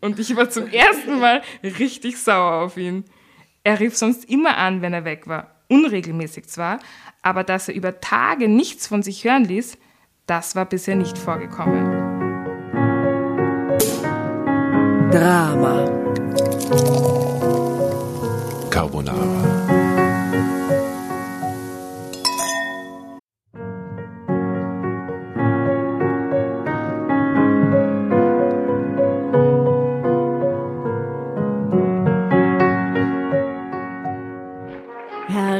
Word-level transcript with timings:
und 0.00 0.18
ich 0.18 0.34
war 0.36 0.50
zum 0.50 0.68
ersten 0.68 1.18
Mal 1.18 1.42
richtig 1.62 2.18
sauer 2.18 2.64
auf 2.64 2.76
ihn. 2.76 3.04
Er 3.64 3.80
rief 3.80 3.96
sonst 3.96 4.24
immer 4.30 4.56
an, 4.56 4.82
wenn 4.82 4.92
er 4.92 5.04
weg 5.04 5.26
war. 5.26 5.54
Unregelmäßig 5.68 6.46
zwar, 6.48 6.78
aber 7.22 7.44
dass 7.44 7.68
er 7.68 7.74
über 7.74 8.00
Tage 8.00 8.48
nichts 8.48 8.86
von 8.86 9.02
sich 9.02 9.24
hören 9.24 9.44
ließ, 9.44 9.76
das 10.26 10.56
war 10.56 10.64
bisher 10.64 10.96
nicht 10.96 11.18
vorgekommen. 11.18 12.08
Drama. 15.10 15.84
Carbonara. 18.70 19.47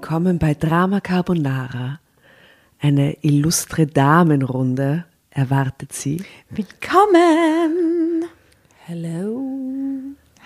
Willkommen 0.00 0.38
bei 0.38 0.54
Drama 0.54 1.00
Carbonara. 1.00 1.98
Eine 2.80 3.16
illustre 3.24 3.84
Damenrunde 3.88 5.04
erwartet 5.30 5.92
Sie. 5.92 6.22
Willkommen! 6.50 8.24
Hello. 8.86 9.42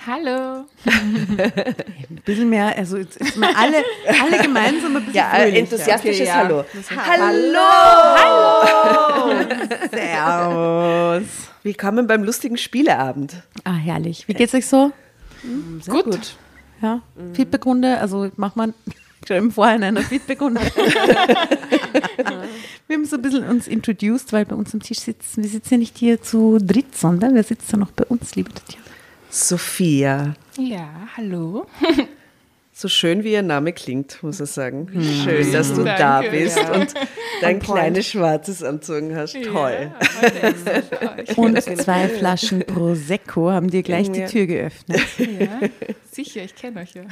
Hallo. 0.06 0.64
ein 0.86 2.22
bisschen 2.24 2.48
mehr, 2.48 2.76
also 2.78 2.96
jetzt, 2.96 3.20
jetzt 3.20 3.36
mal 3.36 3.52
alle, 3.54 3.84
alle 4.22 4.42
gemeinsam 4.42 4.96
ein 4.96 5.04
bisschen 5.04 5.16
Ja, 5.16 5.28
fröhlicher. 5.34 5.58
enthusiastisches 5.58 6.20
Okay, 6.22 6.28
ja. 6.28 6.36
Hallo. 6.38 6.64
Hallo! 8.16 9.44
Servus! 9.92 11.28
Willkommen 11.62 12.06
beim 12.06 12.24
lustigen 12.24 12.56
Spieleabend. 12.56 13.34
Ah, 13.64 13.74
herrlich. 13.74 14.26
Wie 14.28 14.32
geht's 14.34 14.54
euch 14.54 14.66
so? 14.66 14.92
Sehr 15.82 15.92
Gut. 16.02 16.36
Ja, 16.80 17.00
Feedbackrunde, 17.34 17.98
also 17.98 18.30
macht 18.36 18.56
man 18.56 18.72
im 19.30 19.50
Vorhinein 19.50 19.96
eine 19.96 20.04
Feedbackrunde. 20.04 20.60
wir 22.86 22.96
haben 22.96 23.04
so 23.04 23.16
ein 23.16 23.22
bisschen 23.22 23.44
uns 23.48 23.66
introduced, 23.68 24.32
weil 24.32 24.44
bei 24.44 24.54
uns 24.54 24.74
am 24.74 24.80
Tisch 24.80 25.00
sitzen, 25.00 25.42
wir 25.42 25.50
sitzen 25.50 25.74
ja 25.74 25.78
nicht 25.78 25.98
hier 25.98 26.22
zu 26.22 26.58
dritt, 26.60 26.96
sondern 26.96 27.34
wir 27.34 27.42
sitzen 27.42 27.72
ja 27.72 27.78
noch 27.78 27.92
bei 27.92 28.04
uns, 28.04 28.34
liebe 28.34 28.52
Tatjana. 28.52 28.84
Sophia. 29.30 30.34
Ja, 30.58 30.88
hallo. 31.16 31.66
So 32.82 32.88
schön 32.88 33.22
wie 33.22 33.30
ihr 33.30 33.42
Name 33.42 33.72
klingt, 33.72 34.20
muss 34.24 34.40
ich 34.40 34.50
sagen. 34.50 34.88
Schön, 35.22 35.52
dass 35.52 35.72
du 35.72 35.84
Danke, 35.84 35.98
da 36.00 36.22
bist 36.22 36.56
ja. 36.56 36.72
und 36.72 36.92
dein 37.40 37.60
kleines 37.60 38.08
Schwarzes 38.08 38.60
anzogen 38.60 39.14
hast. 39.14 39.34
Toll. 39.40 39.92
Ja. 40.42 41.34
Und 41.36 41.62
zwei 41.62 42.08
Flaschen 42.08 42.64
Prosecco 42.66 43.52
haben 43.52 43.70
dir 43.70 43.84
gleich 43.84 44.10
die 44.10 44.18
Ja. 44.18 44.26
Tür 44.26 44.46
geöffnet. 44.46 45.00
Ja, 45.16 45.60
sicher, 46.10 46.42
ich 46.42 46.56
kenne 46.56 46.80
euch 46.80 46.92
ja. 46.94 47.02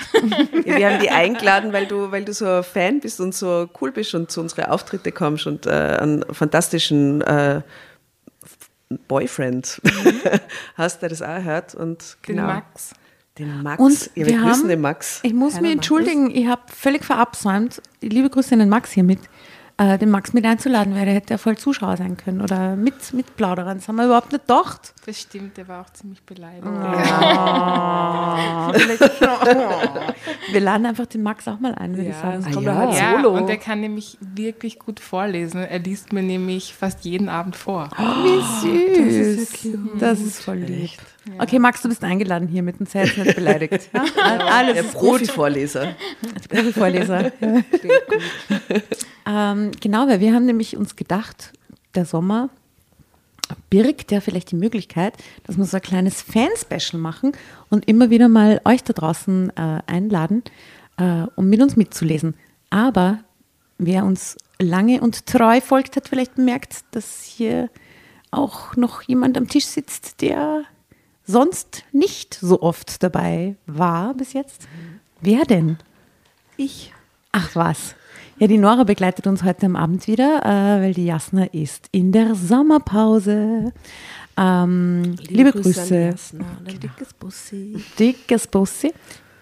Wir 0.65 0.91
haben 0.91 1.01
die 1.01 1.11
eingeladen, 1.11 1.73
weil 1.73 1.87
du, 1.87 2.11
weil 2.11 2.25
du 2.25 2.33
so 2.33 2.47
ein 2.47 2.65
Fan 2.65 2.99
bist 2.99 3.21
und 3.21 3.33
so 3.33 3.71
cool 3.81 3.93
bist 3.93 4.13
und 4.17 4.29
zu 4.29 4.41
unseren 4.41 4.65
Auftritte 4.65 5.13
kommst 5.13 5.47
und 5.47 5.67
äh, 5.67 5.71
einen 5.71 6.25
fantastischen 6.33 7.21
äh, 7.21 7.63
Boyfriend 9.07 9.81
hast, 10.75 11.01
der 11.01 11.11
das 11.11 11.23
auch 11.23 11.45
hört. 11.45 11.77
Und 11.77 12.17
Den 12.27 12.35
genau. 12.35 12.49
Max. 12.49 12.93
Den 13.39 13.63
Max. 13.63 13.81
Und 13.81 14.11
ja, 14.17 14.25
wir, 14.27 14.27
wir 14.27 14.39
grüßen 14.43 14.63
haben- 14.63 14.69
den 14.69 14.81
Max. 14.81 15.21
Ich 15.23 15.35
muss 15.35 15.61
mich 15.61 15.73
entschuldigen, 15.73 16.31
ich 16.31 16.47
habe 16.47 16.63
völlig 16.67 17.05
verabsäumt, 17.05 17.81
liebe 18.01 18.29
Grüße 18.29 18.53
an 18.55 18.59
den 18.61 18.69
Max 18.69 18.91
hiermit, 18.93 19.21
äh, 19.79 19.97
den 19.99 20.11
Max 20.11 20.33
mit 20.35 20.45
einzuladen, 20.45 20.95
weil 20.95 21.05
der 21.07 21.15
hätte 21.15 21.35
ja 21.35 21.39
voll 21.39 21.57
Zuschauer 21.57 21.97
sein 21.97 22.17
können 22.19 22.43
oder 22.43 22.77
mit, 22.77 23.15
mit 23.15 23.35
Plaudern. 23.37 23.79
Das 23.79 23.89
haben 23.89 23.97
wir 23.97 24.05
überhaupt 24.07 24.33
nicht 24.33 24.47
gedacht. 24.47 24.93
Das 25.07 25.19
stimmt, 25.21 25.57
der 25.57 25.69
war 25.69 25.81
auch 25.83 25.91
ziemlich 25.91 26.23
beleidigt. 26.25 26.67
Ah, 26.67 28.73
vielleicht- 28.75 29.21
Wir 30.53 30.61
laden 30.61 30.85
einfach 30.87 31.07
den 31.07 31.23
Max 31.23 31.49
auch 31.49 31.61
mal 31.61 31.75
ein, 31.77 31.97
würde 31.97 32.11
ich 32.11 32.15
Ja, 32.17 32.21
sagen. 32.21 32.43
das 32.45 32.53
kommt 32.55 32.67
ja. 32.67 32.75
halt 32.75 32.95
ja, 32.95 33.27
und 33.27 33.49
er 33.49 33.57
kann 33.57 33.81
nämlich 33.81 34.19
wirklich 34.21 34.79
gut 34.79 35.01
vorlesen. 35.01 35.63
Er 35.63 35.79
liest 35.79 36.13
mir 36.13 36.23
nämlich 36.23 36.75
fast 36.75 37.05
jeden 37.05 37.29
Abend 37.29 37.57
vor. 37.57 37.89
Wie 37.97 39.37
süß. 39.39 39.69
Das 39.99 40.21
ist 40.21 40.43
voll 40.43 40.57
lieb. 40.59 40.91
Okay, 41.39 41.59
Max, 41.59 41.83
du 41.83 41.89
bist 41.89 42.03
eingeladen 42.03 42.49
hier 42.49 42.63
mit 42.63 42.79
dem 42.79 42.87
jetzt 42.93 43.19
nicht 43.19 43.35
beleidigt. 43.35 43.91
Ja? 43.93 44.05
Alles 44.17 44.75
Der. 44.75 44.99
Profi-Vorleser. 44.99 45.95
Profi-Vorleser. 46.49 47.33
Ja. 47.41 49.53
ähm, 49.53 49.71
genau, 49.81 50.09
weil 50.09 50.21
wir 50.21 50.35
haben 50.35 50.47
nämlich 50.47 50.77
uns 50.77 50.97
gedacht, 50.97 51.53
der 51.95 52.05
Sommer 52.05 52.51
birgt 53.69 54.13
ja 54.13 54.21
vielleicht 54.21 54.53
die 54.53 54.57
Möglichkeit, 54.57 55.15
dass 55.45 55.57
wir 55.57 55.65
so 55.65 55.77
ein 55.77 55.83
kleines 55.83 56.23
Fan-Special 56.23 57.01
machen 57.01 57.33
und 57.69 57.89
immer 57.89 58.11
wieder 58.11 58.29
mal 58.29 58.61
euch 58.65 58.85
da 58.85 58.93
draußen 58.93 59.51
äh, 59.57 59.81
einladen, 59.87 60.43
äh, 60.99 61.25
um 61.37 61.49
mit 61.49 61.61
uns 61.61 61.77
mitzulesen. 61.77 62.35
Aber 62.71 63.19
wer 63.79 64.05
uns 64.05 64.37
lange 64.61 65.01
und 65.01 65.27
treu 65.27 65.61
folgt, 65.61 65.97
hat 65.97 66.09
vielleicht 66.09 66.37
bemerkt, 66.37 66.85
dass 66.93 67.25
hier 67.25 67.71
auch 68.31 68.77
noch 68.77 69.03
jemand 69.03 69.37
am 69.37 69.49
Tisch 69.49 69.67
sitzt, 69.67 70.23
der 70.23 70.63
sonst 71.31 71.85
nicht 71.93 72.35
so 72.35 72.61
oft 72.63 73.03
dabei 73.03 73.57
war 73.67 74.15
bis 74.15 74.33
jetzt. 74.33 74.69
Wer 75.21 75.45
denn? 75.45 75.79
Ich. 76.57 76.93
Ach 77.33 77.55
was. 77.55 77.95
Ja, 78.39 78.47
die 78.47 78.59
Nora 78.59 78.85
begleitet 78.85 79.27
uns 79.27 79.43
heute 79.45 79.67
am 79.67 79.77
Abend 79.77 80.07
wieder, 80.07 80.41
äh, 80.45 80.83
weil 80.83 80.95
die 80.95 81.05
Jasna 81.05 81.45
ist 81.53 81.89
in 81.93 82.11
der 82.11 82.35
Sommerpause. 82.35 83.73
Ähm, 84.37 85.17
liebe, 85.19 85.35
liebe, 85.35 85.53
Grüße. 85.53 85.81
Grüße. 85.81 86.01
Jasna, 86.01 86.45
ein 86.67 86.81
dickes 86.81 87.13
Bussi. 87.13 87.85
Dickes 87.99 88.47
Bussi. 88.47 88.93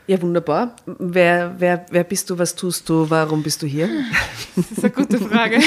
Ja, 0.09 0.21
wunderbar. 0.21 0.75
Wer, 0.87 1.55
wer, 1.59 1.87
wer 1.91 2.03
bist 2.03 2.29
du, 2.31 2.39
was 2.39 2.55
tust 2.55 2.89
du, 2.89 3.09
warum 3.09 3.43
bist 3.43 3.63
du 3.63 3.67
hier? 3.67 3.89
Das 4.57 4.71
ist 4.73 4.83
eine 4.83 4.93
gute 4.93 5.19
Frage. 5.19 5.59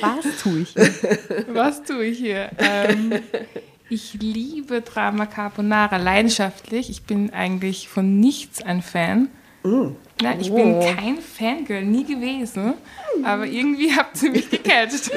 was 0.00 0.42
tue 0.42 0.60
ich 0.60 0.70
hier? 0.70 0.90
Was 1.52 1.82
tue 1.82 2.04
ich 2.06 2.18
hier? 2.18 2.50
Ähm, 2.58 3.12
ich 3.90 4.14
liebe 4.14 4.80
Drama 4.80 5.26
Carbonara 5.26 5.96
leidenschaftlich. 5.96 6.90
Ich 6.90 7.02
bin 7.02 7.32
eigentlich 7.32 7.88
von 7.88 8.20
nichts 8.20 8.62
ein 8.62 8.82
Fan. 8.82 9.28
Mm. 9.62 9.88
Na, 10.22 10.38
ich 10.38 10.50
oh. 10.50 10.54
bin 10.54 10.80
kein 10.80 11.18
Fangirl, 11.18 11.84
nie 11.84 12.04
gewesen, 12.04 12.74
aber 13.22 13.46
irgendwie 13.46 13.92
habt 13.96 14.22
ihr 14.22 14.30
mich 14.30 14.48
gecatcht. 14.48 15.10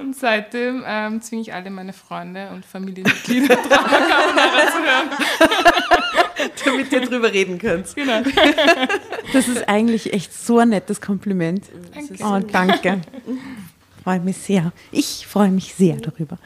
und 0.00 0.16
seitdem 0.16 0.82
ähm, 0.86 1.22
zwinge 1.22 1.42
ich 1.42 1.54
alle 1.54 1.70
meine 1.70 1.92
Freunde 1.92 2.50
und 2.54 2.64
Familienmitglieder 2.64 3.56
Drama 3.68 3.88
Carbonara 3.88 4.66
zu 4.66 4.78
hören. 4.78 5.10
Damit 6.64 6.92
ihr 6.92 7.00
drüber 7.02 7.32
reden 7.32 7.58
könnt. 7.58 7.94
Genau. 7.94 8.22
Das 9.32 9.48
ist 9.48 9.68
eigentlich 9.68 10.12
echt 10.12 10.34
so 10.34 10.58
ein 10.58 10.70
nettes 10.70 11.00
Kompliment. 11.00 11.64
Danke. 11.94 12.24
Oh, 12.24 12.38
danke. 12.50 13.00
Freue 14.02 14.20
mich 14.20 14.36
sehr. 14.38 14.72
Ich 14.90 15.26
freue 15.26 15.50
mich 15.50 15.74
sehr 15.74 15.96
darüber. 15.96 16.38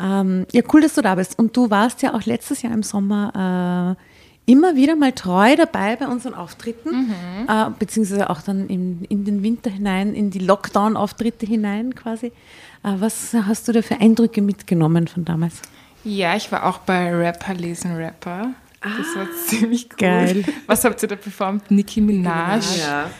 Ähm, 0.00 0.46
ja, 0.52 0.62
cool, 0.72 0.80
dass 0.80 0.94
du 0.94 1.02
da 1.02 1.14
bist. 1.14 1.38
Und 1.38 1.56
du 1.56 1.70
warst 1.70 2.02
ja 2.02 2.14
auch 2.14 2.24
letztes 2.24 2.62
Jahr 2.62 2.72
im 2.72 2.82
Sommer 2.82 3.96
äh, 3.96 4.50
immer 4.50 4.76
wieder 4.76 4.96
mal 4.96 5.12
treu 5.12 5.56
dabei 5.56 5.96
bei 5.96 6.06
unseren 6.06 6.34
Auftritten, 6.34 7.08
mhm. 7.08 7.48
äh, 7.48 7.70
beziehungsweise 7.78 8.30
auch 8.30 8.40
dann 8.40 8.68
in, 8.68 9.04
in 9.08 9.24
den 9.24 9.42
Winter 9.42 9.70
hinein, 9.70 10.14
in 10.14 10.30
die 10.30 10.38
Lockdown-Auftritte 10.38 11.46
hinein 11.46 11.94
quasi. 11.94 12.26
Äh, 12.26 12.94
was 12.98 13.34
hast 13.34 13.68
du 13.68 13.72
da 13.72 13.82
für 13.82 14.00
Eindrücke 14.00 14.40
mitgenommen 14.40 15.08
von 15.08 15.24
damals? 15.24 15.60
Ja, 16.04 16.36
ich 16.36 16.50
war 16.52 16.66
auch 16.66 16.78
bei 16.78 17.12
Rapper 17.12 17.54
lesen 17.54 17.96
Rapper. 17.96 18.52
Das 18.80 19.16
war 19.16 19.24
ah, 19.24 19.46
ziemlich 19.46 19.88
cool. 19.90 19.96
Geil. 19.98 20.44
Was 20.66 20.84
habt 20.84 21.02
ihr 21.02 21.08
da 21.08 21.16
performt? 21.16 21.70
Nicki 21.70 22.00
Minaj. 22.00 22.58
Nicki 22.58 22.74
Minaj. 22.74 22.78
Ja. 22.78 23.10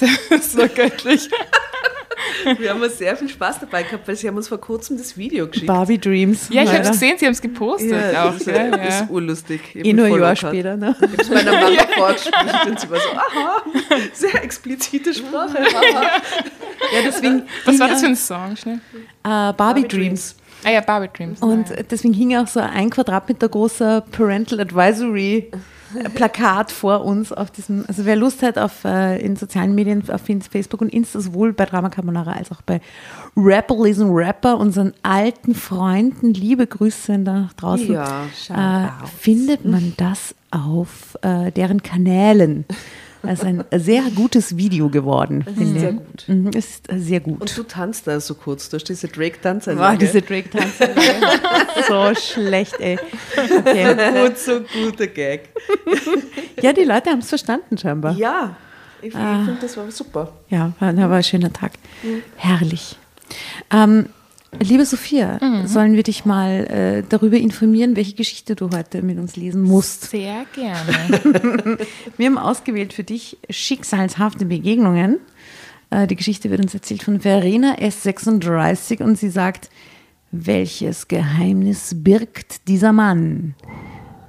Das 0.30 0.56
war 0.56 0.68
göttlich. 0.68 1.28
Wir 2.58 2.70
haben 2.70 2.88
sehr 2.90 3.16
viel 3.16 3.28
Spaß 3.28 3.60
dabei 3.60 3.82
gehabt, 3.82 4.06
weil 4.06 4.16
sie 4.16 4.28
haben 4.28 4.36
uns 4.36 4.48
vor 4.48 4.60
kurzem 4.60 4.96
das 4.98 5.16
Video 5.16 5.46
geschickt. 5.46 5.66
Barbie 5.66 5.98
Dreams. 5.98 6.48
Ja, 6.50 6.62
ich 6.62 6.68
habe 6.68 6.80
es 6.80 6.90
gesehen, 6.90 7.16
sie 7.18 7.26
haben 7.26 7.32
es 7.32 7.40
gepostet 7.40 7.90
ja, 7.90 8.24
auch. 8.24 8.32
Das, 8.32 8.42
ist, 8.42 8.46
ja. 8.46 8.70
das 8.70 9.00
ist 9.02 9.10
urlustig. 9.10 9.60
Eh 9.74 9.92
nur 9.92 10.06
ein 10.06 10.20
Jahr 10.20 10.36
später. 10.36 10.76
Ne? 10.76 10.94
Ich 11.00 11.02
habe 11.02 11.22
es 11.22 11.30
meiner 11.30 11.52
Mama 11.52 11.70
ja. 11.70 11.86
vorgespielt 11.86 12.66
und 12.66 12.80
sie 12.80 12.90
war 12.90 13.00
so, 13.00 13.08
aha, 13.10 13.62
sehr 14.12 14.44
explizite 14.44 15.14
Sprache. 15.14 15.58
ja, 15.58 17.00
deswegen 17.04 17.42
Was 17.64 17.78
war 17.78 17.88
das 17.88 18.00
für 18.00 18.06
ein 18.08 18.16
Song? 18.16 18.56
Schnell? 18.56 18.76
Uh, 18.76 19.02
Barbie, 19.22 19.56
Barbie 19.56 19.88
Dreams. 19.88 20.34
Dreams. 20.34 20.36
Ah 20.64 20.70
ja, 20.70 20.80
Barbie 20.80 21.08
Dreams. 21.16 21.40
Und 21.40 21.72
deswegen 21.90 22.14
hing 22.14 22.36
auch 22.36 22.46
so 22.46 22.60
ein 22.60 22.90
Quadratmeter 22.90 23.48
großer 23.48 24.02
Parental 24.12 24.60
Advisory 24.60 25.50
Plakat 26.14 26.72
vor 26.72 27.04
uns 27.04 27.32
auf 27.32 27.50
diesem, 27.50 27.84
also 27.88 28.04
wer 28.04 28.16
Lust 28.16 28.42
hat 28.42 28.58
auf 28.58 28.84
äh, 28.84 29.20
in 29.20 29.36
sozialen 29.36 29.74
Medien, 29.74 30.02
auf 30.10 30.22
Facebook 30.50 30.80
und 30.80 30.92
Insta, 30.92 31.20
sowohl 31.20 31.52
bei 31.52 31.66
Drama 31.66 31.90
Carbonara 31.90 32.32
als 32.32 32.50
auch 32.52 32.62
bei 32.62 32.80
Rapper 33.36 33.82
Lesen 33.82 34.10
Rapper, 34.10 34.58
unseren 34.58 34.92
alten 35.02 35.54
Freunden, 35.54 36.34
liebe 36.34 36.66
Grüße 36.66 37.18
da 37.20 37.50
draußen, 37.56 37.92
ja, 37.92 38.24
äh, 38.48 38.88
findet 39.18 39.64
man 39.64 39.94
das 39.96 40.34
auf 40.50 41.18
äh, 41.22 41.50
deren 41.52 41.82
Kanälen. 41.82 42.64
Das 43.22 43.40
ist 43.40 43.44
ein 43.44 43.64
sehr 43.76 44.02
gutes 44.14 44.56
Video 44.56 44.88
geworden. 44.88 45.42
Das 45.44 45.56
ist 45.56 45.78
sehr 45.78 45.92
gut. 45.92 46.24
Mhm, 46.26 46.50
ist 46.52 46.86
sehr 46.90 47.20
gut. 47.20 47.40
Und 47.40 47.56
du 47.56 47.62
tanzt 47.64 48.06
da 48.06 48.18
so 48.18 48.34
kurz. 48.34 48.68
Du 48.70 48.76
hast 48.76 48.84
diese 48.84 49.08
Drake-Tanze. 49.08 49.78
Wow, 49.78 49.96
diese 49.98 50.22
Drake-Tanze. 50.22 50.90
so 51.86 52.14
schlecht, 52.14 52.80
ey. 52.80 52.98
Okay. 53.36 54.22
Gut, 54.26 54.38
so 54.38 54.60
guter 54.60 55.06
Gag. 55.06 55.50
ja, 56.62 56.72
die 56.72 56.84
Leute 56.84 57.10
haben 57.10 57.18
es 57.20 57.28
verstanden 57.28 57.76
scheinbar. 57.76 58.16
Ja, 58.16 58.56
ich, 59.02 59.14
ah. 59.14 59.44
finde, 59.44 59.60
das 59.60 59.76
war 59.76 59.90
super. 59.90 60.32
Ja, 60.48 60.72
war, 60.78 60.96
war 60.96 61.16
ein 61.16 61.22
schöner 61.22 61.52
Tag. 61.52 61.72
Mhm. 62.02 62.22
Herrlich. 62.36 62.96
Ähm, 63.70 64.06
Liebe 64.58 64.84
Sophia, 64.84 65.38
mhm. 65.40 65.66
sollen 65.66 65.94
wir 65.94 66.02
dich 66.02 66.24
mal 66.24 66.66
äh, 66.66 67.02
darüber 67.08 67.36
informieren, 67.36 67.94
welche 67.94 68.14
Geschichte 68.14 68.56
du 68.56 68.70
heute 68.70 69.00
mit 69.02 69.18
uns 69.18 69.36
lesen 69.36 69.62
musst? 69.62 70.10
Sehr 70.10 70.44
gerne. 70.54 71.78
wir 72.16 72.26
haben 72.26 72.38
ausgewählt 72.38 72.92
für 72.92 73.04
dich 73.04 73.38
schicksalshafte 73.48 74.46
Begegnungen. 74.46 75.18
Äh, 75.90 76.08
die 76.08 76.16
Geschichte 76.16 76.50
wird 76.50 76.60
uns 76.60 76.74
erzählt 76.74 77.04
von 77.04 77.20
Verena 77.20 77.76
S36 77.76 79.02
und 79.02 79.16
sie 79.16 79.30
sagt, 79.30 79.70
welches 80.32 81.06
Geheimnis 81.06 81.94
birgt 81.96 82.66
dieser 82.66 82.92
Mann? 82.92 83.54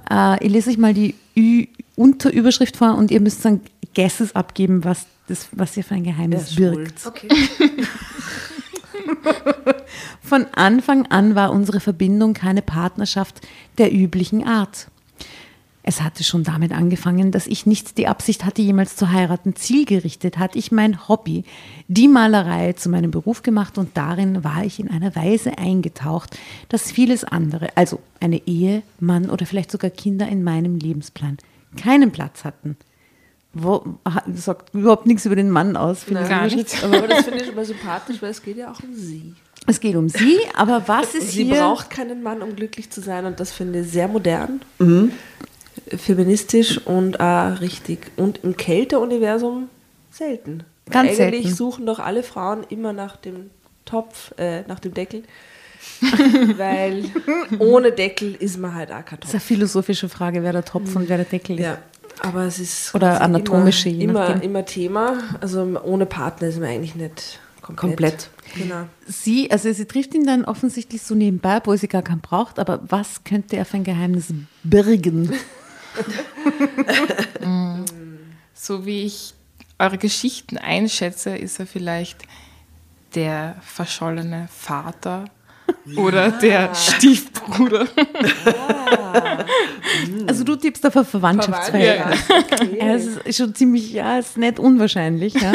Äh, 0.08 0.44
ich 0.44 0.52
lese 0.52 0.70
euch 0.70 0.78
mal 0.78 0.94
die 0.94 1.16
Ü 1.36 1.66
Unterüberschrift 1.96 2.76
vor 2.76 2.94
und 2.96 3.10
ihr 3.10 3.20
müsst 3.20 3.44
dann 3.44 3.60
Guesses 3.94 4.34
abgeben, 4.34 4.84
was, 4.84 5.06
das, 5.26 5.48
was 5.52 5.76
ihr 5.76 5.84
für 5.84 5.94
ein 5.94 6.04
Geheimnis 6.04 6.54
birgt. 6.54 7.06
Okay. 7.06 7.28
Von 10.22 10.46
Anfang 10.54 11.06
an 11.06 11.34
war 11.34 11.52
unsere 11.52 11.80
Verbindung 11.80 12.34
keine 12.34 12.62
Partnerschaft 12.62 13.40
der 13.78 13.92
üblichen 13.92 14.46
Art. 14.46 14.88
Es 15.84 16.00
hatte 16.00 16.22
schon 16.22 16.44
damit 16.44 16.70
angefangen, 16.70 17.32
dass 17.32 17.48
ich 17.48 17.66
nicht 17.66 17.98
die 17.98 18.06
Absicht 18.06 18.44
hatte, 18.44 18.62
jemals 18.62 18.94
zu 18.94 19.10
heiraten. 19.10 19.56
Zielgerichtet 19.56 20.38
hatte 20.38 20.58
ich 20.58 20.70
mein 20.70 21.08
Hobby, 21.08 21.44
die 21.88 22.06
Malerei, 22.06 22.72
zu 22.74 22.88
meinem 22.88 23.10
Beruf 23.10 23.42
gemacht 23.42 23.78
und 23.78 23.96
darin 23.96 24.44
war 24.44 24.64
ich 24.64 24.78
in 24.78 24.88
einer 24.88 25.16
Weise 25.16 25.58
eingetaucht, 25.58 26.38
dass 26.68 26.92
vieles 26.92 27.24
andere, 27.24 27.76
also 27.76 27.98
eine 28.20 28.46
Ehe, 28.46 28.84
Mann 29.00 29.28
oder 29.28 29.44
vielleicht 29.44 29.72
sogar 29.72 29.90
Kinder 29.90 30.28
in 30.28 30.44
meinem 30.44 30.76
Lebensplan, 30.76 31.38
keinen 31.76 32.12
Platz 32.12 32.44
hatten. 32.44 32.76
Wo, 33.54 33.84
sagt 34.34 34.74
überhaupt 34.74 35.06
nichts 35.06 35.26
über 35.26 35.36
den 35.36 35.50
Mann 35.50 35.76
aus. 35.76 36.06
Nein, 36.08 36.28
gar 36.28 36.46
nichts. 36.46 36.82
Aber 36.82 37.06
das 37.06 37.24
finde 37.24 37.44
ich 37.44 37.50
immer 37.50 37.64
sympathisch, 37.64 38.22
weil 38.22 38.30
es 38.30 38.42
geht 38.42 38.56
ja 38.56 38.72
auch 38.72 38.80
um 38.82 38.94
sie. 38.94 39.34
Es 39.66 39.78
geht 39.78 39.94
um 39.94 40.08
sie, 40.08 40.38
aber 40.56 40.88
was 40.88 41.14
ist 41.14 41.32
sie 41.32 41.44
hier? 41.44 41.54
Sie 41.54 41.60
braucht 41.60 41.90
keinen 41.90 42.22
Mann, 42.22 42.42
um 42.42 42.56
glücklich 42.56 42.90
zu 42.90 43.00
sein 43.00 43.26
und 43.26 43.38
das 43.38 43.52
finde 43.52 43.80
ich 43.80 43.90
sehr 43.92 44.08
modern, 44.08 44.60
mhm. 44.78 45.12
feministisch 45.96 46.78
und 46.78 47.20
auch 47.20 47.60
richtig. 47.60 48.10
Und 48.16 48.40
im 48.42 48.56
Kälteuniversum 48.56 49.68
selten. 50.10 50.64
Ganz 50.90 51.10
Eigentlich 51.10 51.44
selten. 51.44 51.54
suchen 51.54 51.86
doch 51.86 52.00
alle 52.00 52.24
Frauen 52.24 52.64
immer 52.70 52.92
nach 52.92 53.16
dem 53.16 53.50
Topf, 53.84 54.32
äh, 54.36 54.62
nach 54.62 54.80
dem 54.80 54.94
Deckel. 54.94 55.22
weil 56.56 57.04
ohne 57.58 57.92
Deckel 57.92 58.34
ist 58.34 58.58
man 58.58 58.74
halt 58.74 58.90
auch 58.90 59.04
kein 59.04 59.20
Topf. 59.20 59.20
Das 59.20 59.28
ist 59.30 59.34
eine 59.34 59.40
philosophische 59.40 60.08
Frage, 60.08 60.42
wer 60.42 60.52
der 60.52 60.64
Topf 60.64 60.94
und 60.94 61.08
wer 61.08 61.16
der 61.16 61.26
Deckel 61.26 61.58
ist. 61.58 61.64
Ja. 61.64 61.78
Aber 62.22 62.44
es 62.44 62.58
ist 62.58 62.94
oder 62.94 63.20
anatomische 63.20 63.88
immer, 63.88 64.28
immer, 64.28 64.42
immer, 64.42 64.64
Thema. 64.64 65.18
Also 65.40 65.62
ohne 65.82 66.06
Partner 66.06 66.48
ist 66.48 66.60
man 66.60 66.68
eigentlich 66.68 66.94
nicht 66.94 67.40
komplett. 67.60 67.78
komplett. 67.78 68.30
Genau. 68.54 68.86
Sie, 69.06 69.50
also 69.50 69.72
sie 69.72 69.86
trifft 69.86 70.14
ihn 70.14 70.24
dann 70.24 70.44
offensichtlich 70.44 71.02
so 71.02 71.14
nebenbei, 71.14 71.60
wo 71.64 71.74
sie 71.74 71.88
gar 71.88 72.02
keinen 72.02 72.20
braucht, 72.20 72.58
aber 72.58 72.80
was 72.88 73.24
könnte 73.24 73.56
er 73.56 73.64
für 73.64 73.78
ein 73.78 73.84
Geheimnis 73.84 74.32
birgen? 74.62 75.32
so 78.54 78.86
wie 78.86 79.04
ich 79.04 79.34
eure 79.78 79.98
Geschichten 79.98 80.58
einschätze, 80.58 81.36
ist 81.36 81.58
er 81.58 81.66
vielleicht 81.66 82.22
der 83.14 83.56
verschollene 83.60 84.48
Vater 84.50 85.24
oder 85.96 86.30
der 86.30 86.74
Stiefbruder. 86.74 87.86
Ah. 88.46 89.44
Also 90.26 90.44
du 90.44 90.56
tippst 90.56 90.86
auf 90.86 90.96
ein 90.96 91.04
Verwandtschaftsverhältnis. 91.04 92.20
Okay. 92.30 92.78
Ja, 92.78 92.94
es 92.94 93.06
ist 93.18 93.36
schon 93.36 93.54
ziemlich, 93.54 93.92
ja, 93.92 94.18
es 94.18 94.30
ist 94.30 94.38
nicht 94.38 94.58
unwahrscheinlich. 94.58 95.34
Ja. 95.34 95.52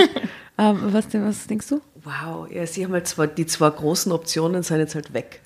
Ähm, 0.57 0.79
was, 0.91 1.05
was 1.13 1.47
denkst 1.47 1.67
du? 1.69 1.81
Wow, 2.03 2.49
ja, 2.51 2.65
sie 2.65 2.83
haben 2.83 2.93
halt 2.93 3.07
zwar, 3.07 3.27
die 3.27 3.45
zwei 3.45 3.69
großen 3.69 4.11
Optionen 4.11 4.63
sind 4.63 4.79
jetzt 4.79 4.95
halt 4.95 5.13
weg. 5.13 5.41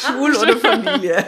Schul 0.00 0.34
oder 0.36 0.56
Familie. 0.56 1.24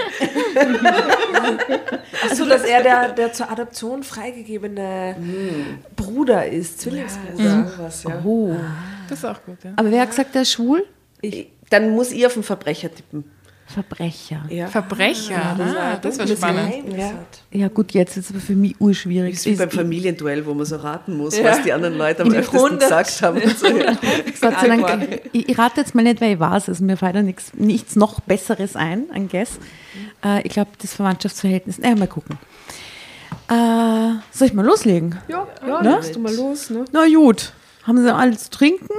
Achso, 2.25 2.47
dass 2.47 2.62
er 2.62 2.83
der, 2.83 3.09
der 3.12 3.33
zur 3.33 3.50
Adoption 3.50 4.03
freigegebene 4.03 5.17
mhm. 5.19 5.79
Bruder 5.97 6.47
ist, 6.47 6.81
Zwillingsbruder. 6.81 7.45
Ja, 7.45 7.71
was, 7.79 8.05
ja. 8.05 8.23
Oh. 8.25 8.57
Das 9.09 9.19
ist 9.19 9.25
auch 9.25 9.43
gut, 9.45 9.62
ja. 9.64 9.73
Aber 9.76 9.91
wer 9.91 10.03
hat 10.03 10.11
gesagt, 10.11 10.35
der 10.35 10.43
ist 10.43 10.53
schwul? 10.53 10.87
Ich, 11.25 11.47
dann 11.71 11.90
muss 11.90 12.12
ich 12.12 12.26
auf 12.26 12.35
den 12.35 12.43
Verbrecher 12.43 12.95
tippen. 12.95 13.25
Verbrecher. 13.66 14.45
Ja. 14.50 14.69
Verbrecher, 14.69 15.37
ah, 15.37 15.54
das, 15.57 15.76
ah, 15.76 15.97
das 15.97 16.19
war 16.19 16.26
spannend. 16.26 16.97
Ja. 16.97 17.12
ja. 17.50 17.69
gut, 17.69 17.93
jetzt 17.93 18.16
ist 18.16 18.26
es 18.26 18.31
aber 18.31 18.40
für 18.40 18.54
mich 18.54 18.78
urschwierig. 18.78 19.35
Das 19.35 19.47
ist 19.47 19.52
wie 19.52 19.57
beim 19.57 19.71
Familienduell, 19.71 20.45
wo 20.45 20.52
man 20.52 20.66
so 20.66 20.76
raten 20.76 21.16
muss, 21.16 21.38
ja. 21.38 21.45
was 21.45 21.62
die 21.62 21.73
anderen 21.73 21.97
Leute 21.97 22.23
am 22.23 22.33
öftesten 22.33 22.78
gesagt 22.78 23.23
haben. 23.23 23.40
So. 23.57 23.66
Gott 24.40 24.61
sei 24.61 24.69
Dank, 24.69 25.23
ich, 25.33 25.49
ich, 25.49 25.59
rate 25.59 25.81
jetzt 25.81 25.95
mal 25.95 26.02
nicht, 26.02 26.21
weil 26.21 26.35
ich 26.35 26.40
weiß, 26.40 26.69
also 26.69 26.85
mir 26.85 26.97
fällt 26.97 27.16
da 27.16 27.23
nichts, 27.23 27.52
nichts 27.54 27.97
noch 27.97 28.21
Besseres 28.21 28.76
ein, 28.76 29.07
ein 29.12 29.28
Guess. 29.28 29.59
Äh, 30.23 30.47
ich 30.47 30.52
glaube, 30.52 30.71
das 30.81 30.95
Verwandtschaftsverhältnis, 30.95 31.78
naja, 31.78 31.97
mal 31.97 32.07
gucken. 32.07 32.38
Äh, 33.49 34.21
soll 34.31 34.49
ich 34.49 34.54
mal 34.54 34.64
loslegen? 34.64 35.16
Ja, 35.26 35.49
ja, 35.66 35.83
Ne? 35.83 36.00
du 36.12 36.21
mal 36.21 36.35
los, 36.35 36.71
ne? 36.71 36.85
Na 36.93 37.07
gut. 37.07 37.52
Haben 37.85 38.02
Sie 38.02 38.14
alles 38.14 38.45
zu 38.45 38.50
trinken? 38.50 38.93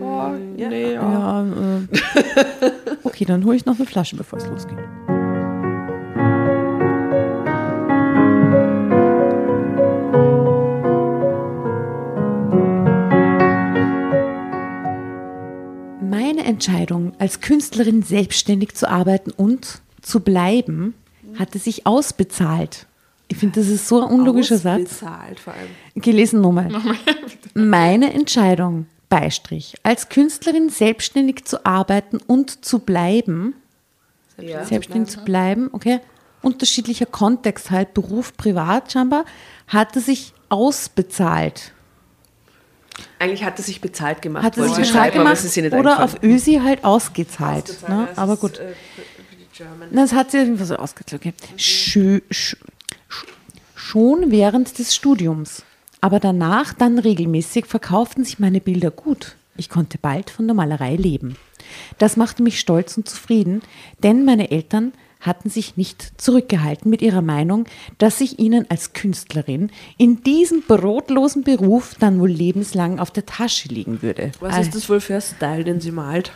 Oh, 0.00 0.28
nee, 0.56 0.94
ja. 0.94 1.02
Ja. 1.02 1.46
äh. 1.46 1.86
Okay, 3.04 3.24
dann 3.24 3.44
hole 3.44 3.56
ich 3.56 3.66
noch 3.66 3.76
eine 3.76 3.86
Flasche, 3.86 4.16
bevor 4.16 4.38
es 4.38 4.46
losgeht. 4.46 4.78
Meine 16.00 16.44
Entscheidung, 16.44 17.12
als 17.18 17.40
Künstlerin 17.40 18.02
selbstständig 18.02 18.74
zu 18.74 18.88
arbeiten 18.88 19.30
und 19.30 19.80
zu 20.02 20.20
bleiben, 20.20 20.94
hatte 21.38 21.58
sich 21.58 21.86
ausbezahlt. 21.86 22.86
Ich 23.28 23.38
finde, 23.38 23.60
das 23.60 23.68
ist 23.68 23.88
so 23.88 24.02
ein 24.02 24.08
unlogischer 24.10 24.58
Satz. 24.58 25.02
Ausbezahlt 25.02 25.40
vor 25.40 25.52
allem. 25.54 25.68
Gelesen 26.02 26.40
nochmal. 26.40 26.68
Meine 27.54 28.12
Entscheidung, 28.12 28.86
Beistrich, 29.08 29.74
als 29.82 30.08
Künstlerin 30.08 30.68
selbstständig 30.68 31.44
zu 31.44 31.64
arbeiten 31.64 32.18
und 32.26 32.64
zu 32.64 32.80
bleiben, 32.80 33.54
Ja. 34.38 34.64
selbstständig 34.64 35.10
zu 35.10 35.24
bleiben, 35.24 35.68
okay, 35.72 36.00
unterschiedlicher 36.42 37.06
Kontext 37.06 37.70
halt, 37.70 37.94
Beruf, 37.94 38.36
Privat 38.36 38.92
scheinbar, 38.92 39.24
hatte 39.68 40.00
sich 40.00 40.32
ausbezahlt. 40.48 41.72
Eigentlich 43.18 43.44
hat 43.44 43.58
es 43.58 43.66
sich 43.66 43.80
bezahlt 43.80 44.22
gemacht. 44.22 44.44
Hatte 44.44 44.60
wollte 44.60 44.74
sich 44.76 44.84
ich 44.84 44.90
bezahlt 44.90 45.12
gemacht 45.14 45.34
es 45.34 45.56
ist 45.56 45.72
oder 45.74 46.02
auf 46.02 46.22
Ösi 46.22 46.60
halt 46.62 46.84
ausgezahlt. 46.84 47.64
Ausgezahlt, 47.64 47.88
Ne? 47.88 48.06
das 48.08 48.18
Aber 48.18 48.34
ist, 48.34 48.40
gut. 48.40 48.58
äh, 48.58 48.72
die 49.32 49.56
German. 49.56 49.88
Das 49.92 50.12
hat 50.12 50.30
sie 50.30 50.38
irgendwie 50.38 50.64
so 50.64 50.76
ausgezahlt. 50.76 51.22
Okay. 51.22 51.34
Schö, 51.56 52.20
sch, 52.30 52.56
sch, 53.08 53.26
schon 53.74 54.30
während 54.30 54.78
des 54.78 54.94
Studiums, 54.94 55.62
aber 56.00 56.20
danach 56.20 56.72
dann 56.72 56.98
regelmäßig 56.98 57.66
verkauften 57.66 58.24
sich 58.24 58.38
meine 58.38 58.60
Bilder 58.60 58.90
gut. 58.90 59.36
Ich 59.56 59.68
konnte 59.68 59.98
bald 59.98 60.30
von 60.30 60.46
der 60.46 60.54
Malerei 60.54 60.96
leben. 60.96 61.36
Das 61.98 62.16
machte 62.16 62.42
mich 62.42 62.60
stolz 62.60 62.96
und 62.96 63.08
zufrieden, 63.08 63.62
denn 64.02 64.24
meine 64.24 64.50
Eltern 64.50 64.92
hatten 65.20 65.48
sich 65.50 65.76
nicht 65.76 66.20
zurückgehalten 66.20 66.90
mit 66.90 67.02
ihrer 67.02 67.22
Meinung, 67.22 67.64
dass 67.98 68.20
ich 68.20 68.38
ihnen 68.38 68.70
als 68.70 68.92
Künstlerin 68.92 69.70
in 69.96 70.22
diesem 70.22 70.62
brotlosen 70.62 71.42
Beruf 71.42 71.94
dann 71.98 72.20
wohl 72.20 72.30
lebenslang 72.30 72.98
auf 73.00 73.10
der 73.10 73.26
Tasche 73.26 73.68
liegen 73.68 74.02
würde. 74.02 74.32
Was 74.40 74.58
ist 74.58 74.74
das 74.74 74.88
wohl 74.88 75.00
für 75.00 75.16
ein 75.16 75.22
Style, 75.22 75.64
den 75.64 75.80
sie 75.80 75.90
malt? 75.90 76.30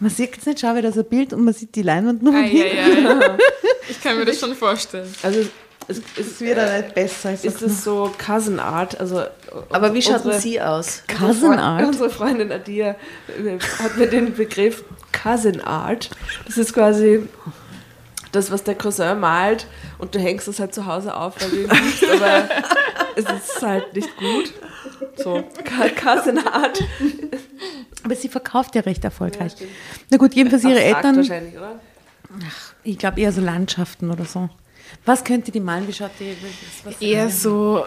Man 0.00 0.10
sieht 0.10 0.34
jetzt 0.34 0.46
nicht, 0.46 0.60
schau, 0.60 0.74
wie 0.74 0.82
das 0.82 0.98
ein 0.98 1.04
Bild 1.04 1.32
und 1.32 1.44
man 1.44 1.54
sieht 1.54 1.74
die 1.76 1.82
Leinwand 1.82 2.22
nur 2.22 2.34
Ah, 2.34 2.44
ja, 2.44 2.64
ja, 2.64 2.88
ja. 2.98 3.38
Ich 3.88 4.02
kann 4.02 4.16
mir 4.16 4.24
das 4.24 4.40
schon 4.40 4.54
vorstellen. 4.54 5.06
Also 5.22 5.40
es, 5.88 6.00
es, 6.18 6.40
wird 6.40 6.56
ja 6.56 6.78
nicht 6.78 6.94
besser. 6.94 7.32
Ich 7.34 7.44
ist 7.44 7.62
es 7.62 7.84
so 7.84 8.12
Cousin 8.24 8.58
Art? 8.58 8.98
Also, 9.00 9.24
Aber 9.70 9.92
wie 9.94 10.02
schaut 10.02 10.24
denn 10.24 10.32
unsere- 10.32 10.40
sie 10.40 10.60
aus? 10.60 11.02
Cousin 11.08 11.58
Art? 11.58 11.86
Unsere 11.86 12.10
Freundin 12.10 12.50
Adia 12.50 12.90
äh, 13.28 13.58
hat 13.82 13.96
mir 13.96 14.06
den 14.06 14.34
Begriff 14.34 14.84
Cousin 15.12 15.60
Art. 15.60 16.10
Das 16.46 16.56
ist 16.58 16.72
quasi 16.72 17.28
das, 18.32 18.50
was 18.50 18.64
der 18.64 18.74
Cousin 18.74 19.20
malt 19.20 19.66
und 19.98 20.14
du 20.14 20.18
hängst 20.18 20.48
es 20.48 20.58
halt 20.58 20.74
zu 20.74 20.86
Hause 20.86 21.14
auf, 21.14 21.34
weil 21.40 21.50
du 21.50 21.56
ihn 21.62 21.70
liebst, 21.70 22.04
aber 22.04 22.48
es 23.16 23.24
ist 23.24 23.62
halt 23.62 23.94
nicht 23.94 24.16
gut. 24.16 24.52
So, 25.16 25.44
Cousin 26.02 26.38
Art. 26.46 26.82
Aber 28.02 28.14
sie 28.16 28.28
verkauft 28.28 28.74
ja 28.74 28.82
recht 28.82 29.04
erfolgreich. 29.04 29.54
Na 30.10 30.16
gut, 30.16 30.34
jedenfalls 30.34 30.64
ihre 30.64 30.82
Eltern, 30.82 31.16
wahrscheinlich, 31.16 31.56
oder? 31.56 31.80
ich 32.82 32.98
glaube 32.98 33.20
eher 33.20 33.32
so 33.32 33.40
Landschaften 33.40 34.10
oder 34.10 34.24
so. 34.24 34.48
Was 35.04 35.22
könnte 35.24 35.50
die 35.52 35.60
malen? 35.60 35.86
Wie 35.88 35.92
schaut 35.92 36.10
die? 36.20 36.34
Eher 37.04 37.28
so, 37.28 37.84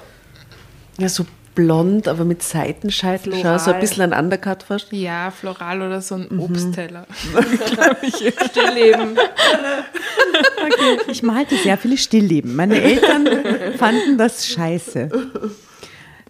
Ja, 0.97 1.09
so 1.09 1.25
blond, 1.55 2.07
aber 2.07 2.23
mit 2.23 2.43
Seitenscheitel. 2.43 3.33
Schau, 3.41 3.57
so 3.57 3.71
ein 3.71 3.79
bisschen 3.79 4.13
ein 4.13 4.25
Undercut 4.25 4.61
fast. 4.61 4.91
ja, 4.91 5.31
floral 5.31 5.81
oder 5.81 6.01
so 6.01 6.17
Mhm. 6.17 6.27
ein 6.29 6.39
Obstteller. 6.39 7.07
Stillleben. 8.49 9.17
Ich 11.07 11.23
malte 11.23 11.55
sehr 11.57 11.77
viele 11.77 11.97
Stillleben. 11.97 12.55
Meine 12.55 12.79
Eltern 12.81 13.27
fanden 13.77 14.17
das 14.17 14.47
scheiße. 14.47 15.09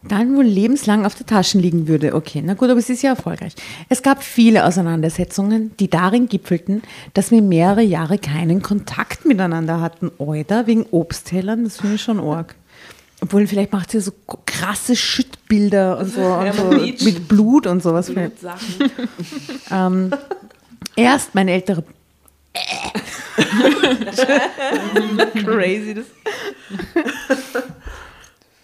Dann 0.04 0.36
wohl 0.36 0.46
lebenslang 0.46 1.06
auf 1.06 1.16
der 1.16 1.25
Taschen 1.25 1.62
liegen 1.62 1.88
würde. 1.88 2.13
Okay, 2.13 2.42
na 2.46 2.54
gut, 2.54 2.70
aber 2.70 2.80
es 2.80 2.89
ist 2.89 3.01
ja 3.01 3.12
erfolgreich. 3.12 3.54
Es 3.89 4.04
gab 4.04 4.24
viele 4.24 4.66
Auseinandersetzungen, 4.66 5.72
die 5.80 5.89
darin 5.89 6.30
gipfelten, 6.30 6.84
dass 7.13 7.32
wir 7.32 7.42
mehrere 7.42 7.82
Jahre 7.82 8.18
keinen 8.18 8.62
Kontakt 8.62 9.25
miteinander 9.25 9.82
hatten. 9.82 10.12
Oder 10.18 10.68
wegen 10.68 10.86
Obsttellern, 10.92 11.63
das 11.63 11.77
finde 11.77 11.96
ich 11.96 12.01
schon 12.01 12.20
arg. 12.20 12.56
Obwohl, 13.22 13.48
vielleicht 13.48 13.74
macht 13.74 13.92
sie 13.92 14.00
so 14.00 14.12
krasse 14.46 14.96
Schüttbilder 14.96 15.98
und 15.98 16.13
so, 16.13 16.22
und 16.22 16.54
so 16.54 17.06
mit 17.06 17.27
Blut 17.27 17.68
und 17.68 17.82
sowas. 17.82 18.12
Ähm, 19.70 20.12
erst 20.96 21.36
mein 21.36 21.48
älterer. 21.48 21.84
Crazy, 25.44 25.94
das. 25.94 26.06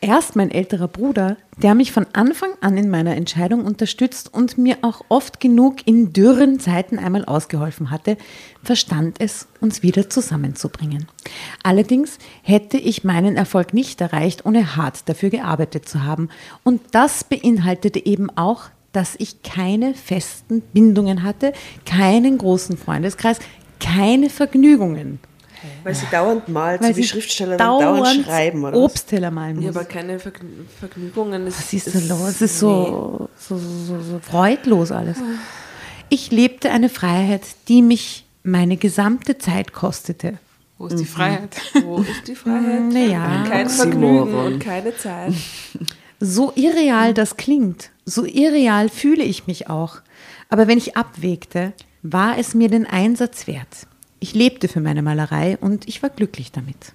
Erst 0.03 0.36
mein 0.36 0.51
älterer 0.51 0.89
Bruder, 0.89 1.38
der 1.55 1.75
mich 1.75 1.93
von 1.93 2.05
Anfang 2.12 2.50
an 2.60 2.75
in 2.75 2.89
meiner 2.89 3.15
Entscheidung 3.15 3.63
unterstützt 3.63 4.33
und 4.33 4.57
mir 4.57 4.79
auch 4.81 5.05
oft 5.07 5.39
genug 5.39 5.88
in 5.88 6.12
dürren 6.12 6.60
Zeiten 6.60 7.00
einmal 7.00 7.24
ausgeholfen 7.24 7.89
hatte, 7.89 8.17
verstand 8.62 9.22
es, 9.22 9.48
uns 9.62 9.81
wieder 9.81 10.10
zusammenzubringen. 10.10 11.07
Allerdings 11.63 12.17
hätte 12.41 12.75
ich 12.77 13.05
meinen 13.05 13.38
Erfolg 13.38 13.74
nicht 13.74 14.01
erreicht, 14.01 14.45
ohne 14.45 14.75
hart 14.75 15.07
dafür 15.07 15.29
gearbeitet 15.29 15.88
zu 15.88 16.03
haben. 16.03 16.27
Und 16.63 16.81
das 16.91 17.24
beinhaltete 17.24 18.05
eben 18.05 18.29
auch, 18.29 18.63
dass 18.91 19.15
ich 19.19 19.41
keine 19.41 19.93
festen 19.93 20.60
Bindungen 20.74 21.24
hatte, 21.24 21.53
keinen 21.86 22.38
großen 22.39 22.75
Freundeskreis, 22.75 23.39
keine 23.79 24.29
Vergnügungen. 24.29 25.19
Weil 25.84 25.96
sie 25.96 26.05
dauernd 26.12 26.48
malt, 26.48 26.82
Weil 26.82 26.91
so 26.91 26.98
wie 26.98 27.01
sie 27.01 27.08
Schriftsteller 27.08 27.58
dauernd, 27.58 28.05
dauernd 28.05 28.25
schreiben, 28.25 28.63
oder? 28.63 28.74
was? 28.74 28.79
Obstteller 28.79 29.32
malen 29.32 29.55
muss. 29.58 29.65
Ja, 29.65 29.72
aber 29.72 29.86
keine 29.86 30.20
Vergn 30.20 30.67
Vergnügungen. 30.79 31.48
Es 31.48 31.58
Was 31.58 31.74
ist 31.74 31.96
da 31.96 32.00
los? 32.00 32.29
Es 32.29 32.41
ist 32.41 32.60
so, 32.60 33.29
so, 33.38 33.58
so, 33.58 34.01
so 34.01 34.20
freudlos 34.20 34.91
alles. 34.91 35.17
Ich 36.10 36.32
lebte 36.32 36.72
eine 36.72 36.89
Freiheit, 36.89 37.41
die 37.67 37.82
mich 37.82 38.25
meine 38.43 38.77
gesamte 38.77 39.38
Zeit 39.38 39.74
kostete. 39.74 40.38
Wo 40.77 40.88
ist 40.88 41.00
die 41.00 41.05
Freiheit? 41.05 41.55
Wo 41.84 42.00
ist 42.00 42.27
die 42.27 42.36
Freiheit? 42.36 42.82
Naja, 42.91 43.46
Kein 43.48 43.70
Vergnügen 43.70 44.34
und 44.34 44.60
keine 44.60 44.96
Zeit. 44.98 45.34
so 46.20 46.51
irreal 46.55 47.13
das 47.13 47.38
klingt, 47.38 47.89
so 48.05 48.25
irreal 48.25 48.89
fühle 48.89 49.24
ich 49.24 49.48
mich 49.48 49.70
auch. 49.70 49.98
Aber 50.50 50.67
wenn 50.67 50.77
ich 50.77 50.98
abwägte, 50.98 51.74
war 52.01 52.38
es 52.38 52.53
mir 52.53 52.70
den 52.70 52.86
Einsatz 52.86 53.48
wert. 53.48 53.88
Ich 54.24 54.34
lebte 54.34 54.70
für 54.70 54.80
meine 54.80 55.01
Malerei 55.01 55.58
und 55.60 55.86
ich 55.86 56.01
war 56.01 56.10
glücklich 56.10 56.53
damit. 56.53 56.94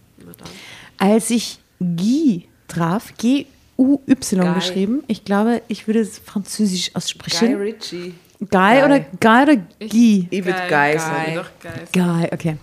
Als 0.97 1.29
ich 1.29 1.59
Guy 1.79 2.49
traf, 2.69 3.13
G-U-Y 3.19 4.41
Guy. 4.41 4.55
geschrieben, 4.55 5.05
ich 5.09 5.27
glaube, 5.27 5.61
ich 5.69 5.87
würde 5.87 6.01
es 6.01 6.19
französisch 6.19 6.87
Guy 6.87 6.97
aussprechen. 6.97 7.57
Ritchie. 7.57 8.15
Guy 8.51 8.83
oder 8.83 9.01
Guy 9.21 9.43
oder 9.43 9.57
Guy? 9.79 10.27
Ich 10.31 10.43
würde 10.43 10.59
Geil, 10.59 10.71
geil 10.71 10.97
geil, 10.97 10.99
sagen. 10.99 11.89
Guy, 11.93 12.29
okay. 12.33 12.57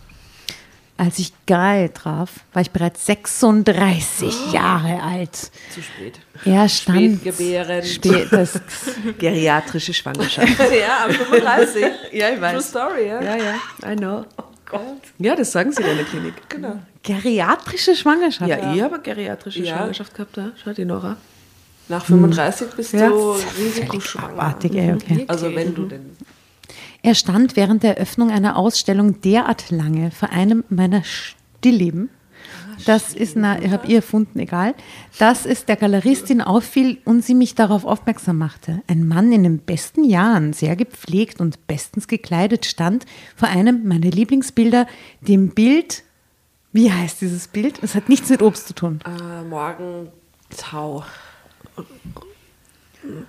Als 0.98 1.19
ich 1.19 1.31
Guy 1.45 1.89
traf, 1.89 2.31
war 2.51 2.63
ich 2.63 2.72
bereits 2.72 3.05
36 3.05 4.51
Jahre 4.51 5.03
alt. 5.03 5.36
Zu 5.36 5.84
spät. 5.84 6.19
Er 6.43 6.67
stand. 6.67 7.19
Spätgebärend. 7.19 7.86
Spät, 7.86 8.29
das, 8.31 8.60
Geriatrische 9.19 9.93
Schwangerschaft. 9.93 10.48
ja, 10.72 11.05
am 11.05 11.12
35. 11.12 11.86
ja, 12.13 12.29
ich 12.29 12.39
True 12.39 12.62
Story, 12.63 13.07
ja. 13.10 13.22
Ja, 13.22 13.36
ja, 13.36 13.91
I 13.91 13.95
know. 13.95 14.25
Gott. 14.65 14.81
Ja, 15.19 15.36
das 15.36 15.51
sagen 15.51 15.72
sie 15.72 15.81
in 15.84 15.95
der 15.98 16.05
Klinik. 16.05 16.34
Genau. 16.50 16.79
geriatrische 17.03 17.95
Schwangerschaft. 17.95 18.50
Ja, 18.50 18.74
ich 18.74 18.81
habe 18.81 18.95
eine 18.95 19.03
geriatrische 19.03 19.62
Ja. 19.63 19.77
Schwangerschaft 19.77 20.13
gehabt, 20.15 20.38
da. 20.38 20.51
Schau 20.63 20.74
die 20.74 20.86
Nora. 20.86 21.17
Nach 21.88 22.03
35 22.03 22.67
bist 22.75 22.93
Ja. 22.93 23.10
du 23.10 23.34
risikoschwanger. 23.60 24.57
ey, 24.63 24.93
okay. 24.93 25.25
Also 25.27 25.53
wenn 25.53 25.75
du 25.75 25.86
denn. 25.86 26.17
Er 27.03 27.13
stand 27.13 27.55
während 27.55 27.84
der 27.84 27.98
Eröffnung 27.98 28.31
einer 28.31 28.57
Ausstellung 28.57 29.22
derart 29.22 29.69
lange 29.69 30.10
vor 30.10 30.29
einem 30.31 30.63
meiner 30.69 31.03
Stillleben. 31.03 32.10
Das 32.86 33.13
ist, 33.13 33.36
na, 33.36 33.62
ich 33.62 33.72
habe 33.72 33.88
ihr 33.88 33.98
erfunden, 33.98 34.39
egal. 34.39 34.75
Dass 35.17 35.46
es 35.46 35.65
der 35.65 35.75
Galeristin 35.75 36.41
auffiel 36.41 37.00
und 37.05 37.24
sie 37.24 37.36
mich 37.36 37.55
darauf 37.55 37.86
aufmerksam 37.86 38.38
machte. 38.38 38.82
Ein 38.88 39.08
Mann 39.08 39.32
in 39.32 39.44
den 39.44 39.60
besten 39.60 40.03
Jahren, 40.03 40.53
sehr 40.53 40.75
gepflegt 40.75 41.39
und 41.39 41.67
bestens 41.67 42.08
gekleidet, 42.08 42.65
stand 42.65 43.05
vor 43.36 43.48
einem 43.48 43.88
meiner 43.88 44.10
Lieblingsbilder, 44.10 44.88
dem 45.22 45.50
Bild. 45.50 46.03
Wie 46.74 46.91
heißt 46.91 47.22
dieses 47.22 47.48
Bild? 47.48 47.79
Es 47.82 47.96
hat 47.96 48.10
nichts 48.10 48.29
mit 48.29 48.41
Obst 48.41 48.67
zu 48.67 48.75
tun. 48.75 49.00
Äh, 49.05 49.44
Morgentau. 49.44 51.03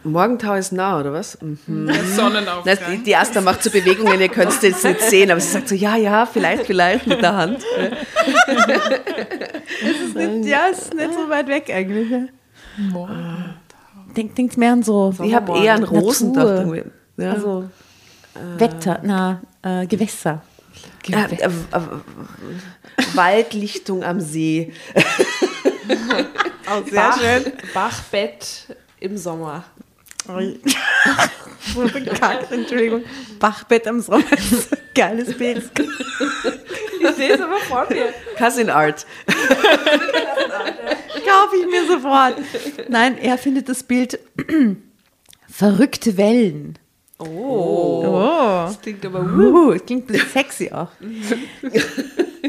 Morgentau 0.05 0.55
ist 0.55 0.73
nah, 0.73 1.01
oder 1.01 1.13
was? 1.13 1.39
Mhm. 1.41 1.87
Der 1.87 2.05
Sonnenaufgang. 2.05 2.79
Na, 2.81 2.91
die, 2.91 3.03
die 3.03 3.17
Asta 3.17 3.41
macht 3.41 3.63
so 3.63 3.71
Bewegungen, 3.71 4.21
ihr 4.21 4.29
könnt 4.29 4.51
es 4.51 4.63
jetzt 4.63 4.85
nicht 4.85 5.01
sehen, 5.01 5.31
aber 5.31 5.41
sie 5.41 5.49
sagt 5.49 5.69
so, 5.69 5.75
ja, 5.75 5.97
ja, 5.97 6.27
vielleicht, 6.27 6.67
vielleicht 6.67 7.07
mit 7.07 7.23
der 7.23 7.35
Hand. 7.35 7.63
Ja, 10.45 10.67
ist 10.67 10.95
nicht 10.95 11.13
so 11.13 11.29
weit 11.29 11.49
weg 11.49 11.71
eigentlich. 11.71 12.11
Ja. 12.11 12.29
Denk, 14.17 14.35
denkt 14.35 14.57
mehr 14.57 14.73
an 14.73 14.83
so. 14.83 15.15
Ich 15.23 15.35
habe 15.35 15.59
eher 15.59 15.75
an 15.75 15.85
Rosen 15.85 16.33
Natur. 16.33 16.73
gedacht. 16.73 16.91
Ja. 17.19 17.33
Also 17.33 17.69
Wetter, 18.57 19.01
na, 19.03 19.43
äh, 19.63 19.87
Gewässer. 19.87 20.43
Äh, 21.09 21.35
äh, 21.35 21.45
äh, 21.45 21.51
Waldlichtung 23.15 24.03
am 24.03 24.21
See. 24.21 24.73
Oh, 26.69 26.83
sehr 26.91 27.13
schön. 27.13 27.53
Bachbett 27.73 28.67
im 29.01 29.17
Sommer. 29.17 29.65
Entschuldigung. 32.51 33.05
Bachbett 33.39 33.87
am 33.87 34.01
Sommer. 34.01 34.25
Geiles 34.95 35.37
Bild. 35.37 35.71
Ich 37.01 37.11
sehe 37.11 37.35
es 37.35 37.41
aber 37.41 37.59
vor 37.59 37.87
mir. 37.91 38.13
Cousin 38.37 38.71
Art. 38.71 39.07
Kaufe 41.27 41.57
ich 41.61 41.67
mir 41.71 41.87
sofort. 41.87 42.37
Nein, 42.89 43.19
er 43.19 43.39
findet 43.39 43.69
das 43.69 43.83
Bild 43.83 44.19
verrückte 45.49 46.17
Wellen. 46.17 46.79
Oh. 47.19 48.65
Das 48.67 48.81
klingt 48.81 49.05
aber 49.07 49.21
Uh, 49.21 49.73
das 49.73 49.87
klingt 49.87 50.11
sexy 50.33 50.71
auch. 50.71 50.89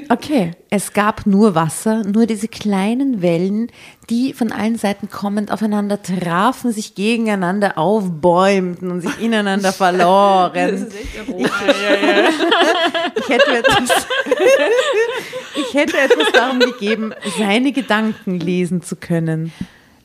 Okay, 0.09 0.51
es 0.69 0.93
gab 0.93 1.25
nur 1.25 1.55
Wasser, 1.55 2.03
nur 2.03 2.25
diese 2.25 2.47
kleinen 2.47 3.21
Wellen, 3.21 3.71
die 4.09 4.33
von 4.33 4.51
allen 4.51 4.77
Seiten 4.77 5.09
kommend 5.09 5.51
aufeinander 5.51 6.01
trafen, 6.01 6.71
sich 6.71 6.95
gegeneinander 6.95 7.77
aufbäumten 7.77 8.91
und 8.91 9.01
sich 9.01 9.19
ineinander 9.21 9.71
verloren. 9.73 10.87
Ich 13.15 13.29
hätte 13.29 13.57
etwas, 13.57 14.07
ich 15.55 15.73
hätte 15.73 15.97
etwas 15.97 16.31
darum 16.33 16.59
gegeben, 16.59 17.13
seine 17.37 17.71
Gedanken 17.71 18.39
lesen 18.39 18.81
zu 18.81 18.95
können. 18.97 19.51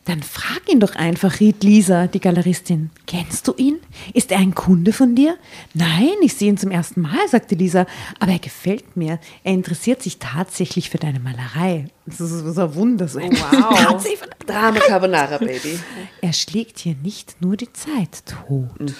Dann 0.04 0.22
frag 0.22 0.68
ihn 0.68 0.80
doch 0.80 0.96
einfach, 0.96 1.38
riet 1.38 1.62
Lisa, 1.62 2.08
die 2.08 2.18
Galeristin. 2.18 2.90
Kennst 3.06 3.46
du 3.46 3.54
ihn? 3.56 3.78
Ist 4.14 4.32
er 4.32 4.38
ein 4.38 4.54
Kunde 4.54 4.92
von 4.92 5.14
dir? 5.14 5.36
Nein, 5.74 6.14
ich 6.22 6.34
sehe 6.34 6.48
ihn 6.48 6.56
zum 6.56 6.72
ersten 6.72 7.02
Mal, 7.02 7.28
sagte 7.28 7.54
Lisa. 7.54 7.86
Aber 8.18 8.32
er 8.32 8.40
gefällt 8.40 8.96
mir. 8.96 9.20
Er 9.44 9.52
interessiert 9.52 10.02
sich 10.02 10.18
tatsächlich 10.18 10.90
für 10.90 10.98
deine 10.98 11.20
Malerei. 11.20 11.86
Das 12.06 12.20
ist 12.20 12.54
so 12.54 12.62
ein 12.62 12.74
Wunder. 12.74 13.06
So. 13.06 13.20
wow. 13.20 14.04
Drama 14.46 14.80
Carbonara, 14.80 15.38
Baby. 15.38 15.78
er 16.20 16.32
schlägt 16.32 16.80
hier 16.80 16.96
nicht 17.00 17.40
nur 17.40 17.56
die 17.56 17.72
Zeit 17.72 18.24
tot. 18.26 18.94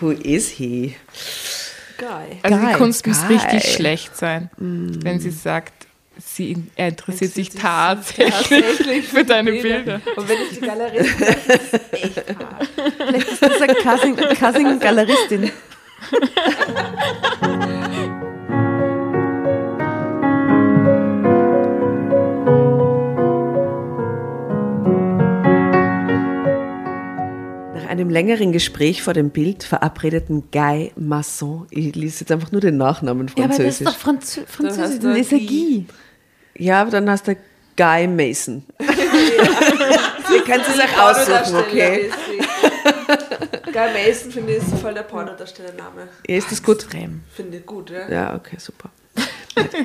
Who 0.00 0.10
is 0.10 0.48
he? 0.48 0.96
geil. 1.98 2.38
Also 2.42 2.58
die 2.66 2.72
Kunst 2.74 3.06
muss 3.06 3.20
geil. 3.20 3.36
richtig 3.36 3.74
schlecht 3.74 4.16
sein, 4.16 4.50
wenn 4.56 5.20
sie 5.20 5.30
sagt, 5.30 5.87
sie, 6.18 6.56
er 6.76 6.88
interessiert 6.88 7.32
sich 7.32 7.50
sich 7.50 7.60
tatsächlich 7.60 8.34
tatsächlich 8.34 9.08
für 9.08 9.24
deine 9.24 9.52
Bilder. 9.52 10.00
Und 10.16 10.28
wenn 10.28 10.38
ich 10.50 10.58
die 10.58 10.66
Galerie 10.66 10.98
ist 10.98 11.20
das 11.20 11.92
echt 11.92 12.16
hart. 12.38 12.68
Vielleicht 13.08 13.28
ist 13.28 13.42
das 13.42 13.60
eine 13.62 13.74
Cousin, 13.74 14.16
Cousin 14.16 14.78
Galeristin. 14.80 15.50
Nach 27.74 27.86
einem 27.88 28.10
längeren 28.10 28.52
Gespräch 28.52 29.02
vor 29.02 29.14
dem 29.14 29.30
Bild 29.30 29.62
verabredeten 29.62 30.44
Guy 30.50 30.92
Masson, 30.96 31.66
ich 31.70 31.94
lese 31.94 32.20
jetzt 32.20 32.32
einfach 32.32 32.50
nur 32.52 32.60
den 32.60 32.76
Nachnamen 32.76 33.30
Ja, 33.36 33.44
aber 33.44 33.56
das 33.56 33.58
ist 33.80 33.82
französisch. 33.82 33.86
doch 33.86 33.96
Franzö 33.98 34.40
Französisch. 34.46 35.46
Guy. 35.46 35.86
Ja, 36.58 36.82
aber 36.82 36.90
dann 36.90 37.08
hast 37.08 37.26
du 37.28 37.36
Guy 37.76 38.06
Mason. 38.08 38.64
Ihr 38.80 40.44
könnt 40.44 40.66
es 40.66 40.76
euch 40.76 41.00
aussuchen, 41.00 41.56
okay? 41.56 42.10
Guy 43.72 43.92
Mason 43.92 44.32
finde 44.32 44.56
ich 44.56 44.58
ist 44.58 44.78
voll 44.80 44.92
der 44.92 45.02
Pornodarstellername. 45.02 46.08
Ja, 46.26 46.36
ist 46.36 46.50
das 46.50 46.62
gut? 46.62 46.86
Finde 47.34 47.58
ich 47.58 47.66
gut, 47.66 47.90
ja. 47.90 48.08
Ja, 48.10 48.34
okay, 48.34 48.56
super. 48.58 48.90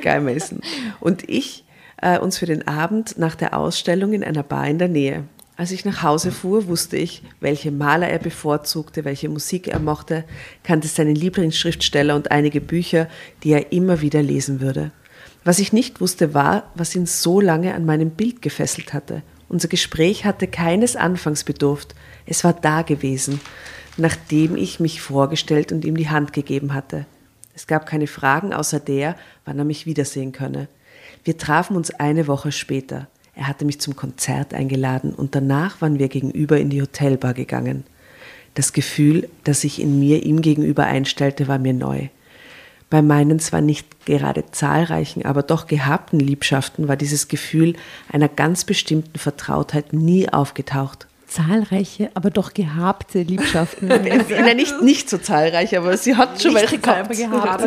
Guy 0.02 0.20
Mason. 0.20 0.60
Und 1.00 1.28
ich 1.28 1.64
äh, 2.02 2.18
uns 2.18 2.38
für 2.38 2.46
den 2.46 2.66
Abend 2.66 3.18
nach 3.18 3.36
der 3.36 3.56
Ausstellung 3.56 4.12
in 4.12 4.24
einer 4.24 4.42
Bar 4.42 4.68
in 4.68 4.78
der 4.78 4.88
Nähe. 4.88 5.24
Als 5.56 5.70
ich 5.70 5.84
nach 5.84 6.02
Hause 6.02 6.32
fuhr, 6.32 6.66
wusste 6.66 6.96
ich, 6.96 7.22
welche 7.38 7.70
Maler 7.70 8.08
er 8.08 8.18
bevorzugte, 8.18 9.04
welche 9.04 9.28
Musik 9.28 9.68
er 9.68 9.78
mochte, 9.78 10.24
kannte 10.64 10.88
seinen 10.88 11.14
Lieblingsschriftsteller 11.14 12.16
und 12.16 12.32
einige 12.32 12.60
Bücher, 12.60 13.08
die 13.44 13.52
er 13.52 13.70
immer 13.70 14.00
wieder 14.00 14.20
lesen 14.20 14.60
würde. 14.60 14.90
Was 15.44 15.58
ich 15.58 15.72
nicht 15.72 16.00
wusste, 16.00 16.32
war, 16.32 16.70
was 16.74 16.94
ihn 16.94 17.06
so 17.06 17.40
lange 17.40 17.74
an 17.74 17.84
meinem 17.84 18.10
Bild 18.10 18.40
gefesselt 18.40 18.94
hatte. 18.94 19.22
Unser 19.48 19.68
Gespräch 19.68 20.24
hatte 20.24 20.46
keines 20.46 20.96
Anfangs 20.96 21.44
bedurft. 21.44 21.94
Es 22.26 22.44
war 22.44 22.54
da 22.54 22.82
gewesen, 22.82 23.40
nachdem 23.98 24.56
ich 24.56 24.80
mich 24.80 25.02
vorgestellt 25.02 25.70
und 25.70 25.84
ihm 25.84 25.96
die 25.96 26.08
Hand 26.08 26.32
gegeben 26.32 26.72
hatte. 26.72 27.06
Es 27.54 27.66
gab 27.66 27.86
keine 27.86 28.06
Fragen 28.06 28.52
außer 28.52 28.80
der, 28.80 29.16
wann 29.44 29.58
er 29.58 29.64
mich 29.64 29.86
wiedersehen 29.86 30.32
könne. 30.32 30.66
Wir 31.22 31.38
trafen 31.38 31.76
uns 31.76 31.90
eine 31.90 32.26
Woche 32.26 32.50
später. 32.50 33.06
Er 33.36 33.46
hatte 33.46 33.64
mich 33.64 33.80
zum 33.80 33.96
Konzert 33.96 34.54
eingeladen 34.54 35.14
und 35.14 35.34
danach 35.34 35.80
waren 35.80 35.98
wir 35.98 36.08
gegenüber 36.08 36.58
in 36.58 36.70
die 36.70 36.80
Hotelbar 36.80 37.34
gegangen. 37.34 37.84
Das 38.54 38.72
Gefühl, 38.72 39.28
das 39.42 39.60
sich 39.60 39.80
in 39.80 39.98
mir 39.98 40.22
ihm 40.24 40.40
gegenüber 40.40 40.84
einstellte, 40.84 41.48
war 41.48 41.58
mir 41.58 41.74
neu. 41.74 42.08
Bei 42.94 43.02
meinen 43.02 43.40
zwar 43.40 43.60
nicht 43.60 44.06
gerade 44.06 44.44
zahlreichen, 44.52 45.26
aber 45.26 45.42
doch 45.42 45.66
gehabten 45.66 46.20
Liebschaften 46.20 46.86
war 46.86 46.94
dieses 46.94 47.26
Gefühl 47.26 47.74
einer 48.08 48.28
ganz 48.28 48.62
bestimmten 48.62 49.18
Vertrautheit 49.18 49.92
nie 49.92 50.28
aufgetaucht. 50.32 51.08
Zahlreiche, 51.26 52.12
aber 52.14 52.30
doch 52.30 52.54
gehabte 52.54 53.22
Liebschaften. 53.22 53.88
Nein, 53.88 54.56
nicht, 54.56 54.80
nicht 54.80 55.10
so 55.10 55.18
zahlreich, 55.18 55.76
aber 55.76 55.96
sie 55.96 56.14
hat 56.14 56.40
schon 56.40 56.54
welche 56.54 56.78
gehabt. 56.78 57.10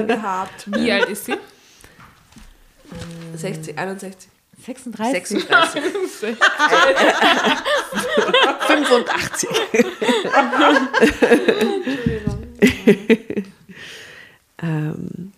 gehabt. 0.08 0.66
Wie 0.68 0.94
alt 0.94 1.10
ist 1.10 1.26
sie? 1.26 1.34
60, 3.36 3.78
61. 3.78 4.30
36. 4.66 5.46
36. 5.46 6.38
85. 8.68 9.50
ähm, 14.62 15.32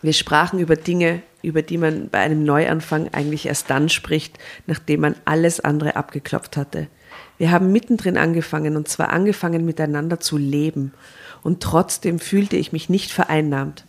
wir 0.00 0.12
sprachen 0.12 0.60
über 0.60 0.76
Dinge, 0.76 1.22
über 1.42 1.62
die 1.62 1.78
man 1.78 2.08
bei 2.08 2.18
einem 2.18 2.44
Neuanfang 2.44 3.08
eigentlich 3.12 3.46
erst 3.46 3.70
dann 3.70 3.88
spricht, 3.88 4.38
nachdem 4.66 5.00
man 5.00 5.16
alles 5.24 5.60
andere 5.60 5.96
abgeklopft 5.96 6.56
hatte. 6.56 6.88
Wir 7.38 7.50
haben 7.50 7.72
mittendrin 7.72 8.16
angefangen 8.16 8.76
und 8.76 8.88
zwar 8.88 9.10
angefangen 9.10 9.64
miteinander 9.64 10.20
zu 10.20 10.36
leben. 10.36 10.92
Und 11.42 11.62
trotzdem 11.62 12.18
fühlte 12.18 12.56
ich 12.56 12.72
mich 12.72 12.88
nicht 12.88 13.12
vereinnahmt. 13.12 13.84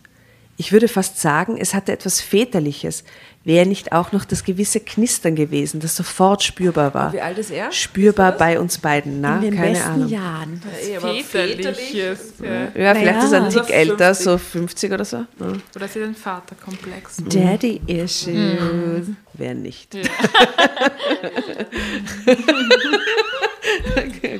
Ich 0.60 0.72
würde 0.72 0.88
fast 0.88 1.18
sagen, 1.18 1.56
es 1.58 1.72
hatte 1.72 1.90
etwas 1.90 2.20
Väterliches, 2.20 3.02
wäre 3.44 3.64
nicht 3.64 3.92
auch 3.92 4.12
noch 4.12 4.26
das 4.26 4.44
gewisse 4.44 4.78
Knistern 4.80 5.34
gewesen, 5.34 5.80
das 5.80 5.96
sofort 5.96 6.42
spürbar 6.42 6.92
war. 6.92 7.14
Wie 7.14 7.20
alt 7.22 7.38
ist 7.38 7.50
er? 7.50 7.72
Spürbar 7.72 8.32
bei 8.32 8.60
uns 8.60 8.76
beiden, 8.76 9.22
na, 9.22 9.36
In 9.36 9.40
den 9.40 9.56
keine 9.56 9.70
besten 9.72 9.88
Ahnung. 9.88 10.08
Jahren. 10.10 10.62
Eh, 10.86 10.96
aber 10.98 11.14
Väterliches. 11.14 12.34
Ja. 12.44 12.64
Ja, 12.78 12.94
vielleicht 12.94 13.04
Naja. 13.06 13.24
ist 13.24 13.32
er 13.32 13.42
ein 13.44 13.48
Tick 13.50 13.70
älter, 13.74 14.14
50. 14.14 14.24
so 14.24 14.36
50 14.36 14.92
oder 14.92 15.04
so. 15.06 15.16
Ja, 15.16 15.26
Oder 15.76 15.88
sie 15.88 15.98
hat 16.00 16.04
einen 16.04 16.14
Vaterkomplex. 16.14 17.16
Daddy 17.26 17.80
Issues. 17.86 19.06
Wer 19.32 19.54
nicht. 19.54 19.96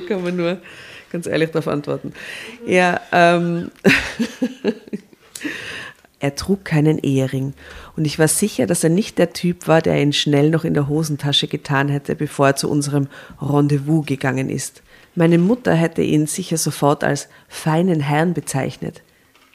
Kann 0.07 0.23
man 0.23 0.35
nur 0.35 0.61
ganz 1.11 1.25
ehrlich 1.25 1.49
darauf 1.49 1.67
antworten. 1.67 2.13
Ja, 2.67 3.01
ähm, 3.11 3.71
er 6.21 6.35
trug 6.35 6.63
keinen 6.63 6.99
Ehering 6.99 7.53
und 7.97 8.05
ich 8.05 8.19
war 8.19 8.27
sicher, 8.27 8.67
dass 8.67 8.83
er 8.83 8.91
nicht 8.91 9.17
der 9.17 9.33
Typ 9.33 9.67
war, 9.67 9.81
der 9.81 9.99
ihn 9.99 10.13
schnell 10.13 10.51
noch 10.51 10.63
in 10.63 10.75
der 10.75 10.87
Hosentasche 10.87 11.47
getan 11.47 11.89
hätte, 11.89 12.15
bevor 12.15 12.47
er 12.47 12.55
zu 12.55 12.69
unserem 12.69 13.07
Rendezvous 13.41 14.05
gegangen 14.05 14.49
ist. 14.49 14.83
Meine 15.15 15.39
Mutter 15.39 15.73
hätte 15.73 16.03
ihn 16.03 16.27
sicher 16.27 16.57
sofort 16.57 17.03
als 17.03 17.27
feinen 17.49 18.01
Herrn 18.01 18.35
bezeichnet. 18.35 19.01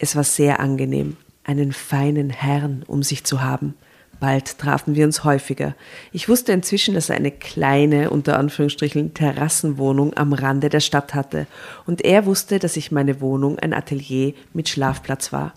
Es 0.00 0.16
war 0.16 0.24
sehr 0.24 0.58
angenehm, 0.58 1.16
einen 1.44 1.72
feinen 1.72 2.30
Herrn 2.30 2.82
um 2.88 3.04
sich 3.04 3.22
zu 3.22 3.42
haben. 3.42 3.74
Bald 4.18 4.58
trafen 4.58 4.96
wir 4.96 5.04
uns 5.04 5.22
häufiger. 5.22 5.76
Ich 6.10 6.28
wusste 6.28 6.50
inzwischen, 6.50 6.94
dass 6.94 7.10
er 7.10 7.16
eine 7.16 7.30
kleine, 7.30 8.10
unter 8.10 8.38
Anführungsstrichen, 8.40 9.14
Terrassenwohnung 9.14 10.16
am 10.16 10.32
Rande 10.32 10.68
der 10.68 10.80
Stadt 10.80 11.14
hatte. 11.14 11.46
Und 11.86 12.02
er 12.04 12.26
wusste, 12.26 12.58
dass 12.58 12.76
ich 12.76 12.90
meine 12.90 13.20
Wohnung 13.20 13.58
ein 13.58 13.72
Atelier 13.72 14.32
mit 14.52 14.68
Schlafplatz 14.68 15.32
war. 15.32 15.52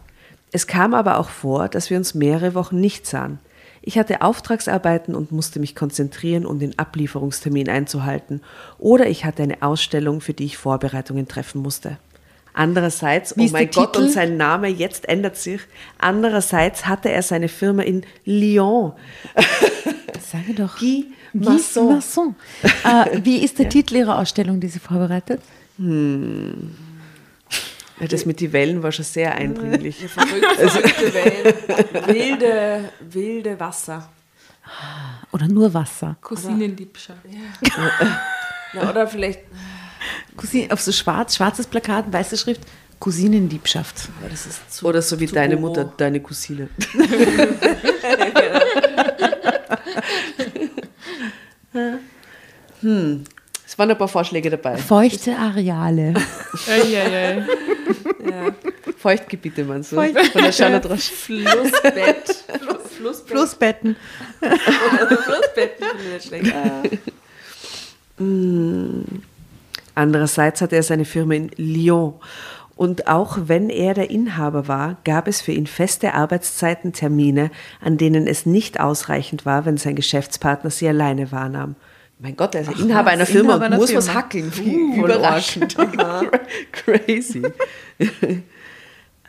Es 0.52 0.68
kam 0.68 0.94
aber 0.94 1.18
auch 1.20 1.30
vor, 1.30 1.70
dass 1.70 1.90
wir 1.90 1.98
uns 1.98 2.14
mehrere 2.14 2.56
Wochen 2.56 2.80
nicht 2.80 3.06
sahen. 3.06 3.40
Ich 3.82 3.98
hatte 3.98 4.22
Auftragsarbeiten 4.22 5.16
und 5.16 5.32
musste 5.32 5.60
mich 5.60 5.76
konzentrieren, 5.76 6.46
um 6.46 6.60
den 6.60 6.78
Ablieferungstermin 6.78 7.70
einzuhalten. 7.70 8.42
Oder 8.78 9.08
ich 9.08 9.26
hatte 9.26 9.44
eine 9.44 9.62
Ausstellung, 9.62 10.22
für 10.22 10.34
die 10.34 10.46
ich 10.46 10.58
Vorbereitungen 10.58 11.28
treffen 11.28 11.62
musste. 11.62 11.98
Andererseits, 12.54 13.38
Wie 13.38 13.48
oh 13.48 13.52
mein 13.52 13.70
Gott, 13.72 13.94
Titel? 13.94 14.06
und 14.06 14.12
sein 14.12 14.36
Name 14.36 14.68
jetzt 14.68 15.08
ändert 15.08 15.38
sich. 15.38 15.62
Andererseits 15.98 16.88
hatte 16.88 17.10
er 17.10 17.22
seine 17.22 17.48
Firma 17.48 17.84
in 17.84 18.04
Lyon. 18.26 18.94
Sage 20.20 20.54
doch. 20.56 20.78
Guy 20.78 21.06
Guy 21.32 21.42
Masson. 21.42 21.96
Masson. 21.96 22.36
Äh, 22.84 23.24
wie 23.24 23.38
ist 23.38 23.60
der 23.60 23.70
Titel 23.70 23.96
Ihrer 23.98 24.18
Ausstellung, 24.20 24.60
die 24.60 24.68
Sie 24.68 24.80
vorbereitet? 24.80 25.42
Ja, 28.00 28.08
das 28.08 28.26
mit 28.26 28.40
die 28.40 28.54
Wellen 28.54 28.82
war 28.82 28.92
schon 28.92 29.06
sehr 29.06 29.36
eindringlich. 29.36 29.98
Verrückte, 30.08 30.70
verrückte 30.70 31.14
Wellen, 31.14 31.54
wilde, 32.08 32.90
wilde 33.02 33.60
Wasser. 33.60 34.10
Oder 35.32 35.48
nur 35.48 35.74
Wasser? 35.74 36.16
Cousinenliebschaft. 36.22 37.20
Ja, 38.74 38.90
oder 38.90 39.08
vielleicht, 39.08 39.40
Cousin, 40.38 40.72
auf 40.72 40.80
so 40.82 40.92
schwarz, 40.92 41.36
schwarzes 41.36 41.66
Plakat, 41.68 42.12
weiße 42.14 42.38
Schrift, 42.38 42.62
Cousinenliebschaft. 43.00 44.10
ja, 44.22 44.30
das 44.30 44.46
ist 44.46 44.72
zu, 44.74 44.86
Oder 44.86 45.02
so 45.02 45.20
wie 45.20 45.26
deine 45.26 45.56
hoch. 45.56 45.62
Mutter, 45.62 45.86
deine 45.98 46.20
Cousine. 46.20 46.70
hm. 52.82 53.24
Waren 53.80 53.92
ein 53.92 53.98
paar 53.98 54.10
Vorschläge 54.10 54.50
dabei. 54.50 54.76
Feuchte 54.76 55.38
Areale. 55.38 56.14
Eieiei. 56.68 57.46
Feuchtgebiete, 58.98 59.64
meinst 59.64 59.94
du? 59.94 59.96
Von 59.96 60.14
der 60.44 60.52
Charlotte 60.52 60.90
Roche. 60.90 61.00
Flussbett. 61.00 62.44
Flussbett. 62.98 63.30
Flussbetten. 63.30 63.96
Flussbett. 64.42 65.72
finde 65.78 66.18
ich 66.18 66.24
schlecht. 66.24 66.54
Andererseits 69.96 70.62
hatte 70.62 70.76
er 70.76 70.84
seine 70.84 71.06
Firma 71.06 71.36
in 71.36 71.50
Lyon. 71.56 72.16
Und 72.76 73.08
auch 73.08 73.38
wenn 73.46 73.70
er 73.70 73.94
der 73.94 74.10
Inhaber 74.10 74.68
war, 74.68 74.98
gab 75.06 75.30
es 75.30 75.40
für 75.40 75.54
ihn 75.54 75.68
feste 75.68 76.16
Arbeitszeiten, 76.16 76.92
Termine, 76.92 77.50
an 77.80 77.98
denen 77.98 78.28
es 78.28 78.46
nicht 78.46 78.82
ausreichend 78.82 79.46
war, 79.46 79.66
wenn 79.66 79.78
sein 79.78 79.96
Geschäftspartner 79.96 80.70
sie 80.70 80.90
alleine 80.90 81.32
wahrnahm. 81.32 81.76
Mein 82.22 82.36
Gott, 82.36 82.54
er 82.54 82.62
ist 82.62 82.72
ja 82.72 82.78
Inhaber 82.78 83.06
was? 83.06 83.14
einer 83.14 83.26
Firma 83.26 83.56
Inhaber 83.56 83.74
und 83.74 83.80
muss 83.82 83.96
was 83.96 84.06
Firma. 84.06 84.20
hackeln. 84.20 84.52
Wie 84.56 85.00
überraschend. 85.00 85.78
Crazy. 86.74 87.44